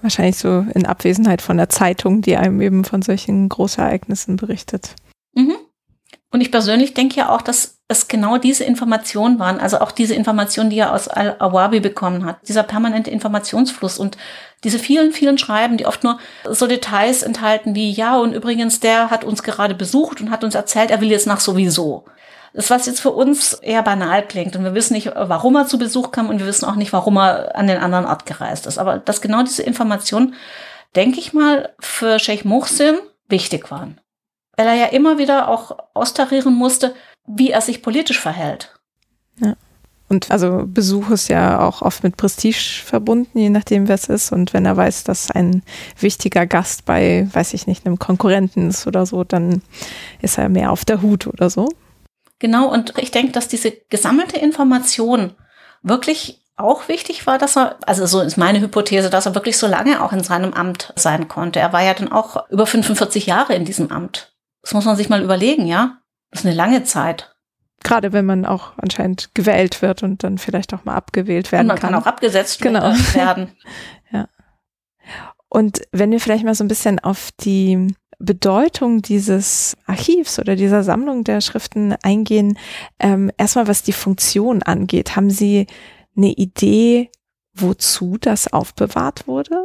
[0.00, 4.94] Wahrscheinlich so in Abwesenheit von der Zeitung, die einem eben von solchen Großereignissen berichtet.
[5.34, 5.56] Mhm.
[6.30, 10.14] Und ich persönlich denke ja auch, dass es genau diese Informationen waren, also auch diese
[10.14, 14.18] Informationen, die er aus Al-Awabi bekommen hat, dieser permanente Informationsfluss und
[14.62, 16.18] diese vielen, vielen Schreiben, die oft nur
[16.50, 20.54] so Details enthalten wie, ja, und übrigens, der hat uns gerade besucht und hat uns
[20.54, 22.04] erzählt, er will jetzt nach sowieso.
[22.54, 25.78] Das, was jetzt für uns eher banal klingt und wir wissen nicht, warum er zu
[25.78, 28.78] Besuch kam und wir wissen auch nicht, warum er an den anderen Ort gereist ist.
[28.78, 30.34] Aber dass genau diese Informationen,
[30.96, 32.98] denke ich mal, für Sheikh Muhsin
[33.28, 34.00] wichtig waren
[34.58, 36.94] weil er ja immer wieder auch austarieren musste,
[37.26, 38.74] wie er sich politisch verhält.
[39.40, 39.54] Ja.
[40.08, 44.32] Und also Besuch ist ja auch oft mit Prestige verbunden, je nachdem, wer es ist.
[44.32, 45.62] Und wenn er weiß, dass ein
[46.00, 49.62] wichtiger Gast bei, weiß ich nicht, einem Konkurrenten ist oder so, dann
[50.20, 51.68] ist er mehr auf der Hut oder so.
[52.38, 55.34] Genau, und ich denke, dass diese gesammelte Information
[55.82, 59.66] wirklich auch wichtig war, dass er, also so ist meine Hypothese, dass er wirklich so
[59.66, 61.60] lange auch in seinem Amt sein konnte.
[61.60, 64.32] Er war ja dann auch über 45 Jahre in diesem Amt.
[64.62, 65.98] Das muss man sich mal überlegen, ja?
[66.30, 67.34] Das ist eine lange Zeit.
[67.84, 71.68] Gerade wenn man auch anscheinend gewählt wird und dann vielleicht auch mal abgewählt werden und
[71.68, 71.92] man kann.
[71.92, 72.92] kann auch abgesetzt genau.
[73.12, 73.52] werden.
[74.10, 74.28] ja.
[75.48, 80.82] Und wenn wir vielleicht mal so ein bisschen auf die Bedeutung dieses Archivs oder dieser
[80.82, 82.58] Sammlung der Schriften eingehen,
[82.98, 85.14] ähm, erstmal was die Funktion angeht.
[85.14, 85.66] Haben Sie
[86.16, 87.10] eine Idee,
[87.54, 89.62] wozu das aufbewahrt wurde?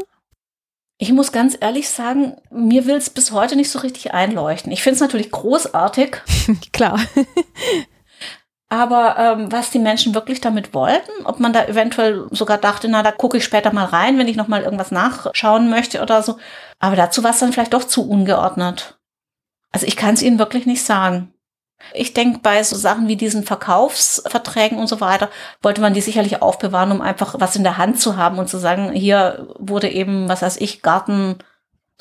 [0.99, 4.71] Ich muss ganz ehrlich sagen, mir will es bis heute nicht so richtig einleuchten.
[4.71, 6.21] Ich finde es natürlich großartig.
[6.71, 6.99] Klar.
[8.73, 13.03] Aber ähm, was die Menschen wirklich damit wollten, ob man da eventuell sogar dachte, na,
[13.03, 16.39] da gucke ich später mal rein, wenn ich noch mal irgendwas nachschauen möchte oder so.
[16.79, 18.97] Aber dazu war es dann vielleicht doch zu ungeordnet.
[19.71, 21.31] Also ich kann es Ihnen wirklich nicht sagen.
[21.93, 25.29] Ich denke, bei so Sachen wie diesen Verkaufsverträgen und so weiter,
[25.61, 28.57] wollte man die sicherlich aufbewahren, um einfach was in der Hand zu haben und zu
[28.57, 31.37] sagen, hier wurde eben, was weiß ich, Garten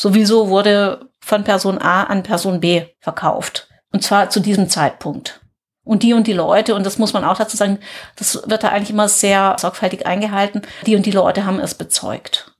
[0.01, 3.69] sowieso wurde von Person A an Person B verkauft.
[3.93, 5.42] Und zwar zu diesem Zeitpunkt.
[5.85, 7.79] Und die und die Leute, und das muss man auch dazu sagen,
[8.17, 12.53] das wird da eigentlich immer sehr sorgfältig eingehalten, die und die Leute haben es bezeugt.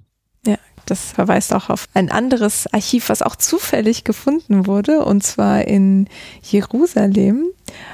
[0.87, 6.09] Das verweist auch auf ein anderes Archiv, was auch zufällig gefunden wurde, und zwar in
[6.43, 7.47] Jerusalem.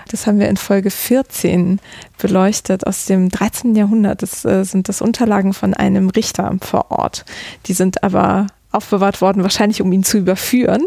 [0.09, 1.81] Das haben wir in Folge 14
[2.21, 3.75] beleuchtet aus dem 13.
[3.77, 4.23] Jahrhundert.
[4.23, 7.25] Das äh, sind das Unterlagen von einem Richter vor Ort.
[7.67, 10.85] Die sind aber aufbewahrt worden, wahrscheinlich um ihn zu überführen.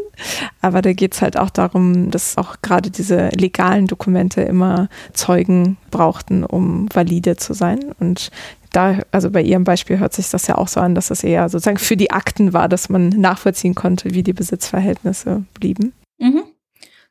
[0.62, 5.78] Aber da geht es halt auch darum, dass auch gerade diese legalen Dokumente immer Zeugen
[5.90, 7.94] brauchten, um valide zu sein.
[8.00, 8.32] Und
[8.72, 11.50] da, also bei Ihrem Beispiel hört sich das ja auch so an, dass es eher
[11.50, 15.94] sozusagen für die Akten war, dass man nachvollziehen konnte, wie die Besitzverhältnisse blieben.
[16.20, 16.44] Mhm.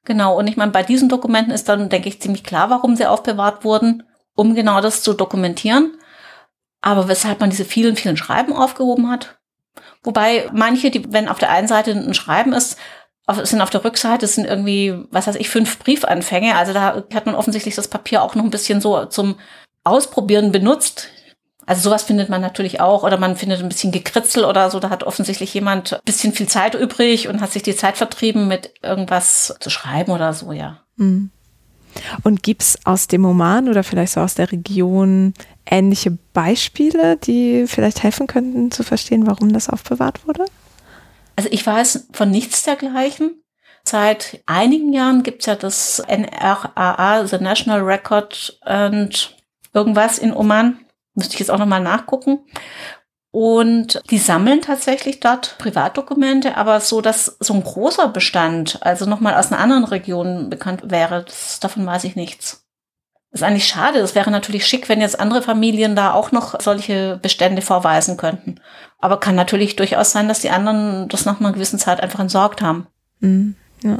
[0.05, 3.07] Genau, und ich meine, bei diesen Dokumenten ist dann, denke ich, ziemlich klar, warum sie
[3.07, 5.93] aufbewahrt wurden, um genau das zu dokumentieren.
[6.81, 9.40] Aber weshalb man diese vielen, vielen Schreiben aufgehoben hat.
[10.03, 12.79] Wobei manche, die, wenn auf der einen Seite ein Schreiben ist,
[13.27, 16.57] auf, sind auf der Rückseite sind irgendwie, was weiß ich, fünf Briefanfänge.
[16.57, 19.37] Also da hat man offensichtlich das Papier auch noch ein bisschen so zum
[19.85, 21.09] Ausprobieren benutzt.
[21.67, 24.81] Also sowas findet man natürlich auch oder man findet ein bisschen Gekritzel oder so.
[24.81, 28.49] Da hat offensichtlich jemand ein bisschen viel Zeit übrig und hat sich die Zeit vertrieben
[28.49, 30.81] mit irgendwas zu schreiben oder so, ja.
[30.97, 31.31] Mhm.
[32.23, 35.35] Und gibt es aus dem Oman oder vielleicht so aus der Region
[35.67, 40.45] ähnliche Beispiele, die vielleicht helfen könnten zu verstehen, warum das aufbewahrt wurde?
[41.37, 43.43] Also ich weiß von nichts dergleichen.
[43.83, 49.37] Seit einigen Jahren gibt es ja das NRAA, the National Record and
[49.73, 50.81] irgendwas in Oman.
[51.15, 52.41] Müsste ich jetzt auch nochmal nachgucken.
[53.33, 59.37] Und die sammeln tatsächlich dort Privatdokumente, aber so, dass so ein großer Bestand, also nochmal
[59.37, 62.67] aus einer anderen Region bekannt wäre, das, davon weiß ich nichts.
[63.31, 64.01] Das ist eigentlich schade.
[64.01, 68.57] Es wäre natürlich schick, wenn jetzt andere Familien da auch noch solche Bestände vorweisen könnten.
[68.99, 72.61] Aber kann natürlich durchaus sein, dass die anderen das nach einer gewissen Zeit einfach entsorgt
[72.61, 72.87] haben.
[73.21, 73.99] Mhm, ja.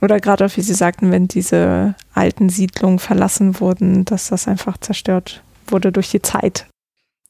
[0.00, 4.76] Oder gerade auch, wie Sie sagten, wenn diese alten Siedlungen verlassen wurden, dass das einfach
[4.78, 6.66] zerstört wurde durch die Zeit.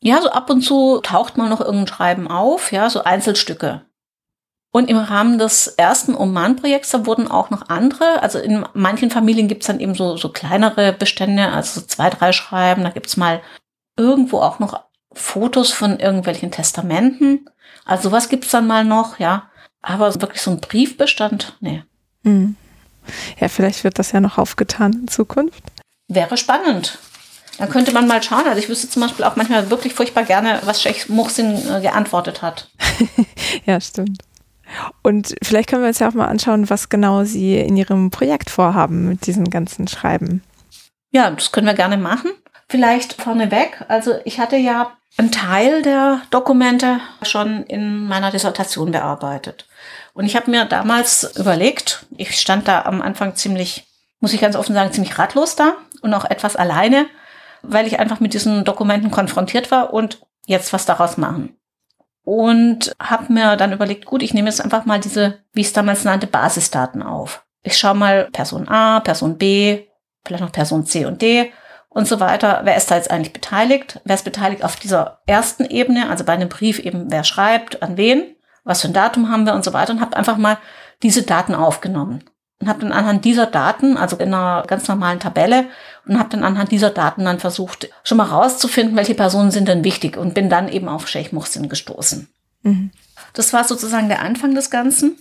[0.01, 3.83] Ja, so ab und zu taucht mal noch irgendein Schreiben auf, ja, so Einzelstücke.
[4.75, 9.47] Und im Rahmen des ersten Oman-Projekts, da wurden auch noch andere, also in manchen Familien
[9.47, 13.43] gibt's dann eben so, so kleinere Bestände, also so zwei, drei Schreiben, da gibt's mal
[13.99, 14.81] irgendwo auch noch
[15.13, 17.51] Fotos von irgendwelchen Testamenten.
[17.85, 19.51] Also sowas gibt's dann mal noch, ja.
[19.83, 21.83] Aber wirklich so ein Briefbestand, nee.
[22.25, 22.57] Hm.
[23.39, 25.63] Ja, vielleicht wird das ja noch aufgetan in Zukunft.
[26.09, 26.99] Wäre spannend.
[27.59, 28.47] Dann könnte man mal schauen.
[28.47, 32.41] Also ich wüsste zum Beispiel auch manchmal wirklich furchtbar gerne, was Sheikh Muhsin äh, geantwortet
[32.41, 32.71] hat.
[33.67, 34.23] ja, stimmt.
[35.03, 38.51] Und vielleicht können wir uns ja auch mal anschauen, was genau Sie in Ihrem Projekt
[38.51, 40.43] vorhaben mit diesen ganzen Schreiben.
[41.11, 42.31] Ja, das können wir gerne machen.
[42.69, 43.85] Vielleicht vorneweg.
[43.89, 49.67] Also ich hatte ja einen Teil der Dokumente schon in meiner Dissertation bearbeitet.
[50.15, 53.87] Und ich habe mir damals überlegt, ich stand da am Anfang ziemlich,
[54.21, 57.07] muss ich ganz offen sagen, ziemlich ratlos da und auch etwas alleine
[57.63, 61.57] weil ich einfach mit diesen Dokumenten konfrontiert war und jetzt was daraus machen.
[62.25, 65.73] Und habe mir dann überlegt, gut, ich nehme jetzt einfach mal diese, wie ich es
[65.73, 67.45] damals nannte, Basisdaten auf.
[67.63, 69.87] Ich schaue mal Person A, Person B,
[70.25, 71.53] vielleicht noch Person C und D
[71.89, 72.61] und so weiter.
[72.65, 74.01] Wer ist da jetzt eigentlich beteiligt?
[74.05, 77.97] Wer ist beteiligt auf dieser ersten Ebene, also bei einem Brief eben, wer schreibt, an
[77.97, 80.59] wen, was für ein Datum haben wir und so weiter und habe einfach mal
[81.03, 82.25] diese Daten aufgenommen
[82.61, 85.67] und habe dann anhand dieser Daten, also in einer ganz normalen Tabelle,
[86.07, 89.85] und habe dann anhand dieser Daten dann versucht, schon mal rauszufinden, welche Personen sind denn
[89.85, 92.29] wichtig und bin dann eben auf Sheikh Muhsin gestoßen.
[92.63, 92.91] Mhm.
[93.33, 95.17] Das war sozusagen der Anfang des Ganzen.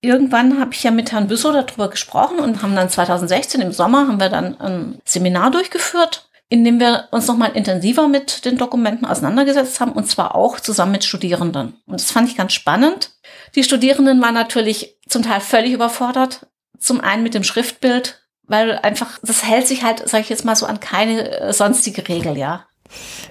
[0.00, 4.08] Irgendwann habe ich ja mit Herrn Büssow darüber gesprochen und haben dann 2016 im Sommer
[4.08, 9.06] haben wir dann ein Seminar durchgeführt, in dem wir uns nochmal intensiver mit den Dokumenten
[9.06, 11.74] auseinandergesetzt haben und zwar auch zusammen mit Studierenden.
[11.86, 13.10] Und das fand ich ganz spannend.
[13.54, 16.46] Die Studierenden waren natürlich zum Teil völlig überfordert.
[16.78, 20.56] Zum einen mit dem Schriftbild, weil einfach, das hält sich halt, sage ich jetzt mal
[20.56, 22.66] so, an keine äh, sonstige Regel, ja.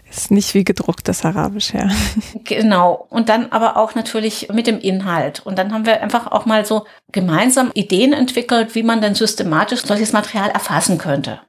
[0.10, 1.90] Ist nicht wie gedruckt das Arabisch, ja.
[2.44, 3.08] Genau.
[3.10, 5.40] Und dann aber auch natürlich mit dem Inhalt.
[5.46, 9.84] Und dann haben wir einfach auch mal so gemeinsam Ideen entwickelt, wie man denn systematisch
[9.84, 11.40] solches Material erfassen könnte.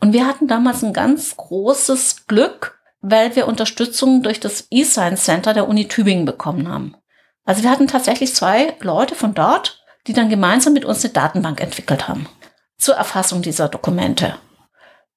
[0.00, 5.54] Und wir hatten damals ein ganz großes Glück, weil wir Unterstützung durch das E-Science Center
[5.54, 6.96] der Uni Tübingen bekommen haben.
[7.44, 11.60] Also wir hatten tatsächlich zwei Leute von dort, die dann gemeinsam mit uns eine Datenbank
[11.60, 12.26] entwickelt haben
[12.82, 14.34] zur Erfassung dieser Dokumente.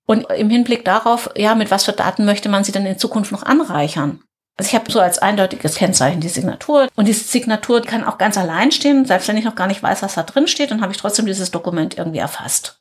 [0.05, 3.31] Und im Hinblick darauf, ja, mit was für Daten möchte man sie denn in Zukunft
[3.31, 4.21] noch anreichern?
[4.57, 6.87] Also ich habe so als eindeutiges Kennzeichen die Signatur.
[6.95, 9.05] Und diese Signatur kann auch ganz allein stehen.
[9.05, 11.25] Selbst wenn ich noch gar nicht weiß, was da drin steht, dann habe ich trotzdem
[11.25, 12.79] dieses Dokument irgendwie erfasst.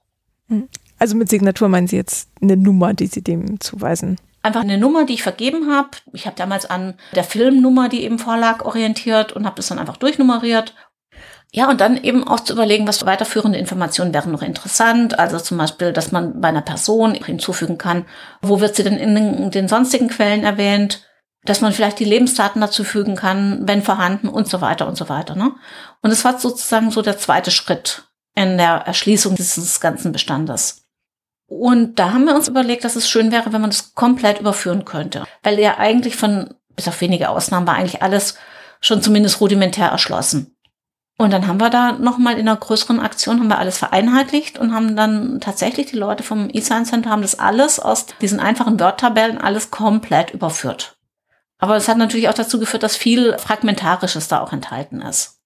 [0.49, 0.69] Hm.
[0.99, 4.19] Also mit Signatur meinen Sie jetzt eine Nummer, die Sie dem zuweisen?
[4.43, 5.89] Einfach eine Nummer, die ich vergeben habe.
[6.13, 9.97] Ich habe damals an der Filmnummer, die eben vorlag, orientiert und habe das dann einfach
[9.97, 10.75] durchnummeriert
[11.57, 15.21] ja, und dann eben auch zu überlegen, was weiterführende Informationen wären noch interessant.
[15.21, 18.07] Also zum Beispiel, dass man bei einer Person hinzufügen kann,
[18.43, 21.07] wo wird sie denn in den, sonstigen Quellen erwähnt,
[21.45, 25.09] dass man vielleicht die Lebensdaten dazu fügen kann, wenn vorhanden und so weiter und so
[25.09, 25.37] weiter.
[25.37, 25.53] Ne?
[26.03, 28.03] Und es war sozusagen so der zweite Schritt
[28.35, 30.89] in der Erschließung dieses ganzen Bestandes.
[31.47, 34.85] Und da haben wir uns überlegt, dass es schön wäre, wenn man das komplett überführen
[34.85, 35.23] könnte.
[35.45, 38.35] Weil ja eigentlich von, bis auf wenige Ausnahmen, war eigentlich alles
[38.81, 40.54] schon zumindest rudimentär erschlossen.
[41.17, 44.75] Und dann haben wir da nochmal in einer größeren Aktion haben wir alles vereinheitlicht und
[44.75, 49.39] haben dann tatsächlich die Leute vom E-Science Center haben das alles aus diesen einfachen Word-Tabellen
[49.39, 50.97] alles komplett überführt.
[51.59, 55.41] Aber es hat natürlich auch dazu geführt, dass viel Fragmentarisches da auch enthalten ist.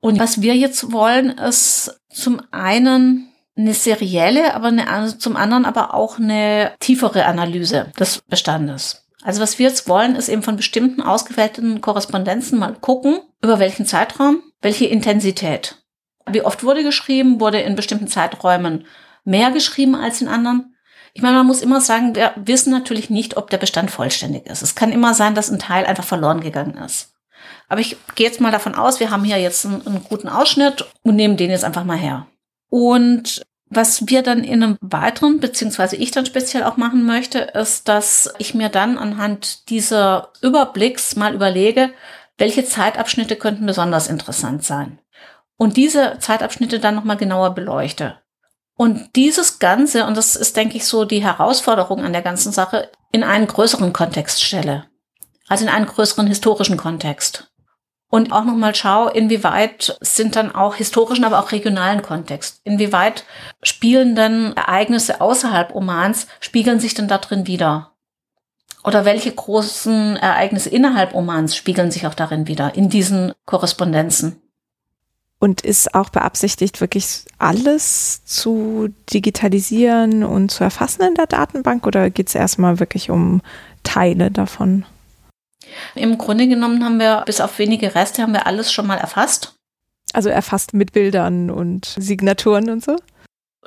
[0.00, 5.94] Und was wir jetzt wollen, ist zum einen eine serielle, aber eine, zum anderen aber
[5.94, 9.01] auch eine tiefere Analyse des Bestandes.
[9.22, 13.86] Also was wir jetzt wollen, ist eben von bestimmten ausgewählten Korrespondenzen mal gucken, über welchen
[13.86, 15.82] Zeitraum welche Intensität.
[16.30, 18.86] Wie oft wurde geschrieben, wurde in bestimmten Zeiträumen
[19.24, 20.76] mehr geschrieben als in anderen.
[21.14, 24.62] Ich meine, man muss immer sagen, wir wissen natürlich nicht, ob der Bestand vollständig ist.
[24.62, 27.12] Es kann immer sein, dass ein Teil einfach verloren gegangen ist.
[27.68, 30.86] Aber ich gehe jetzt mal davon aus, wir haben hier jetzt einen, einen guten Ausschnitt
[31.02, 32.26] und nehmen den jetzt einfach mal her.
[32.68, 33.42] Und
[33.74, 38.30] Was wir dann in einem weiteren, beziehungsweise ich dann speziell auch machen möchte, ist, dass
[38.36, 41.88] ich mir dann anhand dieser Überblicks mal überlege,
[42.36, 44.98] welche Zeitabschnitte könnten besonders interessant sein.
[45.56, 48.18] Und diese Zeitabschnitte dann nochmal genauer beleuchte.
[48.76, 52.90] Und dieses Ganze, und das ist, denke ich, so die Herausforderung an der ganzen Sache,
[53.10, 54.84] in einen größeren Kontext stelle.
[55.48, 57.51] Also in einen größeren historischen Kontext
[58.14, 62.60] und auch nochmal schau, inwieweit sind dann auch historischen, aber auch regionalen Kontext.
[62.62, 63.24] Inwieweit
[63.62, 67.92] spielen dann Ereignisse außerhalb Omans, spiegeln sich denn da drin wieder?
[68.84, 74.42] Oder welche großen Ereignisse innerhalb Omans spiegeln sich auch darin wieder, in diesen Korrespondenzen?
[75.38, 82.10] Und ist auch beabsichtigt, wirklich alles zu digitalisieren und zu erfassen in der Datenbank oder
[82.10, 83.40] geht es erstmal wirklich um
[83.84, 84.84] Teile davon?
[85.94, 89.54] Im Grunde genommen haben wir, bis auf wenige Reste, haben wir alles schon mal erfasst.
[90.12, 92.96] Also erfasst mit Bildern und Signaturen und so?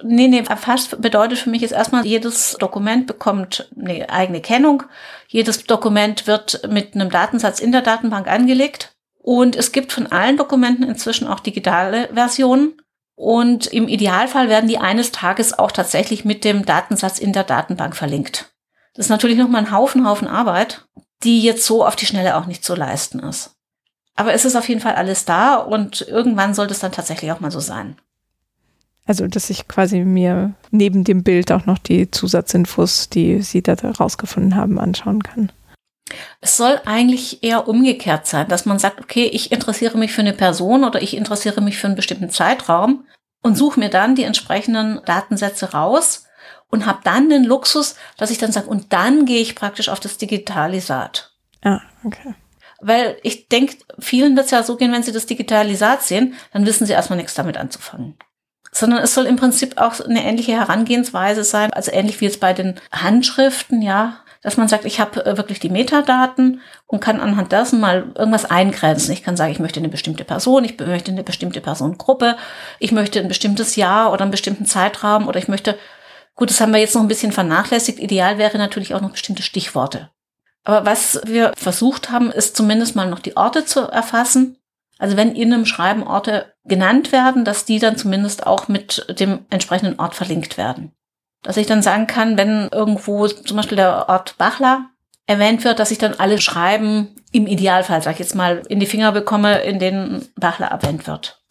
[0.04, 4.84] Nee, nee, erfasst bedeutet für mich jetzt erstmal, jedes Dokument bekommt eine eigene Kennung.
[5.28, 8.94] Jedes Dokument wird mit einem Datensatz in der Datenbank angelegt.
[9.18, 12.74] Und es gibt von allen Dokumenten inzwischen auch digitale Versionen.
[13.16, 17.96] Und im Idealfall werden die eines Tages auch tatsächlich mit dem Datensatz in der Datenbank
[17.96, 18.54] verlinkt.
[18.94, 20.86] Das ist natürlich nochmal ein Haufen, Haufen Arbeit
[21.26, 23.52] die jetzt so auf die Schnelle auch nicht zu leisten ist.
[24.16, 27.42] Aber es ist auf jeden Fall alles da und irgendwann sollte es dann tatsächlich auch
[27.42, 27.98] mal so sein.
[29.06, 33.74] Also, dass ich quasi mir neben dem Bild auch noch die Zusatzinfos, die Sie da
[33.74, 35.52] rausgefunden haben, anschauen kann.
[36.42, 40.34] Es soll eigentlich eher umgekehrt sein, dass man sagt, okay, ich interessiere mich für eine
[40.34, 43.06] Person oder ich interessiere mich für einen bestimmten Zeitraum
[43.42, 46.25] und suche mir dann die entsprechenden Datensätze raus
[46.76, 50.00] und habe dann den Luxus, dass ich dann sage, und dann gehe ich praktisch auf
[50.00, 51.32] das Digitalisat.
[51.64, 52.36] Ah, okay.
[52.82, 56.66] Weil ich denke, vielen wird es ja so gehen, wenn sie das Digitalisat sehen, dann
[56.66, 58.18] wissen sie erstmal nichts damit anzufangen.
[58.72, 62.52] Sondern es soll im Prinzip auch eine ähnliche Herangehensweise sein, also ähnlich wie jetzt bei
[62.52, 67.54] den Handschriften, ja, dass man sagt, ich habe äh, wirklich die Metadaten und kann anhand
[67.54, 69.14] dessen mal irgendwas eingrenzen.
[69.14, 72.36] Ich kann sagen, ich möchte eine bestimmte Person, ich möchte eine bestimmte Personengruppe,
[72.78, 75.80] ich möchte ein bestimmtes Jahr oder einen bestimmten Zeitraum oder ich möchte
[76.36, 78.00] Gut, das haben wir jetzt noch ein bisschen vernachlässigt.
[78.00, 80.12] Ideal wäre natürlich auch noch bestimmte Stichworte.
[80.66, 84.58] Aber was wir versucht haben, ist zumindest mal noch die Orte zu erfassen.
[84.98, 89.46] Also wenn in einem Schreiben Orte genannt werden, dass die dann zumindest auch mit dem
[89.50, 90.92] entsprechenden Ort verlinkt werden.
[91.44, 94.90] Dass ich dann sagen kann, wenn irgendwo zum Beispiel der Ort Bachler
[95.28, 98.86] erwähnt wird, dass ich dann alle Schreiben im Idealfall, sag ich jetzt mal, in die
[98.86, 101.45] Finger bekomme, in denen Bachler erwähnt wird.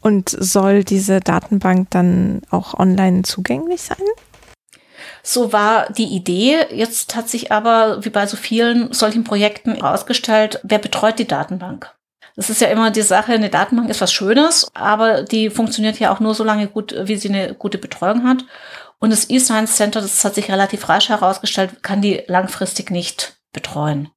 [0.00, 3.96] Und soll diese Datenbank dann auch online zugänglich sein?
[5.22, 6.66] So war die Idee.
[6.70, 11.94] Jetzt hat sich aber, wie bei so vielen solchen Projekten, herausgestellt, wer betreut die Datenbank?
[12.36, 16.12] Das ist ja immer die Sache, eine Datenbank ist was Schönes, aber die funktioniert ja
[16.14, 18.44] auch nur so lange gut, wie sie eine gute Betreuung hat.
[19.00, 24.10] Und das eScience Center, das hat sich relativ rasch herausgestellt, kann die langfristig nicht betreuen.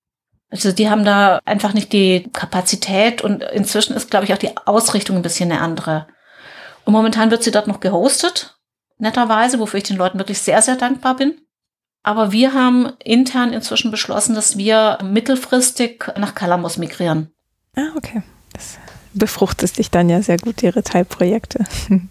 [0.52, 4.56] Also die haben da einfach nicht die Kapazität und inzwischen ist, glaube ich, auch die
[4.66, 6.08] Ausrichtung ein bisschen eine andere.
[6.84, 8.58] Und momentan wird sie dort noch gehostet,
[8.98, 11.40] netterweise, wofür ich den Leuten wirklich sehr, sehr dankbar bin.
[12.04, 17.32] Aber wir haben intern inzwischen beschlossen, dass wir mittelfristig nach Kalamos migrieren.
[17.76, 18.22] Ah, okay.
[18.54, 18.78] Das
[19.14, 21.66] befruchtet sich dann ja sehr gut, Ihre Teilprojekte.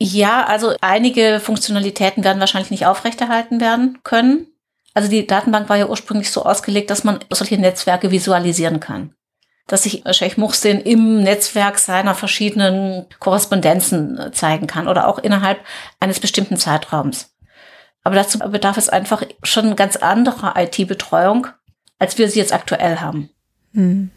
[0.00, 4.48] Ja, also einige Funktionalitäten werden wahrscheinlich nicht aufrechterhalten werden können.
[4.94, 9.14] Also die Datenbank war ja ursprünglich so ausgelegt, dass man solche Netzwerke visualisieren kann.
[9.66, 15.58] Dass sich Sheikh Muhsin im Netzwerk seiner verschiedenen Korrespondenzen äh, zeigen kann oder auch innerhalb
[15.98, 17.34] eines bestimmten Zeitraums.
[18.04, 21.48] Aber dazu bedarf es einfach schon ganz anderer IT-Betreuung,
[21.98, 23.30] als wir sie jetzt aktuell haben.
[23.72, 24.10] Hm.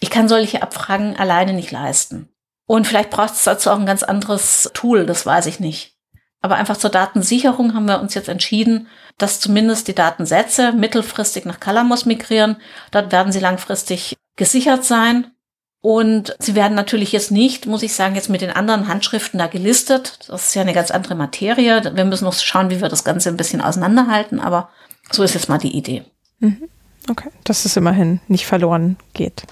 [0.00, 2.30] Ich kann solche Abfragen alleine nicht leisten.
[2.66, 5.94] Und vielleicht braucht es dazu auch ein ganz anderes Tool, das weiß ich nicht.
[6.40, 8.88] Aber einfach zur Datensicherung haben wir uns jetzt entschieden,
[9.18, 12.56] dass zumindest die Datensätze mittelfristig nach Calamos migrieren.
[12.90, 15.32] Dort werden sie langfristig gesichert sein.
[15.80, 19.46] Und sie werden natürlich jetzt nicht, muss ich sagen, jetzt mit den anderen Handschriften da
[19.46, 20.18] gelistet.
[20.26, 21.94] Das ist ja eine ganz andere Materie.
[21.94, 24.40] Wir müssen noch schauen, wie wir das Ganze ein bisschen auseinanderhalten.
[24.40, 24.70] Aber
[25.12, 26.04] so ist jetzt mal die Idee.
[26.40, 26.68] Mhm.
[27.08, 29.44] Okay, dass es immerhin nicht verloren geht.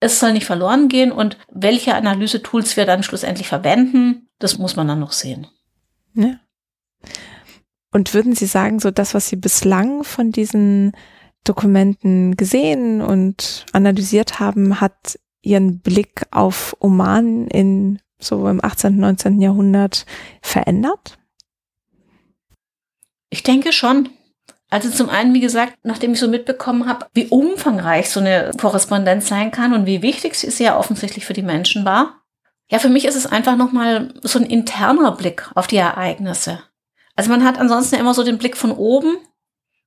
[0.00, 4.88] Es soll nicht verloren gehen und welche Analyse-Tools wir dann schlussendlich verwenden, das muss man
[4.88, 5.46] dann noch sehen.
[6.14, 6.36] Ja.
[7.94, 10.96] Und würden Sie sagen, so das, was Sie bislang von diesen
[11.44, 19.40] Dokumenten gesehen und analysiert haben, hat Ihren Blick auf Oman in so im 18., 19.
[19.40, 20.06] Jahrhundert
[20.42, 21.18] verändert?
[23.30, 24.08] Ich denke schon.
[24.70, 29.28] Also zum einen, wie gesagt, nachdem ich so mitbekommen habe, wie umfangreich so eine Korrespondenz
[29.28, 32.24] sein kann und wie wichtig sie ja offensichtlich für die Menschen war,
[32.70, 36.64] Ja, für mich ist es einfach nochmal so ein interner Blick auf die Ereignisse.
[37.16, 39.16] Also man hat ansonsten immer so den Blick von oben.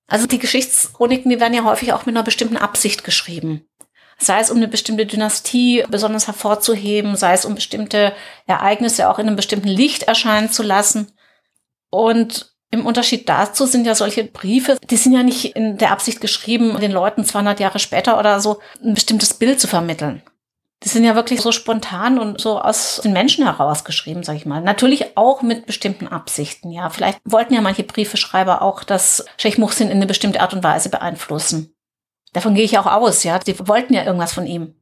[0.08, 3.68] Also die Geschichtschroniken, die werden ja häufig auch mit einer bestimmten Absicht geschrieben.
[4.18, 8.14] Sei es um eine bestimmte Dynastie besonders hervorzuheben, sei es um bestimmte
[8.48, 11.12] Ereignisse auch in einem bestimmten Licht erscheinen zu lassen.
[11.90, 16.20] Und im Unterschied dazu sind ja solche Briefe, die sind ja nicht in der Absicht
[16.20, 20.24] geschrieben, den Leuten 200 Jahre später oder so ein bestimmtes Bild zu vermitteln.
[20.84, 24.46] Die sind ja wirklich so spontan und so aus den Menschen heraus geschrieben, sag ich
[24.46, 24.62] mal.
[24.62, 26.90] Natürlich auch mit bestimmten Absichten, ja.
[26.90, 30.90] Vielleicht wollten ja manche Briefeschreiber auch das Sheikh Muhsin in eine bestimmte Art und Weise
[30.90, 31.76] beeinflussen.
[32.34, 33.40] Davon gehe ich auch aus, ja.
[33.40, 34.76] Die wollten ja irgendwas von ihm.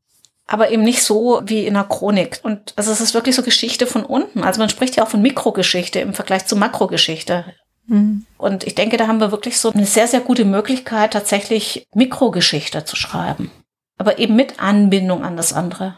[0.47, 2.41] Aber eben nicht so wie in einer Chronik.
[2.43, 4.43] Und also es ist wirklich so Geschichte von unten.
[4.43, 7.45] Also man spricht ja auch von Mikrogeschichte im Vergleich zu Makrogeschichte.
[7.87, 8.25] Mhm.
[8.37, 12.83] Und ich denke, da haben wir wirklich so eine sehr, sehr gute Möglichkeit, tatsächlich Mikrogeschichte
[12.83, 13.49] zu schreiben
[13.97, 15.95] aber eben mit Anbindung an das andere.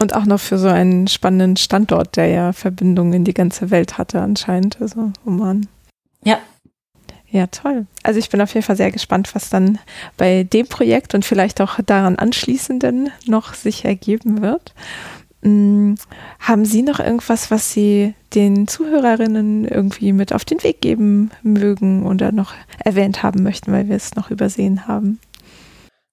[0.00, 3.98] Und auch noch für so einen spannenden Standort, der ja Verbindungen in die ganze Welt
[3.98, 4.80] hatte anscheinend.
[4.80, 5.66] Also Oman.
[6.24, 6.38] Ja.
[7.28, 7.86] Ja, toll.
[8.02, 9.78] Also ich bin auf jeden Fall sehr gespannt, was dann
[10.16, 14.74] bei dem Projekt und vielleicht auch daran anschließenden noch sich ergeben wird.
[15.42, 15.96] Hm,
[16.40, 22.06] haben Sie noch irgendwas, was Sie den Zuhörerinnen irgendwie mit auf den Weg geben mögen
[22.06, 25.20] oder noch erwähnt haben möchten, weil wir es noch übersehen haben?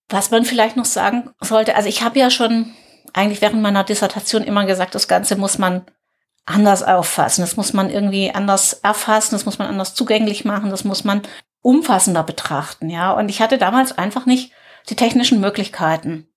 [0.10, 2.74] Was man vielleicht noch sagen sollte, also ich habe ja schon
[3.14, 5.86] eigentlich während meiner Dissertation immer gesagt, das Ganze muss man
[6.46, 10.86] anders auffassen, das muss man irgendwie anders erfassen, das muss man anders zugänglich machen, das
[10.86, 11.22] muss man
[11.62, 13.12] umfassender betrachten, ja.
[13.12, 14.54] Und ich hatte damals einfach nicht
[14.90, 16.28] die technischen Möglichkeiten.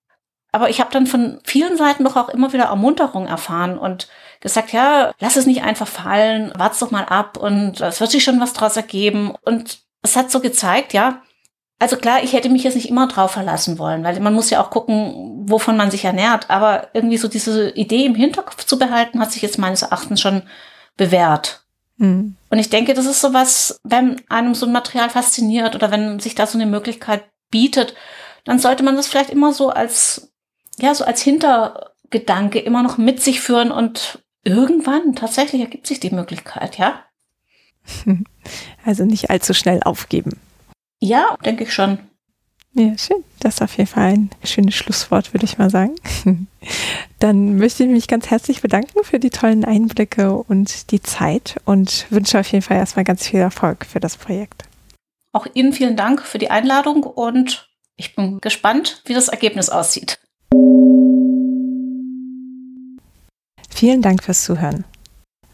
[0.52, 4.08] Aber ich habe dann von vielen Seiten doch auch immer wieder Ermunterung erfahren und
[4.40, 8.24] gesagt, ja, lass es nicht einfach fallen, wart's doch mal ab und es wird sich
[8.24, 9.34] schon was draus ergeben.
[9.44, 11.22] Und es hat so gezeigt, ja,
[11.80, 14.62] also klar, ich hätte mich jetzt nicht immer drauf verlassen wollen, weil man muss ja
[14.62, 16.50] auch gucken, wovon man sich ernährt.
[16.50, 20.42] Aber irgendwie so diese Idee im Hinterkopf zu behalten, hat sich jetzt meines Erachtens schon
[20.98, 21.64] bewährt.
[21.96, 22.36] Mhm.
[22.50, 26.34] Und ich denke, das ist sowas, wenn einem so ein Material fasziniert oder wenn sich
[26.34, 27.94] da so eine Möglichkeit bietet,
[28.44, 30.30] dann sollte man das vielleicht immer so als,
[30.78, 36.10] ja, so als Hintergedanke immer noch mit sich führen und irgendwann tatsächlich ergibt sich die
[36.10, 37.04] Möglichkeit, ja?
[38.84, 40.40] Also nicht allzu schnell aufgeben.
[41.00, 41.98] Ja, denke ich schon.
[42.72, 43.24] Ja, schön.
[43.40, 45.96] Das ist auf jeden Fall ein schönes Schlusswort, würde ich mal sagen.
[47.18, 52.06] Dann möchte ich mich ganz herzlich bedanken für die tollen Einblicke und die Zeit und
[52.10, 54.64] wünsche auf jeden Fall erstmal ganz viel Erfolg für das Projekt.
[55.32, 60.18] Auch Ihnen vielen Dank für die Einladung und ich bin gespannt, wie das Ergebnis aussieht.
[63.68, 64.84] Vielen Dank fürs Zuhören.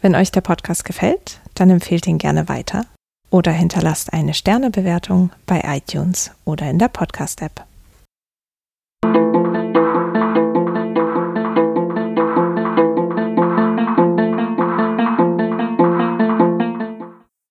[0.03, 2.87] Wenn euch der Podcast gefällt, dann empfehlt ihn gerne weiter
[3.31, 7.65] oder hinterlasst eine Sternebewertung bei iTunes oder in der Podcast-App.